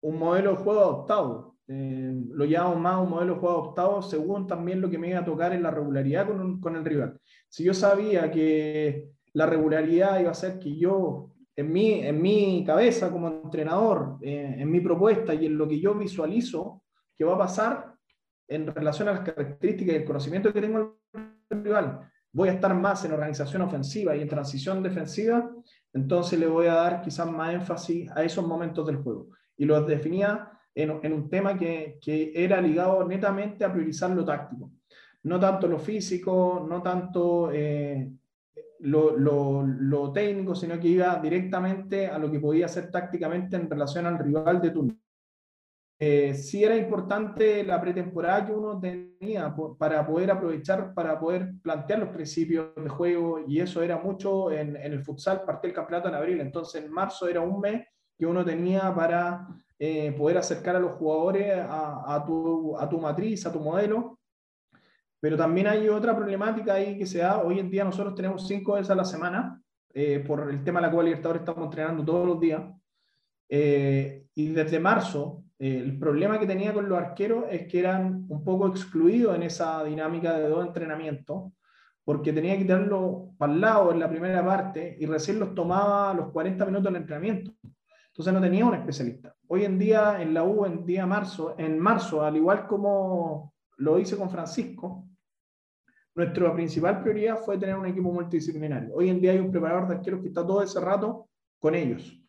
[0.00, 1.56] un modelo de juego adoptado.
[1.66, 5.18] Eh, lo llamamos más un modelo de juego adoptado según también lo que me iba
[5.18, 7.20] a tocar en la regularidad con, con el rival.
[7.48, 12.64] Si yo sabía que la regularidad iba a ser que yo, en mi, en mi
[12.64, 16.82] cabeza como entrenador, eh, en mi propuesta y en lo que yo visualizo
[17.16, 17.94] que va a pasar
[18.48, 20.98] en relación a las características y el conocimiento que tengo
[22.32, 25.50] voy a estar más en organización ofensiva y en transición defensiva,
[25.92, 29.86] entonces le voy a dar quizás más énfasis a esos momentos del juego y los
[29.86, 34.70] definía en, un tema que, que, era ligado netamente a priorizar lo táctico.
[35.24, 38.08] No tanto lo físico, no tanto eh,
[38.80, 43.68] lo, lo, lo, técnico, sino que iba directamente a lo que podía hacer tácticamente en
[43.68, 44.96] relación al rival de turno.
[46.00, 51.98] Eh, sí era importante la pretemporada que uno tenía para poder aprovechar, para poder plantear
[51.98, 56.08] los principios de juego, y eso era mucho en, en el futsal, partía el campeonato
[56.08, 57.84] en abril, entonces en marzo era un mes
[58.16, 59.46] que uno tenía para
[59.78, 64.18] eh, poder acercar a los jugadores a, a, tu, a, tu, matriz, a tu modelo.
[65.20, 67.42] Pero también hay otra problemática ahí que se da.
[67.42, 69.62] Hoy en día nosotros tenemos cinco veces a la semana.
[69.94, 72.62] Eh, por el tema de la Copa Libertadores estamos entrenando todos los días.
[73.48, 78.26] Eh, y desde marzo, eh, el problema que tenía con los arqueros es que eran
[78.28, 81.52] un poco excluidos en esa dinámica de dos entrenamientos,
[82.05, 86.14] porque tenía que quitarlo para el lado en la primera parte y recién los tomaba
[86.14, 87.52] los 40 minutos del entrenamiento.
[88.09, 89.35] Entonces no tenía un especialista.
[89.48, 93.98] Hoy en día, en la U, en día marzo, en marzo, al igual como lo
[93.98, 95.09] hice con Francisco,
[96.14, 98.93] nuestra principal prioridad fue tener un equipo multidisciplinario.
[98.94, 101.28] Hoy en día hay un preparador de arqueros que está todo ese rato
[101.60, 102.20] con ellos,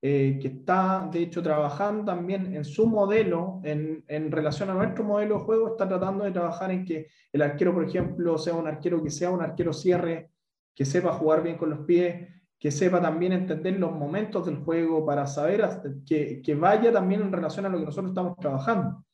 [0.00, 5.02] eh, que está, de hecho, trabajando también en su modelo, en, en, relación a nuestro
[5.02, 8.68] modelo de juego, está tratando de trabajar en que el arquero, por ejemplo, sea un
[8.68, 10.30] arquero que sea un arquero cierre,
[10.72, 12.28] que sepa jugar bien con los pies,
[12.60, 15.68] que sepa también entender los momentos del juego para saber
[16.06, 19.04] que, que, vaya también en relación a lo que nosotros estamos trabajando.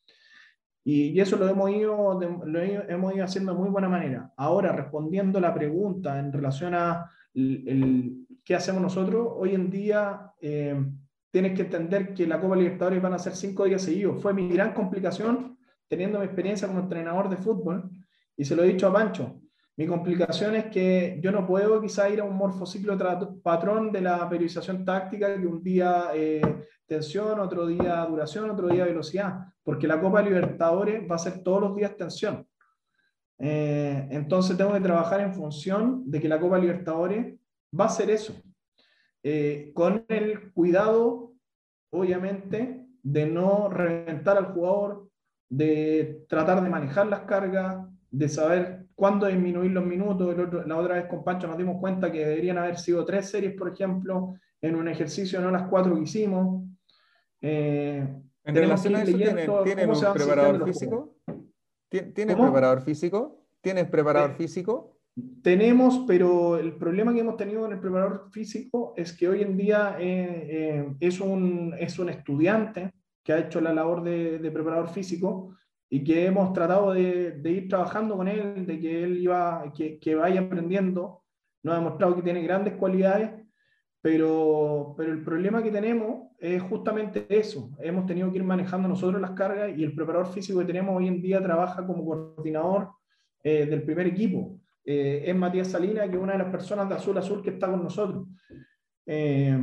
[0.84, 4.32] Y, y eso lo hemos, ido, lo hemos ido haciendo de muy buena manera.
[4.36, 10.76] Ahora, respondiendo la pregunta en relación a el, qué hacemos nosotros, hoy en día eh,
[11.30, 14.20] tienes que entender que la Copa Libertadores van a ser cinco días seguidos.
[14.22, 15.58] Fue mi gran complicación
[15.88, 17.90] teniendo mi experiencia como entrenador de fútbol,
[18.36, 19.40] y se lo he dicho a Pancho,
[19.76, 22.96] mi complicación es que yo no puedo quizá ir a un morfociclo
[23.42, 26.40] patrón de la periodización táctica, que un día eh,
[26.86, 31.60] tensión, otro día duración, otro día velocidad, porque la Copa Libertadores va a ser todos
[31.60, 32.46] los días tensión.
[33.38, 37.34] Eh, entonces tengo que trabajar en función de que la Copa Libertadores
[37.78, 38.34] va a ser eso,
[39.22, 41.32] eh, con el cuidado,
[41.90, 45.08] obviamente, de no reventar al jugador,
[45.48, 50.36] de tratar de manejar las cargas, de saber cuándo disminuir los minutos.
[50.38, 53.54] Otro, la otra vez con Pancho nos dimos cuenta que deberían haber sido tres series,
[53.54, 56.64] por ejemplo, en un ejercicio, no las cuatro que hicimos.
[57.40, 58.06] Eh,
[58.44, 61.16] en relación a eso, ¿tienen, ¿tienen un preparador físico?
[61.88, 63.46] ¿Tienes preparador físico?
[63.60, 64.36] ¿Tienes preparador sí.
[64.36, 64.93] físico?
[65.42, 69.56] Tenemos, pero el problema que hemos tenido con el preparador físico es que hoy en
[69.56, 72.92] día eh, eh, es, un, es un estudiante
[73.22, 75.56] que ha hecho la labor de, preparador físico
[75.88, 80.16] y que hemos tratado de, ir trabajando con él, de que él iba, que, que
[80.16, 81.22] vaya aprendiendo.
[81.62, 83.30] Nos ha demostrado que tiene grandes cualidades,
[84.02, 87.70] pero, pero el problema que tenemos es justamente eso.
[87.78, 91.06] Hemos tenido que ir manejando nosotros las cargas y el preparador físico que tenemos hoy
[91.06, 92.90] en día trabaja como coordinador
[93.44, 94.58] eh, del primer equipo.
[94.84, 97.70] Eh, es Matías Salina, que es una de las personas de Azul Azul que está
[97.70, 98.26] con nosotros.
[99.06, 99.58] Eh,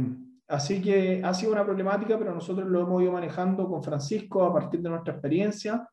[0.48, 4.53] así que ha sido una problemática, pero nosotros lo hemos ido manejando con Francisco a
[4.53, 5.88] partir de nuestra experiencia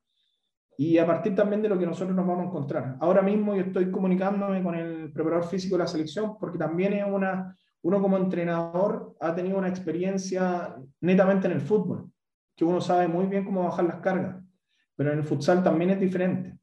[0.76, 2.96] y a partir también de lo que nosotros nos vamos a encontrar.
[3.00, 7.04] Ahora mismo yo estoy comunicándome con el preparador físico de la selección porque también es
[7.06, 12.10] una, uno como entrenador ha tenido una experiencia netamente en el fútbol,
[12.56, 14.42] que uno sabe muy bien cómo bajar las cargas,
[14.94, 16.57] pero en el futsal también es diferente.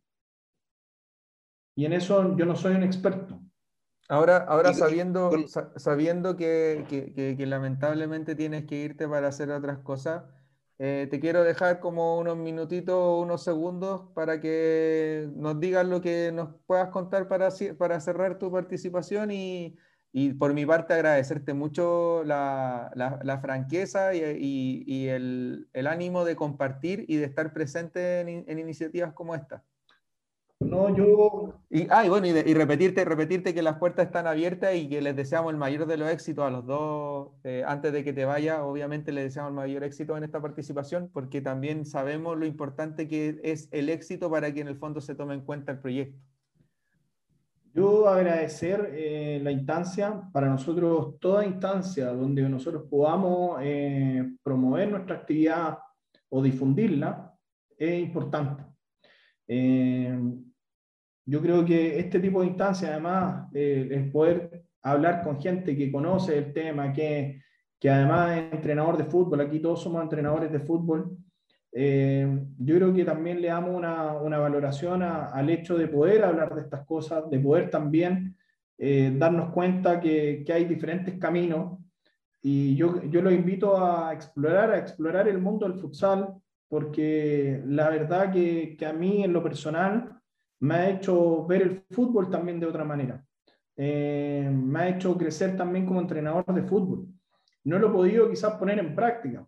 [1.76, 3.40] Y en eso yo no soy un experto.
[4.08, 5.32] Ahora, ahora sabiendo,
[5.78, 10.24] sabiendo que, que, que, lamentablemente tienes que irte para hacer otras cosas,
[10.78, 16.32] eh, te quiero dejar como unos minutitos, unos segundos para que nos digas lo que
[16.32, 17.50] nos puedas contar para,
[17.80, 19.76] para cerrar tu participación y,
[20.12, 26.36] y por mi parte agradecerte mucho la, la, franqueza y, y, el, el, ánimo de
[26.36, 29.64] compartir y de estar presente en, en iniciativas como esta.
[30.62, 31.60] No, yo...
[31.70, 35.52] Y, ah, bueno, y, repetirte, repetirte que las puertas están abiertas y que les deseamos
[35.52, 37.32] el mayor de los éxitos a los dos.
[37.44, 41.10] Eh, antes de que te vaya, obviamente les deseamos el mayor éxito en esta participación,
[41.12, 45.16] porque también sabemos lo importante que es el éxito para que en el fondo se
[45.16, 46.18] tome en cuenta el proyecto.
[47.74, 55.18] Yo agradecer eh, la instancia, para nosotros toda instancia donde nosotros podamos eh, promover nuestra
[55.18, 55.80] actividad
[56.30, 57.34] o difundirla
[57.78, 58.75] es importante.
[59.48, 60.18] Eh,
[61.26, 66.38] yo creo que este tipo de instancias, además, el poder hablar con gente que conoce
[66.38, 67.42] el tema, que,
[67.80, 71.18] que además es entrenador de fútbol, aquí todos somos entrenadores de fútbol,
[71.78, 72.26] eh,
[72.58, 76.62] yo creo que también le damos una, una valoración al hecho de poder hablar de
[76.62, 78.38] estas cosas, de poder también
[78.78, 81.78] eh, darnos cuenta que, que, hay diferentes caminos.
[82.42, 86.36] Y yo, yo los invito a explorar, a explorar el mundo del futsal,
[86.68, 90.22] porque la verdad que, que a mí en lo personal
[90.60, 93.24] me ha hecho ver el fútbol también de otra manera.
[93.78, 97.08] Eh, me ha hecho crecer también como entrenador de fútbol.
[97.64, 99.46] No lo he podido quizás poner en práctica,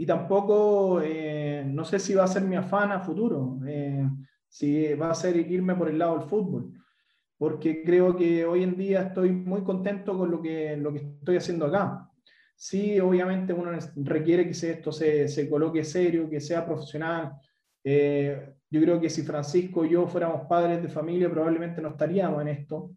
[0.00, 4.08] y tampoco, eh, no sé si va a ser mi afán a futuro, eh,
[4.48, 6.72] si va a ser irme por el lado del fútbol,
[7.36, 11.36] porque creo que hoy en día estoy muy contento con lo que, lo que estoy
[11.36, 12.09] haciendo acá.
[12.62, 17.32] Sí, obviamente uno requiere que esto se, se coloque serio, que sea profesional.
[17.82, 22.42] Eh, yo creo que si Francisco y yo fuéramos padres de familia, probablemente no estaríamos
[22.42, 22.90] en esto.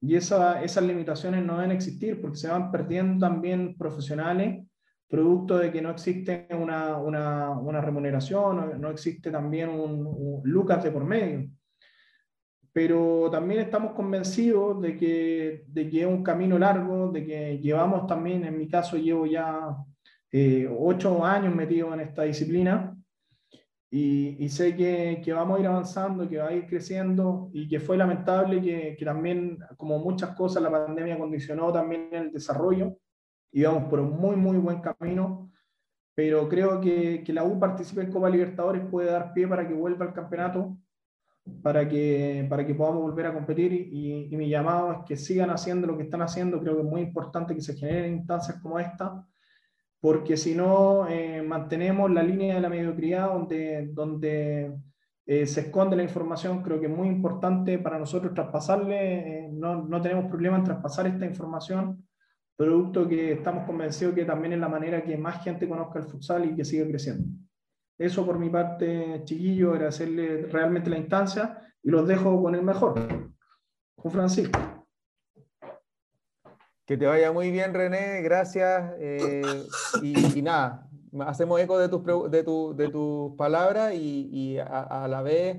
[0.00, 4.64] Y esa, esas limitaciones no deben existir porque se van perdiendo también profesionales
[5.06, 10.90] producto de que no existe una, una, una remuneración, no, existe también un, lucas de
[10.90, 11.46] por medio.
[12.74, 18.06] Pero también estamos convencidos de que, de que es un camino largo, de que llevamos
[18.06, 19.74] también, en mi caso llevo ya
[20.30, 22.94] eh, ocho años metido en esta disciplina
[23.90, 27.68] y, y sé que, que, vamos a ir avanzando, que va a ir creciendo y
[27.68, 32.98] que fue lamentable que, que también, como muchas cosas, la pandemia condicionó también el desarrollo
[33.54, 35.50] íbamos por un muy, muy buen camino,
[36.14, 39.74] pero creo que, que la U participe en Copa Libertadores puede dar pie para que
[39.74, 40.76] vuelva al campeonato,
[41.62, 45.50] para que, para que podamos volver a competir y, y, mi llamado es que sigan
[45.50, 48.78] haciendo lo que están haciendo, creo que es muy importante que se generen instancias como
[48.78, 49.26] esta,
[50.00, 54.74] porque si no eh, mantenemos la línea de la mediocridad donde, donde
[55.26, 59.82] eh, se esconde la información, creo que es muy importante para nosotros traspasarle, eh, no,
[59.82, 62.06] no tenemos problema en traspasar esta información
[62.56, 66.44] producto que estamos convencidos que también es la manera que más gente conozca el futsal
[66.44, 67.24] y que siga creciendo.
[67.98, 72.94] Eso por mi parte, chiquillo, agradecerle realmente la instancia y los dejo con el mejor,
[73.94, 74.58] con Francisco.
[76.84, 78.94] Que te vaya muy bien, René, gracias.
[78.98, 79.42] Eh,
[80.02, 80.88] y, nada,
[81.20, 85.58] hacemos eco de tus, de tu, de tus palabras y, y a, a la vez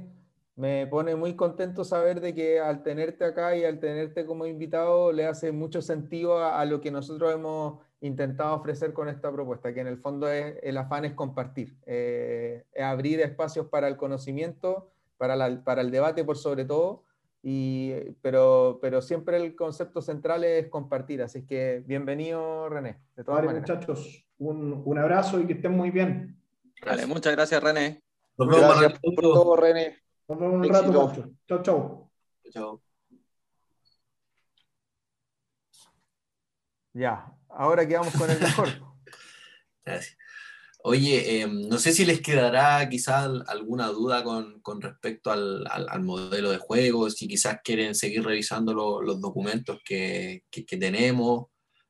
[0.55, 5.11] me pone muy contento saber de que al tenerte acá y al tenerte como invitado
[5.11, 9.81] le hace mucho sentido a, lo que nosotros hemos intentado ofrecer con esta propuesta, que
[9.81, 14.91] en el fondo es, el afán es compartir, eh, es abrir espacios para el conocimiento,
[15.17, 17.03] para, la, para el debate por sobre todo,
[17.41, 22.99] y, pero, pero siempre el concepto central es compartir, así que bienvenido René.
[23.15, 23.69] De todas vale, maneras.
[23.69, 26.39] muchachos, un, un, abrazo y que estén muy bien.
[26.85, 28.01] Vale, muchas gracias René.
[28.37, 29.97] Nos vemos, gracias por todo, René.
[30.27, 31.07] Nos vemos un Éxito.
[31.07, 31.29] rato.
[31.47, 32.11] Chao, chao.
[32.51, 32.81] Chao.
[36.93, 38.69] Ya, ahora quedamos con el mejor.
[39.85, 40.17] Gracias.
[40.87, 46.59] Oye, em, no sé si les quedará quizás alguna duda con, respecto al, modelo de
[46.59, 50.43] juego, si quizás quieren seguir revisando los documentos que,
[50.79, 51.47] tenemos,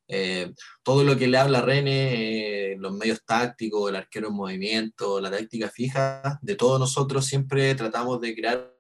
[0.08, 5.20] eh, todo lo que le habla René, eh, los medios tácticos, el arquero en movimiento,
[5.20, 8.75] la táctica fija, de todos nosotros siempre tratamos de crear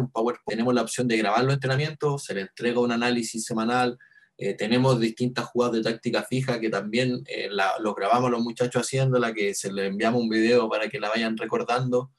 [0.00, 0.44] un PowerPoint.
[0.46, 3.98] Tenemos la opción de grabar los entrenamientos, se le entrega un análisis semanal,
[4.42, 7.50] eh, tenemos distintas jugadas de táctica fija que también eh,
[7.80, 11.36] los grabamos los muchachos haciéndola, que se les enviamos un video para que la vayan
[11.36, 12.12] recordando.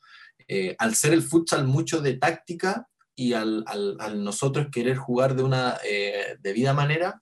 [0.48, 5.42] Eh, al ser el futsal mucho de táctica y al, al, nosotros querer jugar de
[5.42, 5.80] una
[6.40, 7.22] debida manera,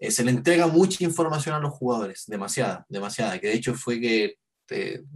[0.00, 4.36] se le entrega mucha información a los jugadores, demasiada, demasiada, que de hecho fue que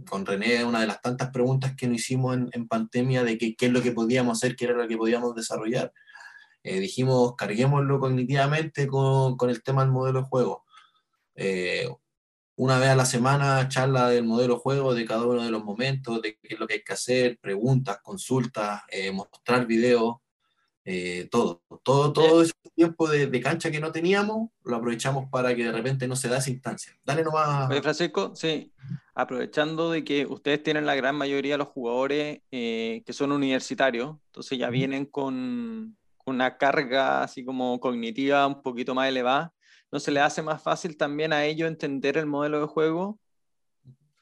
[0.09, 3.55] con René una de las tantas preguntas que nos hicimos en, en pandemia de qué
[3.59, 5.91] es lo que podíamos hacer, qué era lo que podíamos desarrollar.
[6.63, 10.65] Eh, dijimos, carguémoslo cognitivamente con, con, el tema del modelo de juego.
[11.35, 11.87] Eh,
[12.57, 15.63] una vez a la semana charla del modelo de juego, de cada uno de los
[15.63, 20.17] momentos, de qué es lo que hay que hacer, preguntas, consultas, eh, mostrar videos,
[21.29, 21.61] todo.
[21.83, 25.71] Todo, todo ese tiempo de, de, cancha que no teníamos, lo aprovechamos para que de
[25.71, 26.97] repente no se da esa instancia.
[27.03, 27.69] Dale nomás.
[27.69, 28.73] Oye, Francisco, sí,
[29.13, 34.57] aprovechando de que ustedes tienen la gran mayoría de los jugadores que son universitarios, entonces
[34.57, 35.97] ya vienen con,
[36.29, 39.53] una carga así como cognitiva un poquito más elevada,
[39.91, 43.19] ¿no se le hace más fácil también a ellos entender el modelo de juego?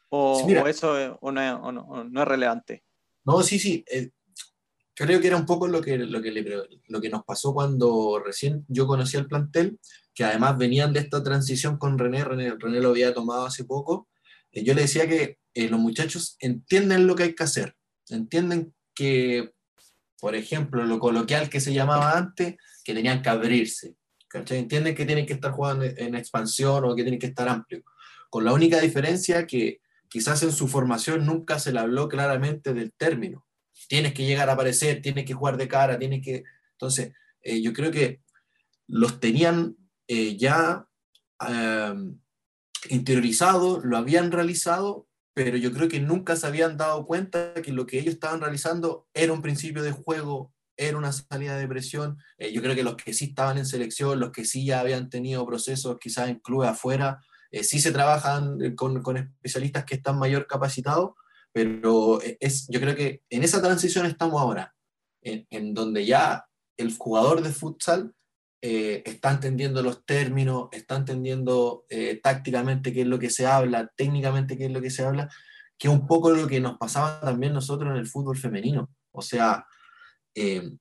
[0.09, 2.83] ¿O, eso o no, es relevante?
[3.25, 3.83] No, sí, sí.
[3.91, 4.09] Eh,
[4.97, 8.65] creo que era un poco lo que, lo, que lo que nos pasó cuando recién
[8.67, 9.79] yo conocí al plantel,
[10.13, 14.09] que además venían de esta transición con René, René, René lo había tomado hace poco.
[14.51, 17.75] Eh, yo le decía que eh, los muchachos entienden lo que hay que hacer,
[18.09, 19.53] entienden que
[20.19, 23.95] por ejemplo, lo coloquial que se llamaba antes, que tenían que abrirse.
[24.33, 27.83] Entienden que tienen que estar jugando en expansión o que tienen que estar amplio.
[28.29, 29.79] Con la única diferencia que
[30.09, 33.46] quizás en su formación nunca se le habló claramente del término.
[33.87, 36.43] Tienes que llegar a aparecer, tienes que jugar de cara, tienes que...
[36.73, 38.21] Entonces, eh, yo creo que
[38.87, 39.75] los tenían
[40.07, 40.87] eh, ya
[41.47, 41.93] eh,
[42.89, 47.85] interiorizados, lo habían realizado, pero yo creo que nunca se habían dado cuenta que lo
[47.85, 52.17] que ellos estaban realizando era un principio de juego, era una salida de presión.
[52.37, 55.09] Eh, yo creo que los que sí estaban en selección, los que sí ya habían
[55.09, 57.19] tenido procesos quizás en clubes afuera,
[57.61, 61.11] sí se trabajan con, con, especialistas que están mayor capacitados,
[61.57, 64.75] pero es, yo creo que en esa transición estamos ahora,
[65.23, 66.45] en, en donde ya
[66.77, 68.13] el jugador de futsal
[68.61, 73.91] eh, está entendiendo los términos, está entendiendo eh, tácticamente qué es lo que se habla,
[73.95, 75.31] técnicamente qué es lo que se habla,
[75.79, 78.91] que es un poco lo que nos pasaba también nosotros en el fútbol femenino.
[79.11, 79.65] O sea,
[80.35, 80.73] eh,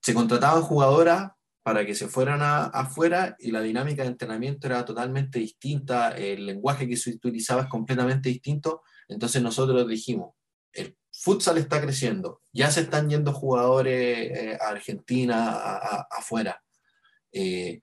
[0.00, 1.32] se contrataban jugadoras
[1.62, 6.88] para que se fueran afuera y la dinámica de entrenamiento era totalmente distinta, el lenguaje
[6.88, 8.80] que se utilizaba es completamente distinto,
[9.10, 10.34] entonces nosotros dijimos,
[10.72, 15.56] el futsal está creciendo, ya se están yendo jugadores a Argentina,
[16.10, 16.62] afuera,
[17.32, 17.82] eh,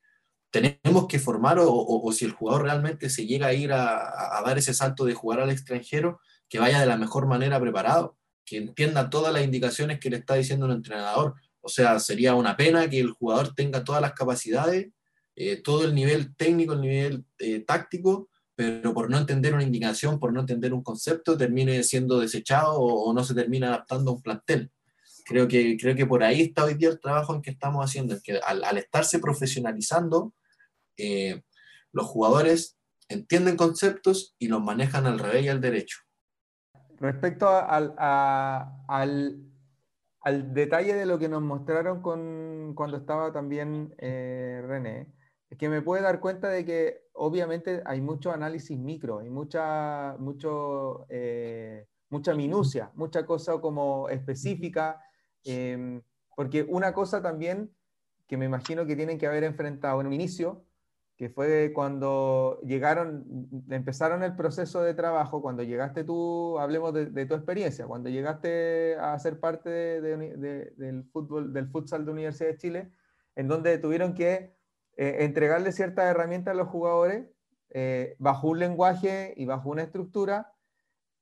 [0.49, 4.73] tenemos que formar, o, si el jugador realmente se llega a ir a, dar ese
[4.73, 9.33] salto de jugar al extranjero, que vaya de la mejor manera preparado, que entienda todas
[9.33, 11.35] las indicaciones que le está diciendo el entrenador.
[11.59, 14.87] O sea, sería una pena que el jugador tenga todas las capacidades,
[15.35, 20.19] eh, todo el nivel técnico, el nivel eh, táctico, pero por no entender una indicación,
[20.19, 24.21] por no entender un concepto, termine siendo desechado o, no se termina adaptando a un
[24.23, 24.71] plantel.
[25.25, 28.17] Creo que, creo que por ahí está hoy día el trabajo en que estamos haciendo,
[28.23, 30.33] que al, estarse profesionalizando,
[30.97, 31.43] eh,
[31.91, 32.79] los jugadores
[33.09, 35.99] entienden conceptos y los manejan al revés y al derecho.
[36.99, 39.37] Respecto al, al,
[40.21, 45.07] al, detalle de lo que nos mostraron con, cuando estaba también eh, René, es
[45.57, 51.05] que me puede dar cuenta de que obviamente hay mucho análisis micro, hay mucha, mucho,
[51.09, 55.01] eh, mucha minucia, mucha cosa como específica
[55.47, 56.01] Em,
[56.35, 57.71] porque una cosa también
[58.27, 60.65] que me imagino que tienen que haber enfrentado en un inicio,
[61.15, 67.33] que fue cuando llegaron, empezaron el proceso de trabajo, cuando llegaste tú, hablemos de, tu
[67.33, 69.69] experiencia, cuando llegaste a ser parte
[70.01, 72.91] del fútbol, del futsal de Universidad de Chile,
[73.35, 74.56] en donde tuvieron que
[74.97, 77.27] eh, entregarle ciertas herramientas a los jugadores
[77.69, 80.53] eh, bajo un lenguaje y bajo una estructura.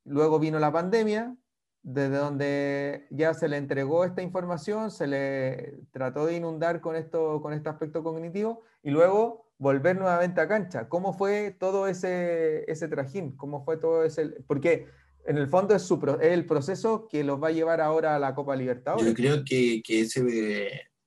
[0.05, 1.35] Luego vino la pandemia,
[1.83, 7.41] desde donde ya se le entregó esta información, se le trató de inundar con, esto,
[7.41, 10.87] con este aspecto cognitivo y luego volver nuevamente a cancha.
[10.87, 13.35] ¿Cómo fue todo ese, ese trajín?
[13.35, 14.27] ¿Cómo fue todo ese...?
[14.47, 14.87] Porque
[15.25, 18.35] en el fondo es, su, el proceso que los va a llevar ahora a la
[18.35, 19.07] Copa Libertadores.
[19.07, 20.21] Yo creo que, que ese,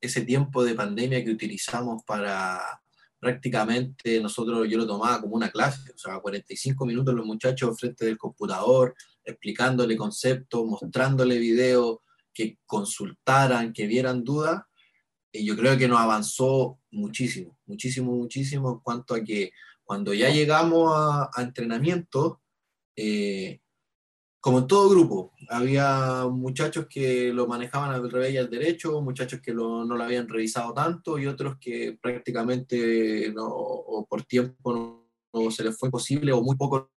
[0.00, 2.80] ese tiempo de pandemia que utilizamos para
[3.18, 8.04] prácticamente nosotros, yo lo tomaba como una clase, o sea, 45 minutos los muchachos frente
[8.04, 8.94] del computador,
[9.24, 11.98] explicándole conceptos, mostrándole videos,
[12.32, 14.62] que consultaran, que vieran dudas,
[15.32, 19.50] y yo creo que nos avanzó muchísimo, muchísimo, muchísimo en cuanto a que
[19.82, 22.40] cuando ya llegamos a, entrenamiento,
[22.94, 23.60] eh,
[24.40, 29.40] como en todo grupo, había muchachos que lo manejaban al revés y al derecho, muchachos
[29.40, 35.50] que no lo habían revisado tanto y otros que prácticamente no, o por tiempo no,
[35.50, 36.90] se les fue posible o muy poco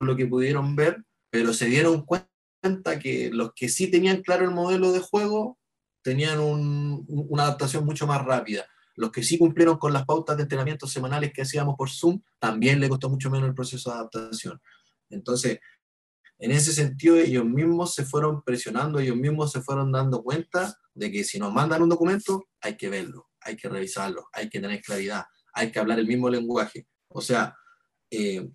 [0.00, 4.50] lo que pudieron ver, pero se dieron cuenta que los que sí tenían claro el
[4.52, 5.58] modelo de juego
[6.02, 8.66] tenían una adaptación mucho más rápida.
[8.96, 12.80] Los que sí cumplieron con las pautas de entrenamiento semanales que hacíamos por Zoom, también
[12.80, 14.60] le costó mucho menos el proceso de adaptación.
[15.10, 15.60] Entonces,
[16.38, 21.10] en ese sentido, ellos mismos se fueron presionando, ellos mismos se fueron dando cuenta de
[21.10, 24.80] que si nos mandan un documento, hay que verlo, hay que revisarlo, hay que tener
[24.80, 26.86] claridad, hay que hablar el mismo lenguaje.
[27.08, 27.56] O sea,
[28.10, 28.48] eh,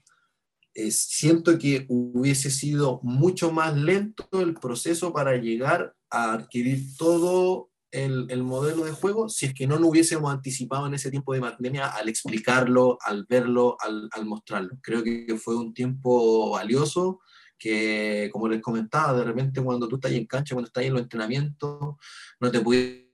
[0.90, 8.28] siento que hubiese sido mucho más lento el proceso para llegar a adquirir todo el,
[8.30, 11.42] el, modelo de juego si es que no lo hubiésemos anticipado en ese tiempo de
[11.42, 14.80] pandemia al explicarlo, al verlo, al, al mostrarlo.
[14.82, 17.20] Creo que fue un tiempo valioso
[17.64, 21.02] que, como les comentaba, de repente cuando tú estás en cancha, cuando estás en los
[21.02, 21.96] entrenamientos,
[22.42, 23.06] no te puedes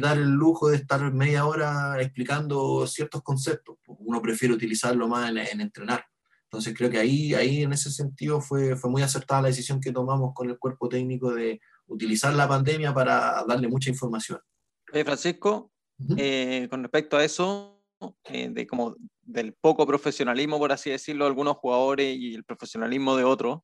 [0.00, 3.76] dar el lujo de estar media hora explicando ciertos conceptos.
[3.86, 6.06] Uno prefiere utilizarlo más en, entrenar.
[6.44, 9.92] Entonces creo que ahí, ahí en ese sentido fue, fue muy acertada la decisión que
[9.92, 14.40] tomamos con el cuerpo técnico de utilizar la pandemia para darle mucha información.
[14.86, 15.70] Francisco,
[16.16, 17.84] eh, con respecto a eso,
[18.24, 18.96] eh, de como
[19.32, 23.60] del poco profesionalismo, por así decirlo, de algunos jugadores y el profesionalismo de otros,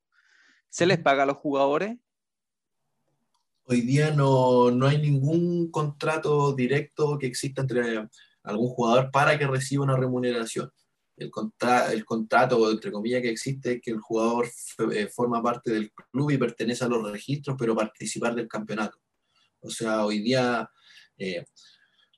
[0.69, 1.97] ¿se les paga a los jugadores?
[3.63, 8.07] Hoy día no, no hay ningún contrato directo que exista entre
[8.43, 10.71] algún jugador para que reciba una remuneración.
[11.17, 14.47] El, contra, el contrato, entre comillas, que existe es que el jugador
[14.93, 18.99] eh, forma parte del club y pertenece a los registros, pero participar del campeonato.
[19.59, 20.69] O sea, hoy día,
[21.17, 21.43] eh,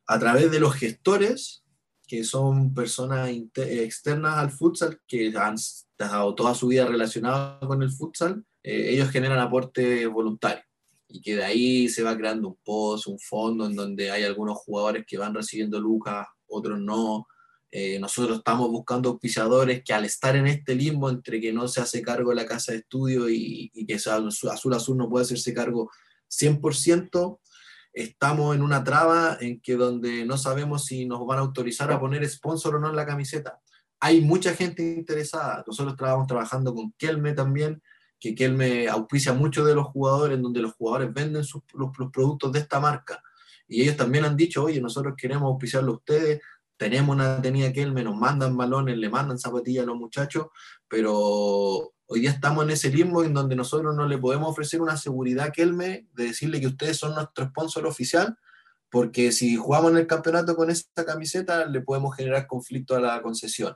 [0.05, 1.63] a través de los gestores,
[2.10, 7.91] que son personas externas al futsal, que han estado toda su vida relacionados con el
[7.91, 10.64] futsal, eh, ellos generan aporte voluntario
[11.07, 14.57] y que de ahí se va creando un post, un fondo en donde hay algunos
[14.57, 17.27] jugadores que van recibiendo lucas, otros no.
[17.72, 21.80] Eh, nosotros estamos buscando auspiciadores que al estar en este limbo entre que no se
[21.80, 25.91] hace cargo la casa de estudio y, y que Azul Azul no puede hacerse cargo
[26.27, 27.40] 100%,
[27.93, 31.99] estamos en una traba en que donde no sabemos si nos van a autorizar a
[31.99, 33.59] poner sponsor o no en la camiseta.
[33.99, 35.63] Hay mucha gente interesada.
[35.67, 37.81] Nosotros estábamos trabajando con Kelme también,
[38.19, 42.51] que Kelme auspicia mucho de los jugadores, en donde los jugadores venden sus, los, productos
[42.51, 43.21] de esta marca.
[43.67, 46.41] Y ellos también han dicho, oye, nosotros queremos auspiciarlo a ustedes,
[46.77, 50.47] tenemos una tenida Kelme, nos mandan balones, le mandan zapatillas a los muchachos,
[50.87, 54.98] pero Hoy día estamos en ese limbo en donde nosotros no le podemos ofrecer una
[54.98, 58.36] seguridad a Kelme de decirle que ustedes son nuestro sponsor oficial,
[58.90, 63.22] porque si jugamos en el campeonato con esta camiseta le podemos generar conflicto a la
[63.22, 63.76] concesión.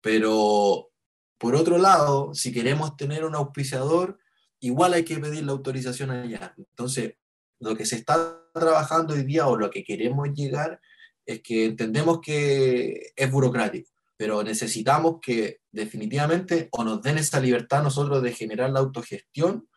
[0.00, 0.88] Pero
[1.36, 4.18] por otro lado, si queremos tener un auspiciador,
[4.60, 6.54] igual hay que pedir la autorización allá.
[6.56, 7.16] Entonces,
[7.60, 10.80] lo que se está trabajando hoy día o lo que queremos llegar
[11.26, 17.82] es que entendemos que es burocrático pero necesitamos que definitivamente o nos den esa libertad
[17.82, 19.68] nosotros de generar la autogestión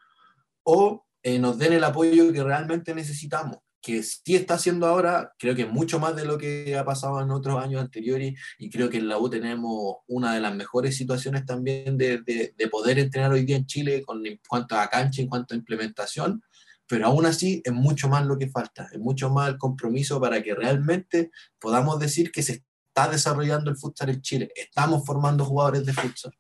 [0.64, 5.54] o eh, nos den el apoyo que realmente necesitamos, que sí está haciendo ahora, creo
[5.54, 8.98] que mucho más de lo que ha pasado en otros años anteriores y creo que
[8.98, 13.46] en la U tenemos una de las mejores situaciones también de, de, poder entrenar hoy
[13.46, 16.42] día en Chile con, en cuanto a cancha, en cuanto a implementación,
[16.88, 20.42] pero aún así es mucho más lo que falta, es mucho más el compromiso para
[20.42, 24.52] que realmente podamos decir que se está desarrollando el futsal en Chile.
[24.56, 26.34] Estamos formando jugadores de futsal.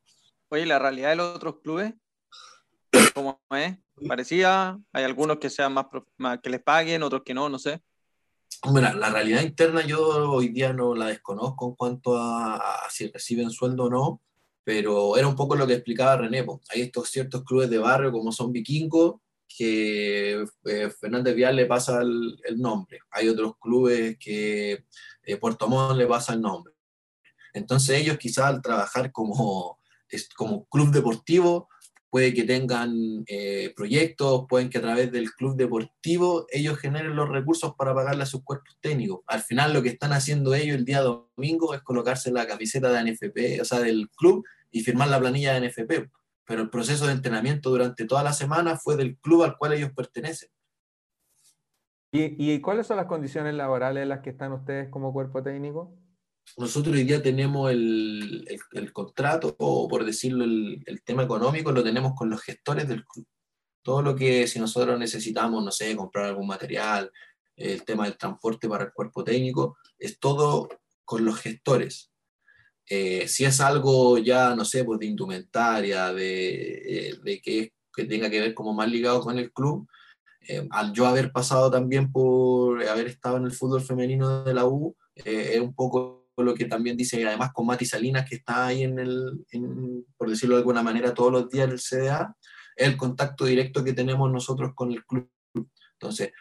[0.49, 1.93] Oye, la realidad de los otros clubes,
[3.13, 3.77] ¿cómo es?
[4.07, 4.79] ¿Parecía?
[4.91, 5.87] ¿Hay algunos que sean más,
[6.41, 7.49] que les paguen, otros que no?
[7.49, 7.81] No sé.
[8.73, 12.59] Mira, la realidad interna yo hoy día no la desconozco en cuanto a,
[12.89, 14.21] si reciben sueldo o no,
[14.63, 16.45] pero era un poco lo que explicaba René.
[16.73, 19.15] Hay estos ciertos clubes de barrio como son Vikingos,
[19.47, 22.99] que eh, Fernández Vial le pasa el, nombre.
[23.11, 24.85] Hay otros clubes que
[25.33, 26.73] eh, Puerto Montt le pasa el nombre.
[27.53, 29.79] Entonces ellos quizás al trabajar como,
[30.35, 31.67] como club deportivo,
[32.09, 37.29] puede que tengan eh, proyectos, pueden que a través del club deportivo ellos generen los
[37.29, 39.21] recursos para pagarle a sus cuerpos técnicos.
[39.27, 43.11] Al final lo que están haciendo ellos el día domingo es colocarse la camiseta de
[43.11, 46.09] NFP, o sea, del club, y firmar la planilla de NFP
[46.49, 49.91] pero el proceso de entrenamiento durante toda la semana fue del club al cual ellos
[49.95, 50.49] pertenecen.
[52.11, 55.95] ¿Y, cuáles son las condiciones laborales en las que están ustedes como cuerpo técnico?
[56.57, 61.83] Nosotros hoy día tenemos el, el, contrato, o por decirlo, el, el, tema económico, lo
[61.83, 63.27] tenemos con los gestores del club.
[63.83, 67.11] Todo lo que si nosotros necesitamos, no sé, comprar algún material,
[67.55, 70.67] el tema del transporte para el cuerpo técnico, es todo
[71.05, 72.11] con los gestores.
[72.87, 78.05] Eh, si es algo ya, no sé, pues de indumentaria, de, eh, de que, que,
[78.05, 79.87] tenga que ver como más ligado con el club,
[80.49, 84.65] eh, al yo haber pasado también por haber estado en el fútbol femenino de la
[84.65, 88.83] U, es un poco lo que también dice, además con Mati Salinas, que está ahí
[88.83, 89.45] en el,
[90.17, 92.35] por decirlo de alguna manera, todos los días en el CDA,
[92.77, 95.29] el contacto directo que tenemos nosotros con el club.
[95.93, 96.31] Entonces,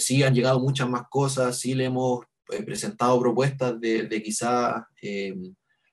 [0.00, 2.26] sí han llegado muchas más cosas, sí le hemos
[2.66, 4.82] presentado propuestas de, de quizás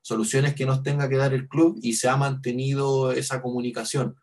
[0.02, 4.15] soluciones que nos tenga que dar el club y se ha mantenido esa comunicación.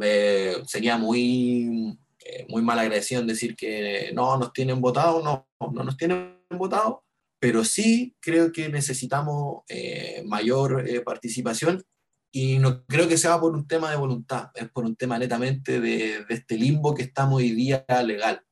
[0.00, 5.48] Eh, sería muy, eh, muy mal agradecido en decir que no nos tienen votado, no,
[5.72, 7.04] no nos tienen votado,
[7.40, 11.82] pero sí creo que necesitamos eh, mayor participación
[12.30, 15.80] y no creo que sea por un tema de voluntad, es por un tema netamente
[15.80, 18.42] de, de este limbo que estamos hoy día legal.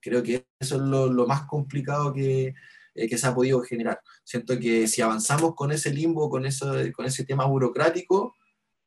[0.00, 2.54] Creo que eso es lo, lo más complicado que,
[2.94, 4.00] eh, que se ha podido generar.
[4.24, 8.34] Siento que si avanzamos con ese limbo, con, eso, con ese tema burocrático,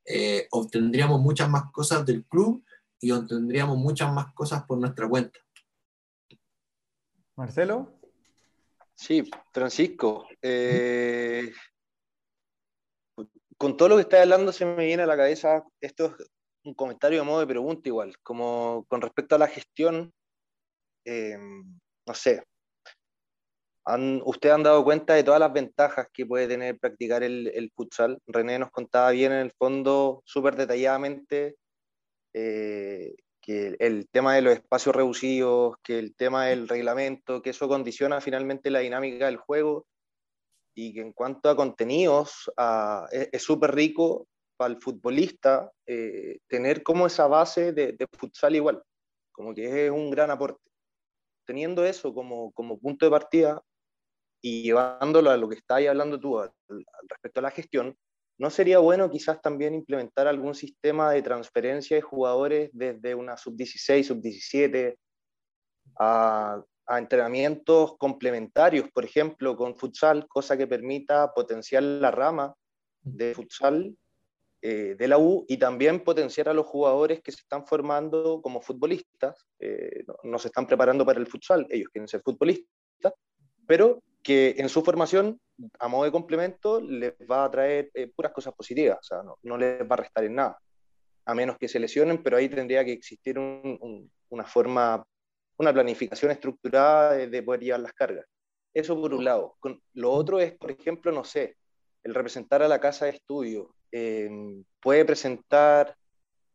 [0.05, 2.63] eh, obtendríamos muchas más cosas del club
[3.03, 5.37] y obtendríamos muchas más cosas por nuestra cuenta.
[7.35, 7.99] Marcelo.
[8.95, 10.25] Sí, Francisco.
[10.41, 11.51] Eh,
[13.57, 16.29] con todo lo que está hablando se me viene a la cabeza, esto es
[16.63, 20.13] un comentario de modo de pregunta igual, como con respecto a la gestión,
[21.05, 22.41] no sé,
[23.85, 28.19] han, ¿Ustedes han dado cuenta de todas las ventajas que puede tener practicar el, futsal?
[28.27, 31.57] René nos contaba bien en el fondo, súper detalladamente,
[32.33, 37.67] eh, que el tema de los espacios reducidos, que el tema del reglamento, que eso
[37.67, 39.85] condiciona finalmente la dinámica del juego
[40.75, 42.51] y que en cuanto a contenidos
[43.11, 44.27] es súper rico
[44.57, 48.81] para el futbolista eh, tener como esa base de, de, futsal igual,
[49.31, 50.61] como que es un gran aporte.
[51.45, 53.61] Teniendo eso como, como punto de partida,
[54.43, 56.51] y llevándolo a lo que estabas hablando tú al,
[57.07, 57.97] respecto a la gestión,
[58.37, 64.03] ¿no sería bueno quizás también implementar algún sistema de transferencia de jugadores desde una sub-16,
[64.03, 64.97] sub-17
[65.99, 72.53] a, a, entrenamientos complementarios, por ejemplo, con futsal, cosa que permita potenciar la rama
[73.01, 73.95] de futsal
[74.65, 78.61] eh, de la U y también potenciar a los jugadores que se están formando como
[78.61, 83.11] futbolistas, eh, no, se están preparando para el futsal, ellos quieren ser futbolistas,
[83.67, 85.39] pero que en su formación,
[85.79, 89.37] a modo de complemento, les va a traer eh, puras cosas positivas, o sea, no,
[89.43, 90.57] no, les va a restar en nada,
[91.25, 95.05] a menos que se lesionen, pero ahí tendría que existir una forma,
[95.57, 98.25] una planificación estructurada de, poder llevar las cargas.
[98.73, 99.55] Eso por un lado.
[99.59, 101.57] Con, lo otro es, por ejemplo, no sé,
[102.03, 103.75] el representar a la casa de estudio.
[103.91, 105.95] Em, puede presentar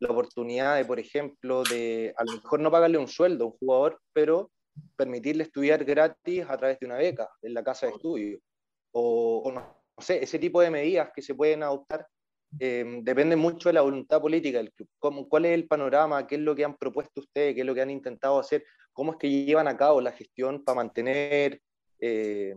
[0.01, 3.59] la oportunidad de, por ejemplo, de a lo mejor no pagarle un sueldo a un
[3.59, 4.51] jugador, pero
[4.97, 8.39] permitirle estudiar gratis a través de una beca en la casa de estudio.
[8.93, 12.07] O, no, sé, ese tipo de medidas que se pueden adoptar
[12.59, 14.89] eh, dependen mucho de la voluntad política del club.
[14.99, 16.27] ¿Cómo, ¿Cuál es el panorama?
[16.27, 17.55] ¿Qué es lo que han propuesto ustedes?
[17.55, 18.65] ¿Qué es lo que han intentado hacer?
[18.93, 21.61] ¿Cómo es que llevan a cabo la gestión para mantener,
[22.01, 22.55] eh,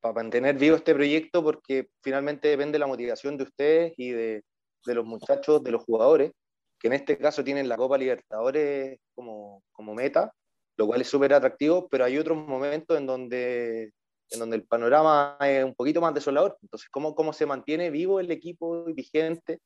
[0.00, 1.42] para mantener vivo este proyecto?
[1.42, 4.44] Porque finalmente depende de la motivación de ustedes y de,
[4.84, 6.32] de los muchachos, de los jugadores,
[6.78, 10.32] que en este caso tienen la Copa Libertadores como, como meta
[10.76, 13.92] lo cual es súper atractivo, pero hay otros momentos en donde,
[14.30, 16.58] en donde el panorama es un poquito más desolador.
[16.62, 19.60] Entonces, ¿cómo, cómo se mantiene vivo el equipo vigente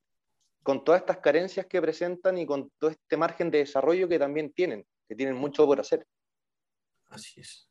[0.62, 4.52] con todas estas carencias que presentan y con todo este margen de desarrollo que también
[4.52, 6.06] tienen, que tienen mucho por hacer?
[7.08, 7.70] Así es.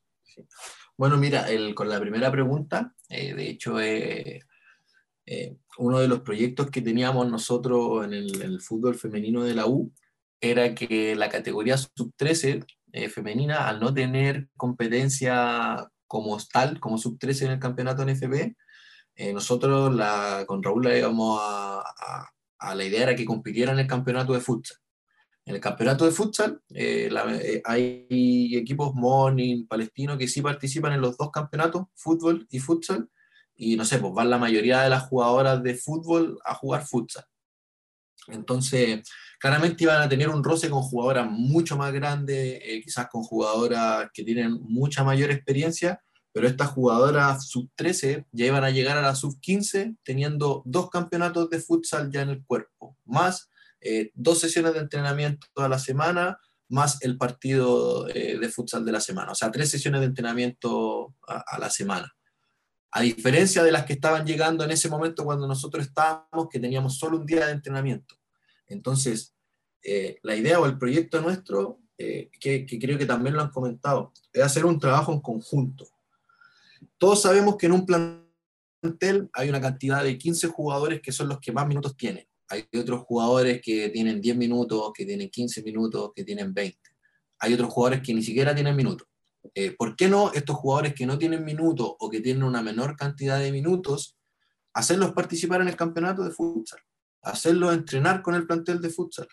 [0.98, 4.42] Bueno, mira, el, con la primera pregunta, eh, de hecho, eh,
[5.26, 9.94] eh, uno de los proyectos que teníamos nosotros en el, fútbol femenino de la U
[10.42, 17.46] era que la categoría sub-13 eh, femenina, al no tener competencia como tal, como sub-13
[17.46, 18.56] en el campeonato NFB,
[19.16, 21.84] eh, nosotros la, con Raúl la íbamos a,
[22.60, 24.78] a, la idea era que compitiera en el campeonato de futsal.
[25.46, 27.10] En el campeonato de futsal eh,
[27.66, 33.10] hay equipos morning, palestino, que sí participan en los dos campeonatos, fútbol y futsal,
[33.56, 37.26] y no sé, pues van la mayoría de las jugadoras de fútbol a jugar futsal.
[38.28, 39.02] Entonces,
[39.40, 44.10] claramente iban a tener un roce con jugadoras mucho más grandes, eh, quizás con jugadoras
[44.14, 46.02] que tienen mucha mayor experiencia,
[46.32, 51.60] pero estas jugadoras sub-13 ya iban a llegar a la sub-15 teniendo dos campeonatos de
[51.60, 53.50] futsal ya en el cuerpo, más
[53.82, 56.38] eh, dos sesiones de entrenamiento toda la semana,
[56.70, 59.32] más el partido eh, de futsal de la semana.
[59.32, 62.14] O sea, tres sesiones de entrenamiento a, la semana.
[62.92, 66.98] A diferencia de las que estaban llegando en ese momento cuando nosotros estábamos, que teníamos
[66.98, 68.16] solo un día de entrenamiento.
[68.68, 69.36] Entonces,
[69.84, 74.14] eh, la idea o el proyecto nuestro, que, que creo que también lo han comentado,
[74.32, 75.86] es hacer un trabajo en conjunto.
[76.98, 81.40] Todos sabemos que en un plantel hay una cantidad de 15 jugadores que son los
[81.40, 86.12] que más minutos tienen hay otros jugadores que tienen 10 minutos, que tienen 15 minutos,
[86.16, 86.78] que tienen 20.
[87.40, 89.08] Hay otros jugadores que ni siquiera tienen minutos.
[89.54, 92.96] Eh, ¿Por qué no estos jugadores que no tienen minutos o que tienen una menor
[92.96, 94.18] cantidad de minutos,
[94.74, 96.80] hacerlos participar en el campeonato de futsal?
[97.22, 99.28] Hacerlos entrenar con el plantel de futsal.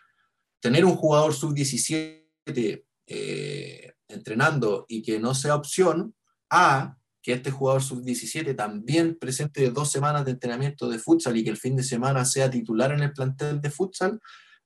[0.60, 6.14] Tener un jugador sub-17 eh, entrenando y que no sea opción,
[6.50, 11.50] a que este jugador sub-17 también presente dos semanas de entrenamiento de futsal y que
[11.50, 14.20] el fin de semana sea titular en el plantel de futsal,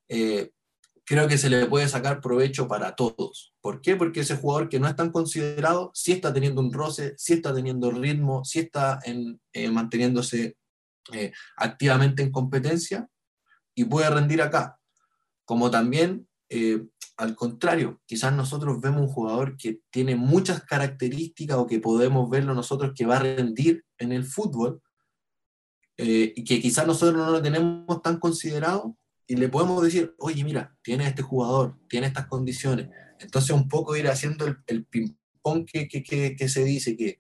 [0.08, 0.50] eh,
[1.04, 3.54] creo que se le puede sacar provecho para todos.
[3.60, 3.96] ¿Por qué?
[3.96, 7.54] Porque ese jugador que no es tan considerado, sí está teniendo un roce, sí está
[7.54, 10.56] teniendo ritmo, sí está en, eh, manteniéndose
[11.12, 13.08] eh, activamente en competencia
[13.74, 14.78] y puede rendir acá.
[15.44, 16.26] Como también
[17.20, 22.54] al contrario, quizás nosotros vemos un jugador que tiene muchas características o que podemos verlo
[22.54, 24.80] nosotros que va a rendir en el fútbol
[25.98, 28.96] eh, y que quizás nosotros no lo tenemos tan considerado
[29.30, 32.88] y le podemos decir, oye, mira, tiene este jugador, tiene estas condiciones.
[33.20, 37.16] Entonces un poco ir haciendo el, ping-pong que, que, que, se dice, que,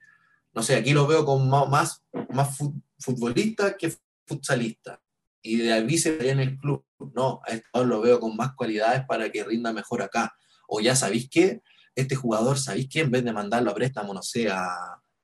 [0.52, 2.58] no sé, aquí lo veo como más, más
[2.98, 3.94] futbolista que
[4.26, 5.00] futsalista
[5.40, 6.84] y de ahí se en el club.
[7.14, 10.34] No, a este lo veo con más cualidades para que rinda mejor acá.
[10.66, 11.62] O ya sabéis que
[11.94, 14.66] este jugador, sabéis que en vez de mandarlo a préstamo, no sé, a,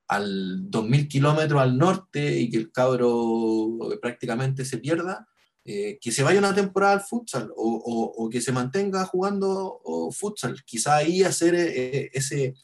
[0.07, 5.27] al 2000 kilómetros al norte y que el cabro prácticamente se pierda,
[5.69, 9.81] eh, que se vaya una temporada al futsal o, o, que se mantenga jugando
[10.13, 10.63] futsal.
[10.65, 12.55] Quizá ahí hacer eh, ese,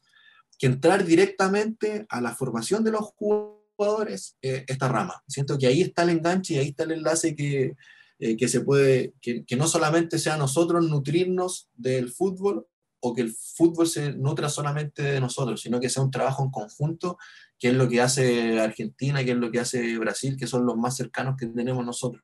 [0.58, 5.22] que entrar directamente a la formación de los jugadores eh, esta rama.
[5.26, 7.74] Siento que ahí está el enganche y ahí está el enlace que,
[8.20, 12.66] eh, que se puede, que, que, no solamente sea nosotros nutrirnos del fútbol
[13.00, 16.50] o que el fútbol se nutra solamente de nosotros, sino que sea un trabajo en
[16.52, 17.18] conjunto,
[17.58, 20.76] que es lo que hace Argentina, que es lo que hace Brasil, que son los
[20.76, 22.22] más cercanos que tenemos nosotros.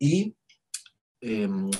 [0.00, 0.34] Y
[1.20, 1.70] em,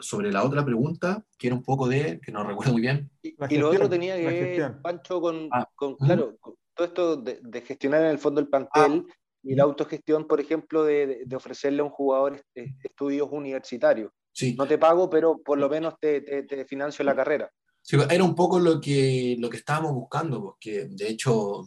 [0.00, 3.10] sobre la otra pregunta, que era un poco de, que no recuerdo muy bien.
[3.22, 6.38] Y, lo otro tenía que ver, Pancho, con, ah, con claro,
[6.74, 9.14] todo esto de, gestionar en el fondo el plantel ah.
[9.42, 14.10] y la autogestión, por ejemplo, de, ofrecerle a un jugador este, estudios universitarios.
[14.32, 14.54] Sí.
[14.56, 17.50] No te pago, pero por lo menos te, te, financio la carrera.
[17.82, 21.66] Sí, era un poco lo que, lo que estábamos buscando, porque de hecho,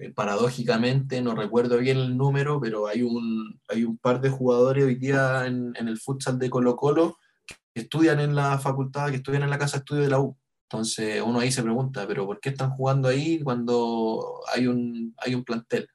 [0.00, 4.84] eh, paradójicamente, no recuerdo bien el número, pero hay un, hay un par de jugadores
[4.84, 7.18] hoy día en, el futsal de Colo Colo
[7.74, 10.36] que estudian en la facultad, que estudian en la casa de estudio de la U.
[10.68, 15.34] Entonces uno ahí se pregunta, pero ¿por qué están jugando ahí cuando hay un, hay
[15.34, 15.88] un plantel?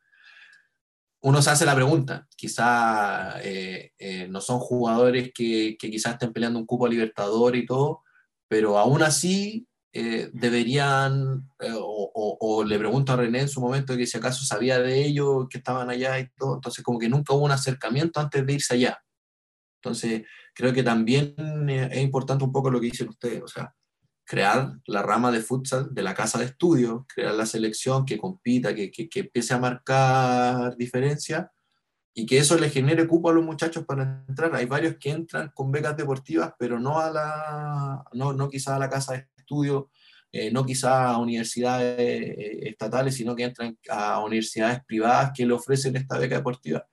[1.24, 6.58] Uno se hace la pregunta, quizá eh, eh, no son jugadores que, quizás estén peleando
[6.58, 8.04] un cupo a Libertador y todo,
[8.48, 14.08] pero aún así eh, deberían, o, o, le pregunto a René en su momento que
[14.08, 17.46] si acaso sabía de ellos, que estaban allá y todo, entonces como que nunca hubo
[17.46, 19.04] un acercamiento antes de irse allá.
[19.82, 20.24] Entonces
[20.54, 21.36] creo que también
[21.70, 23.74] es importante un poco lo que dicen ustedes, o sea,
[24.26, 28.74] crear la rama de futsal de la casa de estudio, crear la selección que compita,
[28.74, 31.52] que, que, empiece a marcar diferencia
[32.14, 34.56] y que eso le genere cupo a los muchachos para entrar.
[34.56, 38.80] Hay varios que entran con becas deportivas, pero no, a la, no, no quizá a
[38.80, 39.28] la casa de
[40.32, 45.54] eh, no quizá a universidades eh, estatales, sino que entran a universidades privadas que le
[45.54, 46.88] ofrecen esta beca deportiva.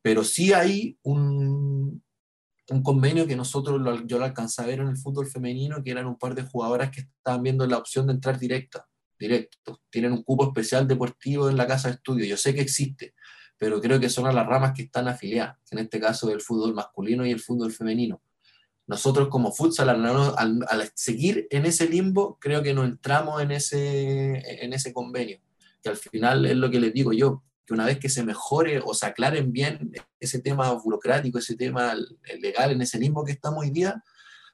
[0.00, 2.02] Pero sí hay un,
[2.70, 6.18] un convenio que nosotros, yo lo alcancé a en el fútbol femenino, que eran un
[6.18, 8.86] par de jugadoras que estaban viendo la opción de entrar directa,
[9.18, 9.80] directo.
[9.90, 12.26] Tienen un cupo especial deportivo en la casa de estudio.
[12.26, 13.14] Yo sé que existe,
[13.56, 16.74] pero creo que son a las ramas que están afiliadas, en este caso del fútbol
[16.74, 18.22] masculino y el fútbol femenino.
[18.88, 24.72] Nosotros como futsal, al, seguir en ese limbo, creo que no entramos en ese, en
[24.72, 25.38] ese convenio,
[25.82, 28.80] que al final es lo que les digo yo, que una vez que se mejore
[28.82, 31.94] o se aclaren bien ese tema burocrático, ese tema
[32.40, 34.02] legal, en ese limbo que estamos hoy día,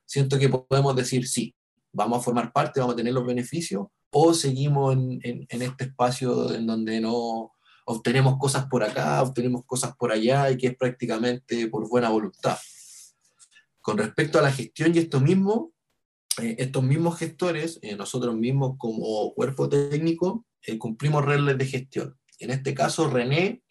[0.05, 1.55] siento que podemos decir sí,
[1.93, 6.52] vamos a formar parte, vamos a tener los beneficios, o seguimos en, en, este espacio
[6.52, 7.52] en donde no
[7.85, 12.59] obtenemos cosas por acá, obtenemos cosas por allá y que es prácticamente por buena voluntad.
[13.85, 15.74] Con respecto a la gestión y esto mismo,
[16.40, 22.19] eh, estos mismos gestores, eh, nosotros mismos como cuerpo técnico, eh, cumplimos reglas de gestión.
[22.39, 23.62] En este caso, René,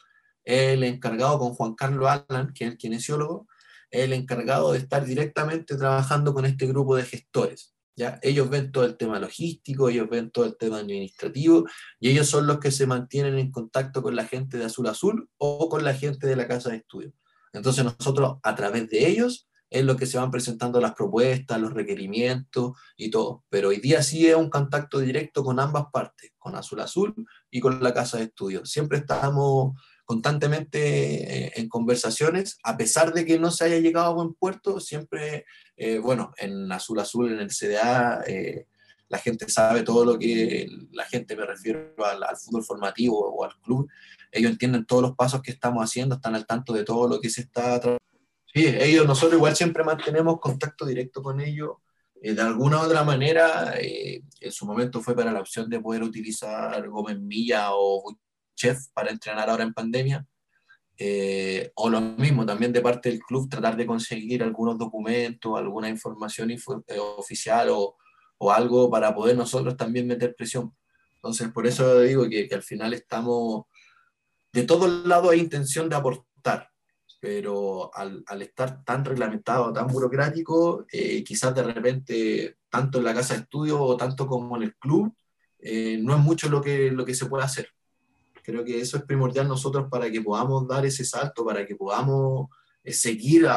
[0.44, 3.48] el encargado con Juan Carlos Alan, que es el kinesiólogo,
[3.90, 7.74] es el encargado de estar directamente trabajando con este grupo de gestores.
[7.96, 8.20] ¿ya?
[8.22, 11.66] Ellos ven todo el tema logístico, ellos ven todo el tema administrativo
[12.00, 15.28] y ellos son los que se mantienen en contacto con la gente de Azul Azul
[15.40, 17.14] o con la gente de la casa de estudio.
[17.52, 21.74] Entonces nosotros a través de ellos es lo que se van presentando las propuestas, los
[21.74, 23.44] requerimientos y todo.
[23.50, 27.16] Pero hoy día sí es un contacto directo con ambas partes, con Azul Azul
[27.50, 28.64] y con la casa de estudio.
[28.68, 29.74] Siempre estamos
[30.06, 34.80] constantemente eh, en conversaciones, a pesar de que no se haya llegado a buen puerto,
[34.80, 35.46] siempre,
[35.76, 38.68] eh, bueno, en Azul Azul, en el CDA, eh,
[39.10, 43.44] la gente sabe todo lo que, la gente me refiero al, al, fútbol formativo o
[43.44, 43.90] al club,
[44.32, 47.32] ellos entienden todos los pasos que estamos haciendo, están al tanto de todo lo que
[47.32, 47.80] se está
[48.54, 51.78] Sí, ellos, nosotros igual siempre mantenemos contacto directo con ellos.
[52.22, 56.88] de alguna u otra manera, en su momento fue para la opción de poder utilizar
[56.88, 58.16] Gómez Milla o
[58.56, 60.26] chef para entrenar ahora en pandemia.
[60.98, 65.90] Eh, o lo mismo, también de parte del club, tratar de conseguir algunos documentos, alguna
[65.90, 66.60] información eh,
[67.18, 67.98] oficial o,
[68.38, 70.76] o, algo para poder nosotros también meter presión.
[71.16, 73.66] Entonces, por eso digo que, que al final estamos,
[74.52, 76.70] de todos lados hay intención de aportar,
[77.24, 83.14] pero al, al estar tan reglamentado, tan burocrático, eh, quizás de repente, tanto en la
[83.14, 85.16] casa de estudio o tanto como en el club,
[86.02, 87.70] no es mucho lo que, lo que se puede hacer.
[88.44, 92.50] Creo que eso es primordial nosotros para que podamos dar ese salto, para que podamos
[92.84, 93.48] eh, seguir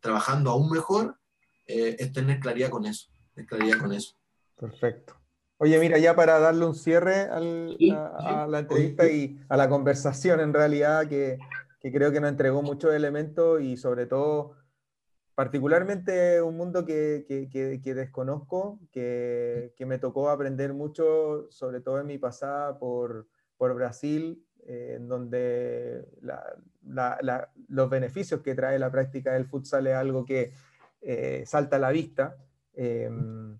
[0.00, 1.16] trabajando aún mejor,
[1.64, 3.06] eh, es tener claridad con eso,
[3.46, 4.16] claridad con eso.
[4.58, 5.14] Perfecto.
[5.58, 7.38] Oye, mira, ya para darle un cierre a,
[8.48, 11.38] la entrevista y a la conversación en realidad, que,
[11.86, 14.56] que creo que nos entregó muchos elementos y sobre todo,
[15.36, 22.08] particularmente un mundo que, que, que desconozco, que, me tocó aprender mucho, sobre todo en
[22.08, 26.08] mi pasada por, por Brasil, eh, en donde
[27.68, 30.50] los beneficios que trae la práctica del futsal es algo que
[31.02, 32.36] eh, salta a la vista.
[32.74, 33.56] Em,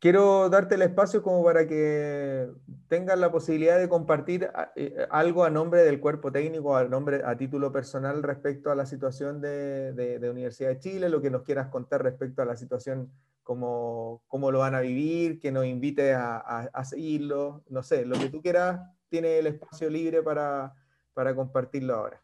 [0.00, 2.48] quiero darte el espacio como para que
[2.88, 7.36] tengas la posibilidad de compartir eh, algo a nombre del cuerpo técnico, a, nombre, a
[7.36, 12.02] título personal respecto a la situación de, Universidad de Chile, lo que nos quieras contar
[12.02, 13.12] respecto a la situación
[13.42, 18.18] cómo, cómo lo van a vivir, que nos invite a, a, seguirlo, no sé, lo
[18.18, 20.72] que tú quieras, tiene el espacio libre para,
[21.12, 22.22] para compartirlo ahora.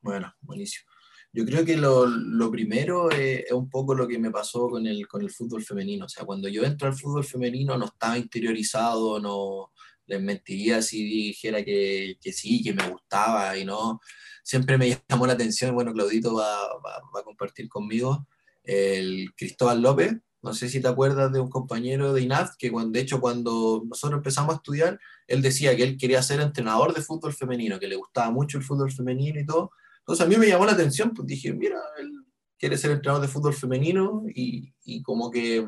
[0.00, 0.95] Bueno, buenísimo.
[1.36, 5.06] Yo creo que lo, lo primero es, un poco lo que me pasó con el,
[5.06, 6.06] con el fútbol femenino.
[6.06, 9.70] O sea, cuando yo entro al fútbol femenino no estaba interiorizado, no
[10.06, 14.00] les mentiría si dijera que, que sí, que me gustaba y no.
[14.42, 18.26] Siempre me llamó la atención, bueno, Claudito va, va, va a compartir conmigo,
[18.64, 22.92] el Cristóbal López, no sé si te acuerdas de un compañero de INAF que cuando,
[22.92, 27.02] de hecho cuando nosotros empezamos a estudiar, él decía que él quería ser entrenador de
[27.02, 29.72] fútbol femenino, que le gustaba mucho el fútbol femenino y todo.
[30.06, 32.12] Entonces a mí me llamó la atención, pues dije, mira, él
[32.58, 35.66] quiere ser entrenador de fútbol femenino y, y como que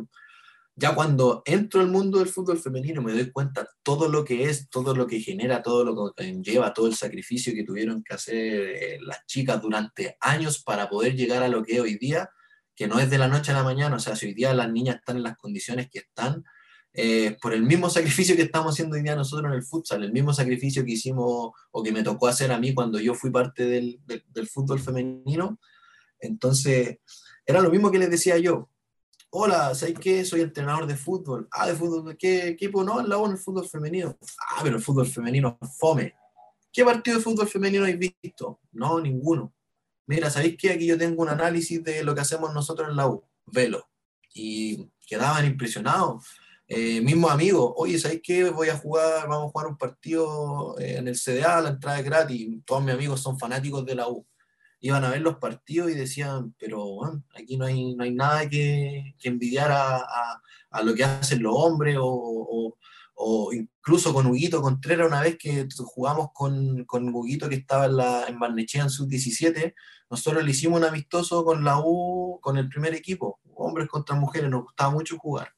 [0.76, 4.70] ya cuando entro al mundo del fútbol femenino me doy cuenta todo lo que es,
[4.70, 8.36] todo lo que genera, todo lo que lleva, todo el sacrificio que tuvieron que hacer
[8.36, 12.30] eh, las chicas durante años para poder llegar a lo que es hoy día
[12.78, 14.70] que no es de la noche a la mañana, o sea, si hoy día las
[14.70, 16.44] niñas están en las condiciones que están,
[16.92, 20.12] eh, por el mismo sacrificio que estamos haciendo hoy día nosotros en el futsal, el
[20.12, 23.64] mismo sacrificio que hicimos o que me tocó hacer a mí cuando yo fui parte
[23.64, 25.58] del, del, fútbol femenino,
[26.20, 26.98] entonces
[27.46, 28.68] era lo mismo que les decía yo.
[29.30, 30.24] Hola, ¿sabes qué?
[30.24, 31.48] Soy entrenador de fútbol.
[31.50, 32.82] Ah, de fútbol, ¿qué equipo?
[32.82, 34.16] No, la en el fútbol femenino.
[34.48, 36.14] Ah, pero el fútbol femenino fome.
[36.72, 38.60] ¿Qué partido de fútbol femenino habéis visto?
[38.72, 39.52] No, ninguno
[40.08, 40.72] mira, ¿sabéis qué?
[40.72, 43.88] Aquí yo tengo un análisis de lo que hacemos nosotros en la U, velo.
[44.34, 46.26] Y quedaban impresionados.
[46.68, 48.50] Eh, mismos amigos, oye, ¿sabéis qué?
[48.50, 52.04] Voy a jugar, vamos a jugar un partido eh, en el CDA, la entrada es
[52.04, 52.48] gratis.
[52.66, 54.26] Todos mis amigos son fanáticos de la U.
[54.80, 58.48] Iban a ver los partidos y decían, pero bueno, aquí no hay, no hay nada
[58.48, 62.76] que, envidiar a, a, a, lo que hacen los hombres o,
[63.20, 67.96] o incluso con Huguito Contreras, una vez que jugamos con, con Huguito que estaba en,
[67.96, 69.74] la, en Barnechea en sub-17,
[70.08, 74.48] nosotros le hicimos un amistoso con la U, con el primer equipo, hombres contra mujeres,
[74.48, 75.52] nos gustaba mucho jugar.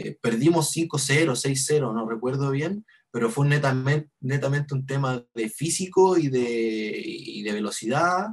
[0.00, 6.16] Eh, perdimos 5-0, 6-0, no recuerdo bien, pero fue netamente, netamente un tema de físico
[6.16, 8.28] y de, y de velocidad,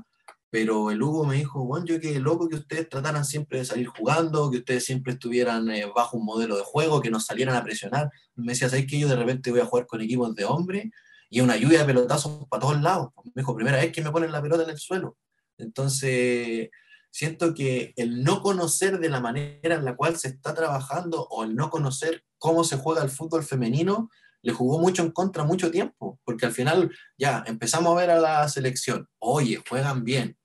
[0.51, 3.87] pero el Hugo me dijo, bueno, yo qué loco que ustedes trataran siempre de salir
[3.87, 7.63] jugando, que ustedes siempre estuvieran eh, bajo un modelo de juego, que nos salieran a
[7.63, 8.11] presionar.
[8.35, 10.91] Me decía, ¿sabes que yo de repente voy a jugar con equipos de hombres
[11.31, 13.09] y una lluvia de pelotazos para todos lados?
[13.33, 15.17] Me dijo, primera vez que me ponen la pelota en el suelo.
[15.57, 16.69] Entonces,
[17.15, 21.45] siento que el no conocer de la manera en la cual se está trabajando o
[21.45, 24.09] el no conocer cómo se juega el fútbol femenino,
[24.41, 28.19] le jugó mucho en contra mucho tiempo, porque al final ya empezamos a ver a
[28.19, 30.37] la selección, oye, juegan bien,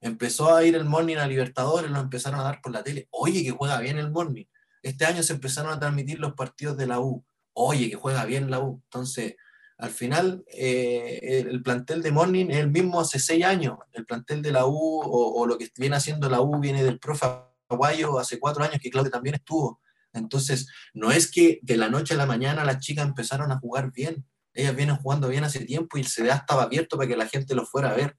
[0.00, 3.08] Empezó a ir el Morning a Libertadores, lo empezaron a dar por la tele.
[3.10, 4.44] Oye, que juega bien el Morning.
[4.82, 7.24] Este año se empezaron a transmitir los partidos de la U.
[7.54, 8.82] Oye, que juega bien la U.
[8.84, 9.36] Entonces,
[9.84, 13.76] al final, eh, el plantel de Morning es el mismo hace seis años.
[13.92, 14.72] El plantel de la U
[15.04, 17.26] o, lo que viene haciendo la U viene del profe
[17.68, 19.82] Aguayo hace cuatro años, que Claudio también estuvo.
[20.14, 23.92] Entonces, no es que de la noche a la mañana las chicas empezaron a jugar
[23.92, 24.26] bien.
[24.54, 27.54] Ellas vienen jugando bien hace tiempo y el CDA estaba abierto para que la gente
[27.54, 28.16] lo fuera a ver.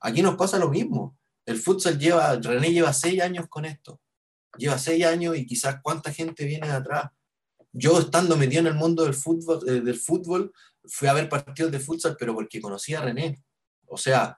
[0.00, 1.18] Aquí nos pasa lo mismo.
[1.44, 4.00] El futsal lleva, René lleva seis años con esto.
[4.56, 7.10] Lleva seis años y quizás cuánta gente viene de atrás.
[7.72, 10.52] Yo estando metido en el mundo del fútbol, eh, del fútbol
[10.84, 13.42] fui a ver partidos de futsal, pero porque conocía a René.
[13.86, 14.36] O sea,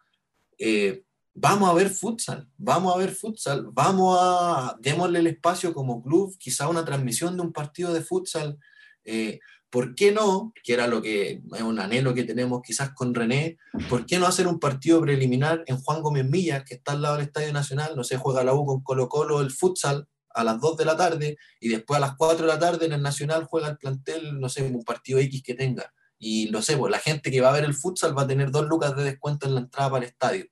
[0.59, 1.03] eh,
[1.35, 6.37] vamos a ver futsal, vamos a ver futsal, vamos a, démosle el espacio como club,
[6.39, 8.59] quizá una transmisión de un partido de futsal.
[9.05, 13.13] Eh, ¿Por qué no, que era lo que es un anhelo que tenemos quizás con
[13.13, 13.59] René,
[13.91, 17.17] ¿por qué no hacer un partido preliminar en Juan Gómez Millas, que está al lado
[17.17, 17.97] del Estadio Nacional?
[17.97, 20.97] No sé, juega la U con Colo Colo el futsal a las 2 de la
[20.97, 24.39] tarde y después a las 4 de la tarde en el Nacional juega el plantel,
[24.41, 25.93] no sé, un partido X que tenga.
[26.19, 28.51] Y lo sé, pues la gente que va a ver el futsal va a tener
[28.51, 30.47] dos lucas de descuento en la entrada para el estadio.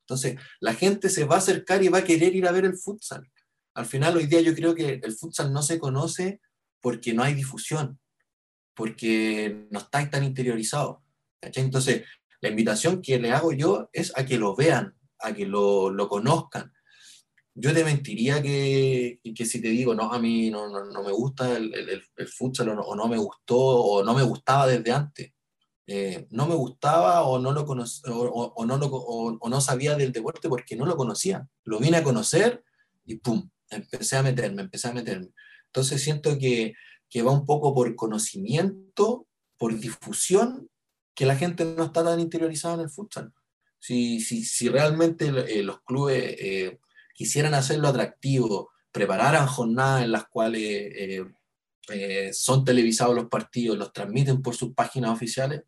[0.00, 2.76] Entonces, la gente se va a acercar y va a querer ir a ver el
[2.76, 3.30] futsal.
[3.74, 6.40] Al final, hoy día yo creo que el futsal no se conoce
[6.80, 7.98] porque no hay difusión,
[8.74, 11.02] porque no está tan interiorizado.
[11.40, 12.04] Entonces,
[12.40, 16.08] la invitación que le hago yo es a que lo vean, a que lo, lo
[16.08, 16.72] conozcan.
[17.58, 21.10] Yo te mentiría que, que, si te digo, no, a mí no, no, no me
[21.10, 24.66] gusta el, el, el futsal o no, o no, me gustó o no me gustaba
[24.66, 25.32] desde antes.
[25.86, 30.12] Eh, no me gustaba o no, lo o, o, no lo, o, no sabía del
[30.12, 31.48] deporte porque no lo conocía.
[31.64, 32.62] Lo vine a conocer
[33.06, 33.48] y ¡pum!
[33.70, 35.28] Empecé a meterme, empecé a meterme.
[35.66, 36.74] Entonces siento que,
[37.08, 39.26] que va un poco por conocimiento,
[39.56, 40.68] por difusión,
[41.14, 43.32] que la gente no está tan interiorizada en el futsal.
[43.78, 46.80] Si, si, si realmente eh, los clubes eh,
[47.16, 51.26] quisieran hacerlo atractivo, prepararan jornadas en las cuales
[52.32, 55.64] son televisados los partidos, los transmiten por sus páginas oficiales,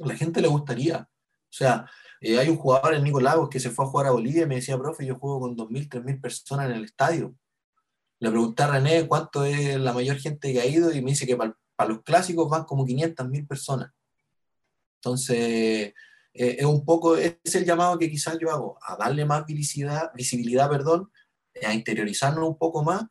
[0.00, 0.98] a la gente le gustaría.
[0.98, 1.86] O sea,
[2.20, 4.46] eh, hay un jugador, el Nico Lagos, que se fue a jugar a Bolivia y
[4.46, 7.34] me decía, profe, yo juego con 2.000, 3.000 personas en el estadio.
[8.20, 11.26] Le pregunté a René cuánto es la mayor gente que ha ido y me dice
[11.26, 11.54] que para,
[11.88, 13.92] los clásicos van como 500.000 personas.
[14.96, 15.94] Entonces,
[16.34, 20.10] eh, es un poco, es el llamado que quizás yo hago, a darle más visibilidad,
[20.14, 21.10] visibilidad perdón,
[21.66, 23.04] a interiorizarnos un poco más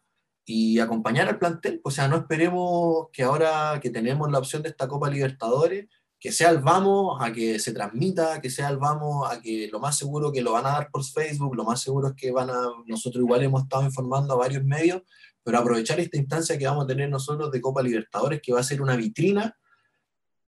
[0.45, 1.81] y acompañar al plantel.
[1.83, 5.87] O sea, no esperemos que ahora que tenemos la opción de esta Copa Libertadores,
[6.19, 9.79] que sea el vamos a que se transmita, que sea el vamos a que lo
[9.79, 12.49] más seguro que lo van a dar por Facebook, lo más seguro es que van
[12.49, 15.03] a, nosotros igual hemos estado informando a varios medios,
[15.43, 18.63] pero aprovechar esta instancia que vamos a tener nosotros de Copa Libertadores, que va a
[18.63, 19.55] ser una vitrina,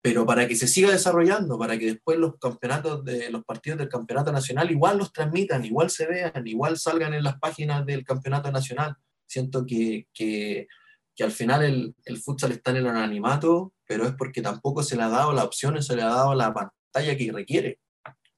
[0.03, 3.89] pero para que se siga desarrollando, para que después los campeonatos de los partidos del
[3.89, 8.53] campeonato nacional igual los transmitan, igual se vean, igual salgan en las páginas del campeonato
[8.53, 8.97] nacional.
[9.27, 10.69] Siento que, que,
[11.15, 14.97] que al final el, el futsal está en el anonimato pero es porque tampoco se
[14.97, 17.81] le ha dado la opción, se le ha dado la pantalla que requiere.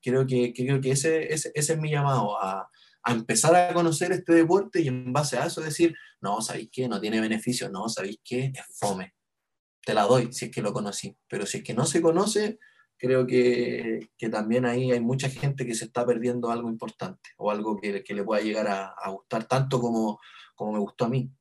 [0.01, 2.69] Creo que, creo que ese, ese, ese, es mi llamado, a,
[3.03, 6.89] a, empezar a conocer este deporte y en base a eso decir, no, ¿sabéis qué?
[6.89, 8.53] No tiene beneficio, no, ¿sabéis qué?
[8.55, 9.15] Es fome.
[9.89, 12.59] Te la doy si es que lo conocí, pero si es que no se conoce,
[12.99, 17.51] creo que, que también ahí hay mucha gente que se está perdiendo algo importante o
[17.51, 20.21] algo que, que le pueda llegar a, a gustar tanto como,
[20.55, 21.33] como me gustó a mí,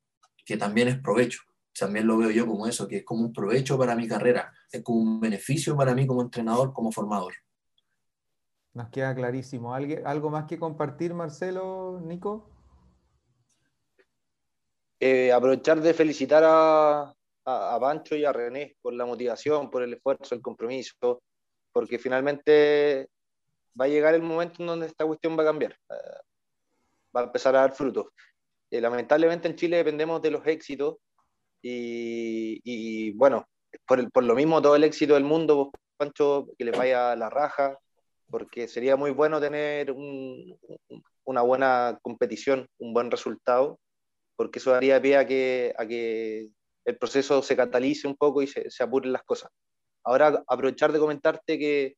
[0.46, 1.42] que también es provecho
[1.78, 4.82] también lo veo yo como eso, que es como un provecho para mi carrera, es
[4.82, 7.34] como un beneficio para mí como entrenador, como formador.
[8.72, 9.74] Nos queda clarísimo.
[9.74, 12.48] ¿Algo más que compartir, Marcelo, Nico?
[14.98, 17.14] Eh, aprovechar de felicitar a,
[17.48, 21.22] a, Pancho y a René por la motivación, por el esfuerzo, el compromiso,
[21.72, 23.08] porque finalmente
[23.80, 26.20] va a llegar el momento en donde esta cuestión va a cambiar, eh,
[27.16, 28.06] va a empezar a dar frutos.
[28.70, 30.96] Eh, lamentablemente en Chile dependemos de los éxitos
[31.62, 33.46] y, bueno,
[33.86, 37.30] por, por, lo mismo todo el éxito del mundo, Pancho, que le vaya a la
[37.30, 37.78] raja,
[38.30, 39.90] porque sería muy bueno tener
[41.24, 43.80] una buena competición, un buen resultado,
[44.36, 46.50] porque eso daría pie a que, a que
[46.88, 49.50] el proceso se catalice un poco y se, se apuren las cosas.
[50.02, 51.96] Ahora, aprovechar de comentarte que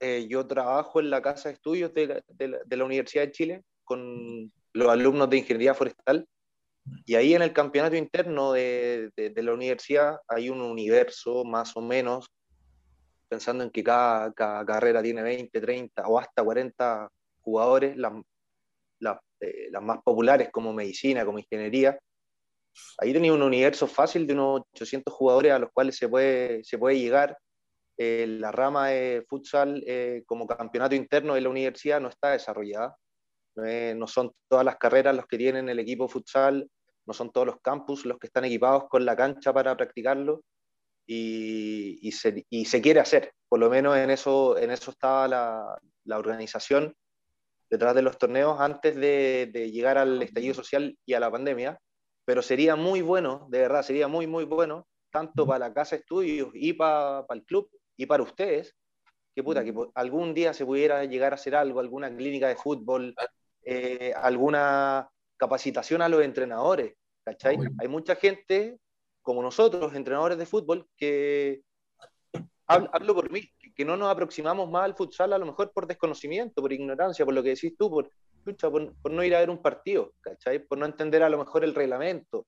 [0.00, 2.22] eh, yo trabajo en la Casa de Estudios de
[2.70, 6.26] la, Universidad de Chile con los alumnos de Ingeniería Forestal
[7.04, 11.82] y ahí en el campeonato interno de, de, la universidad hay un universo más o
[11.82, 12.30] menos,
[13.28, 17.10] pensando en que cada, cada carrera tiene 20, 30 o hasta 40
[17.42, 18.14] jugadores, las,
[19.00, 21.98] las, eh, las, más populares como medicina, como ingeniería.
[22.98, 26.78] Ahí tenía un universo fácil de unos 800 jugadores a los cuales se puede, se
[26.78, 27.36] puede llegar.
[27.96, 32.96] Eh, la rama de futsal eh, como campeonato interno de la universidad no está desarrollada.
[33.56, 36.70] No, son todas las carreras los que tienen el equipo futsal,
[37.06, 40.42] no son todos los campus los que están equipados con la cancha para practicarlo.
[41.04, 42.44] Y, se,
[42.80, 46.94] quiere hacer, por lo menos en eso, en eso estaba la, la organización
[47.70, 51.78] detrás de los torneos antes de, de, llegar al estallido social y a la pandemia,
[52.28, 56.00] pero sería muy bueno, de verdad, sería muy, muy bueno, tanto para la casa de
[56.00, 58.76] estudios y para, para el club y para ustedes,
[59.34, 63.14] que puta, que algún día se pudiera llegar a hacer algo, alguna clínica de fútbol,
[63.64, 67.56] eh, alguna capacitación a los entrenadores, ¿cachai?
[67.80, 68.78] Hay mucha gente
[69.22, 71.62] como nosotros, entrenadores de fútbol, que
[72.66, 76.60] hablo, por mí, que no nos aproximamos más al futsal a lo mejor por desconocimiento,
[76.60, 78.10] por ignorancia, por lo que decís tú, por,
[78.56, 80.58] por, no ir a ver un partido, ¿cachai?
[80.58, 82.46] Por no entender a lo mejor el reglamento,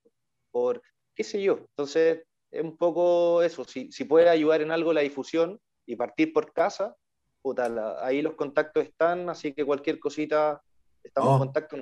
[0.50, 0.82] por
[1.14, 1.58] qué sé yo.
[1.58, 6.32] Entonces, es un poco eso, si, si puede ayudar en algo la difusión y partir
[6.32, 6.96] por casa,
[7.42, 10.62] puta, ahí los contactos están, así que cualquier cosita,
[11.02, 11.38] estamos en oh.
[11.38, 11.76] contacto.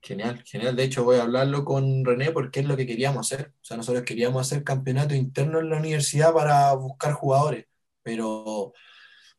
[0.00, 0.74] Genial, genial.
[0.74, 3.52] De hecho, voy a hablarlo con René porque es lo que queríamos hacer.
[3.60, 7.66] O sea, nosotros queríamos hacer campeonato interno en la universidad para buscar jugadores,
[8.02, 8.72] pero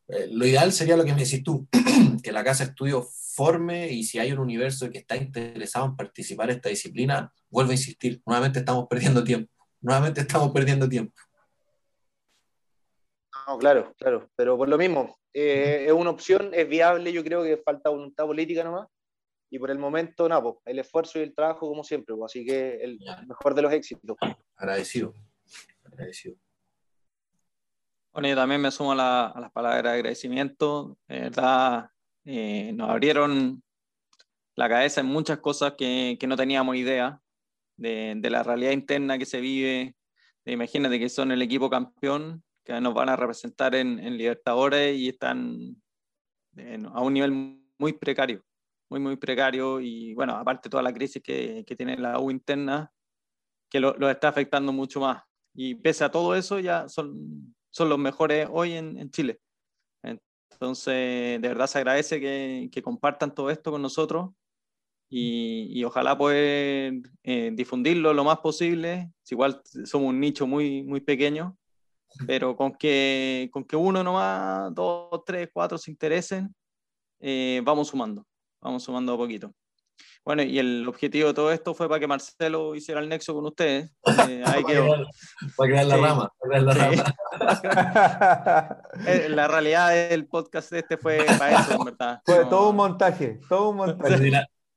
[0.08, 1.68] eh, lo ideal sería lo que me decís tú,
[2.24, 6.50] que la casa estudio forme y si hay un universo que está interesado en participar
[6.50, 9.52] en esta disciplina, vuelvo a insistir, nuevamente estamos perdiendo tiempo,
[9.82, 11.14] nuevamente estamos perdiendo tiempo.
[13.48, 17.44] No, claro, claro, pero por lo mismo, eh, es una opción, es viable, yo creo
[17.44, 18.88] que falta voluntad política nomás,
[19.50, 22.46] y por el momento, nada, pues, el esfuerzo y el trabajo como siempre, pues, así
[22.46, 24.18] que el mejor de los éxitos.
[24.56, 25.14] Agradecido,
[25.84, 26.36] agradecido.
[28.14, 31.90] Bueno, yo también me sumo a, las palabras de agradecimiento, de verdad,
[32.26, 33.64] eh, nos abrieron
[34.56, 37.20] la cabeza en muchas cosas que, que no teníamos idea,
[37.76, 39.96] de, de, la realidad interna que se vive,
[40.46, 44.96] de, imagínate que son el equipo campeón, que nos van a representar en, en Libertadores
[44.96, 45.76] y están
[46.94, 47.32] a un nivel
[47.80, 48.46] muy precario
[48.94, 52.92] muy, muy precario y bueno, aparte toda la crisis que, que tiene la U interna,
[53.68, 55.24] que lo, lo, está afectando mucho más.
[55.56, 59.40] Y pese a todo eso, ya son, son los mejores hoy en, en Chile.
[60.04, 64.30] Entonces, de verdad se agradece que, que compartan todo esto con nosotros
[65.10, 69.12] y, y ojalá poder eh, difundirlo lo más posible.
[69.30, 71.58] Igual somos un nicho muy, muy pequeño,
[72.28, 76.56] pero con que, con que uno nomás, dos, tres, cuatro se interesen,
[77.20, 78.26] eh, vamos sumando
[78.64, 79.54] vamos sumando a poquito.
[80.26, 83.46] Bueno, y el objetivo de todo esto fue para que Marcelo hiciera el nexo con
[83.46, 83.90] ustedes.
[84.34, 86.32] Eh, para, crear, la rama.
[89.06, 92.22] Eh, la, realidad del podcast este fue para eso, en verdad.
[92.26, 94.32] Fue todo un montaje, todo un montaje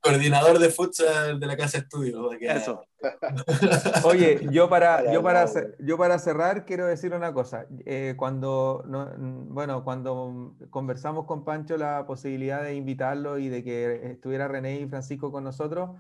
[0.07, 2.33] coordinador de futsal de la casa de estudio.
[2.33, 2.85] Eso.
[4.05, 5.47] Oye, yo para, yo, para,
[5.79, 7.67] yo para cerrar quiero decir una cosa.
[7.85, 14.49] Eh, cuando, bueno, cuando conversamos con Pancho la posibilidad de invitarlo y de que estuviera
[14.49, 15.91] René y Francisco con nosotros,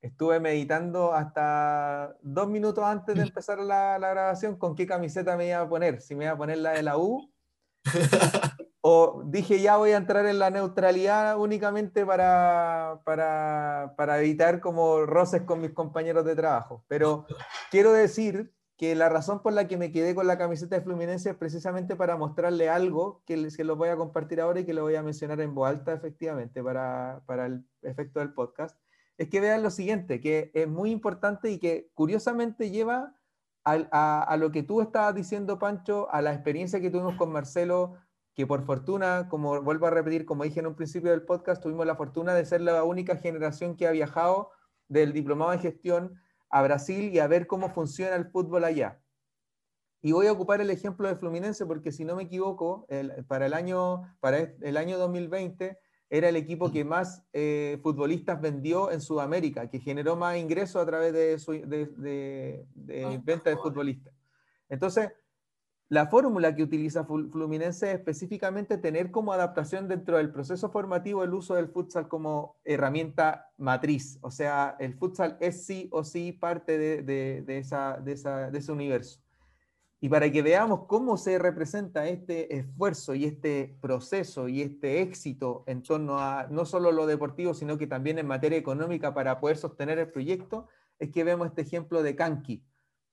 [0.00, 5.48] estuve meditando hasta dos minutos antes de empezar la, la grabación con qué camiseta me
[5.48, 6.00] iba a poner.
[6.00, 7.32] Si me iba a poner la de la U
[8.84, 15.06] o dije ya voy a entrar en la neutralidad únicamente para, para, para, evitar como
[15.06, 16.84] roces con mis compañeros de trabajo.
[16.88, 17.24] Pero
[17.70, 21.30] quiero decir que la razón por la que me quedé con la camiseta de Fluminense
[21.30, 24.82] es precisamente para mostrarle algo que, que lo voy a compartir ahora y que lo
[24.82, 28.76] voy a mencionar en voz alta efectivamente para, para el efecto del podcast.
[29.16, 33.14] Es que vean lo siguiente, que es muy importante y que curiosamente lleva
[33.62, 37.30] a, a, a lo que tú estabas diciendo, Pancho, a la experiencia que tuvimos con
[37.30, 37.94] Marcelo
[38.34, 41.86] que por fortuna, como vuelvo a repetir, como dije en un principio del podcast, tuvimos
[41.86, 44.50] la fortuna de ser la única generación que ha viajado
[44.88, 49.00] del diplomado de gestión a Brasil y a ver cómo funciona el fútbol allá.
[50.00, 52.86] Y voy a ocupar el ejemplo de Fluminense porque si no me equivoco,
[53.28, 55.78] para, el año, para el año 2020
[56.10, 60.86] era el equipo que más eh, futbolistas vendió en Sudamérica, que generó más ingresos a
[60.86, 61.36] través de,
[61.66, 64.12] de, de ah, venta de futbolistas.
[64.68, 65.10] Entonces,
[65.92, 71.34] la fórmula que utiliza Fluminense es específicamente tener como adaptación dentro del proceso formativo el
[71.34, 74.18] uso del futsal como herramienta matriz.
[74.22, 79.20] O sea, el futsal es sí o sí parte de, esa, de, ese universo.
[80.00, 85.62] Y para que veamos cómo se representa este esfuerzo y este proceso y este éxito
[85.66, 89.58] en torno a no solo lo deportivo, sino que también en materia económica para poder
[89.58, 92.64] sostener el proyecto, es que vemos este ejemplo de Kanki,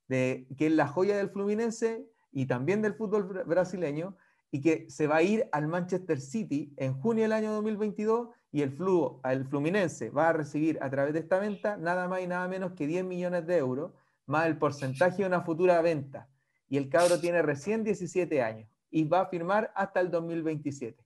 [0.07, 4.15] de, que es la joya del Fluminense, y también del fútbol brasileño
[4.51, 8.61] y que se va a ir al Manchester City en junio del año 2022 y
[8.61, 12.27] el, Fluo, el Fluminense va a recibir a través de esta venta nada más y
[12.27, 13.91] nada menos que 10 millones de euros,
[14.25, 16.27] más el porcentaje de una futura venta.
[16.67, 21.03] Y el cabro tiene recién 17 años y va a firmar hasta el 2027.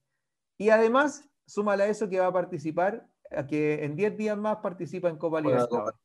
[0.57, 3.07] Y además súmale a eso que va a participar,
[3.49, 5.99] que en 10 días más participa en Copa Libertadores.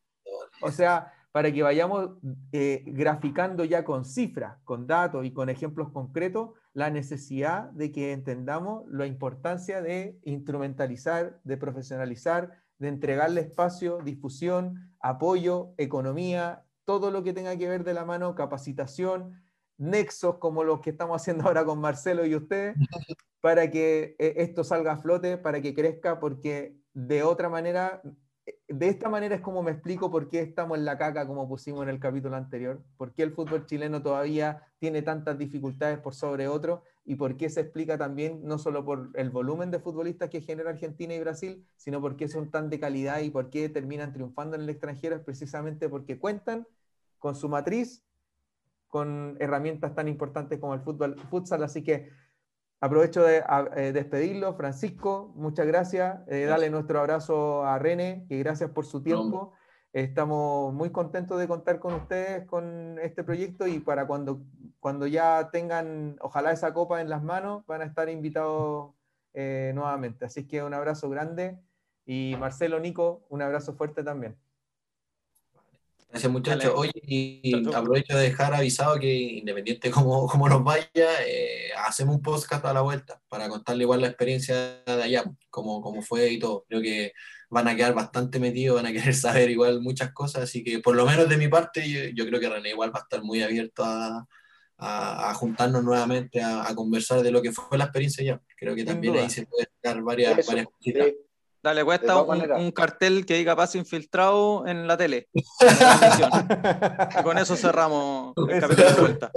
[0.61, 2.11] O sea, para que vayamos
[2.53, 8.13] eh, graficando ya con cifras, con datos y con ejemplos concretos la necesidad de que
[8.13, 17.23] entendamos la importancia de instrumentalizar, de profesionalizar, de entregarle espacio, difusión, apoyo, economía, todo lo
[17.23, 19.43] que tenga que ver de la mano, capacitación,
[19.77, 22.77] nexos como los que estamos haciendo ahora con Marcelo y ustedes,
[23.41, 28.03] para que eh, esto salga a flote, para que crezca, porque de otra manera,
[28.69, 31.83] de esta manera es como me explico por qué estamos en la caca como pusimos
[31.83, 36.49] en el capítulo anterior, por qué el fútbol chileno todavía tiene tantas dificultades por sobre
[36.49, 40.41] otro y por qué se explica también no solo por el volumen de futbolistas que
[40.41, 44.13] genera Argentina y Brasil, sino por qué son tan de calidad y por qué terminan
[44.13, 46.67] triunfando en el extranjero, es precisamente porque cuentan
[47.19, 48.05] con su matriz
[48.89, 51.63] con herramientas tan importantes como el fútbol, futsal.
[51.63, 52.11] Así que
[52.81, 53.43] aprovecho de
[53.77, 54.55] eh, despedirlo.
[54.55, 56.21] Francisco, muchas gracias.
[56.29, 59.53] Eh, dale nuestro abrazo a René, y gracias por su tiempo.
[59.93, 64.43] Estamos muy contentos de contar con ustedes con este proyecto y para cuando,
[64.81, 68.95] cuando ya tengan, ojalá esa copa en las manos, van a estar invitados
[69.33, 70.27] eh, nuevamente.
[70.27, 71.59] Así que un abrazo grande
[72.05, 74.37] y Marcelo, Nico, un abrazo fuerte también.
[76.11, 76.73] Gracias muchachos.
[76.75, 80.89] Oye, y aprovecho de dejar avisado que independiente cómo, cómo nos vaya,
[81.27, 85.83] eh, hacemos un podcast a la vuelta para contarle igual la experiencia de allá, cómo,
[85.83, 86.65] cómo fue y todo.
[86.69, 87.13] Creo que
[87.51, 90.97] van a quedar bastante metidos, van a querer saber igual muchas cosas, así que por
[90.97, 93.85] lo menos de mi parte yo, creo que René igual va a estar muy abierto
[93.85, 94.27] a,
[94.79, 98.43] a, juntarnos nuevamente a, conversar de lo que fue la experiencia allá.
[98.57, 101.09] Creo que también ahí se puede sacar varias, varias cositas.
[101.63, 105.29] Dale, cuesta un, cartel que diga pase infiltrado en la tele.
[105.35, 109.33] y con eso cerramos el capítulo de vuelta.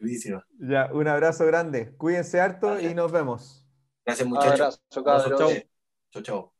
[0.00, 0.42] Buenísimo.
[0.58, 1.94] Ya, un abrazo grande.
[1.96, 3.64] Cuídense harto y nos vemos.
[4.04, 4.82] Gracias, muchachos.
[4.94, 5.62] Un abrazo,
[6.12, 6.52] Chau, chau.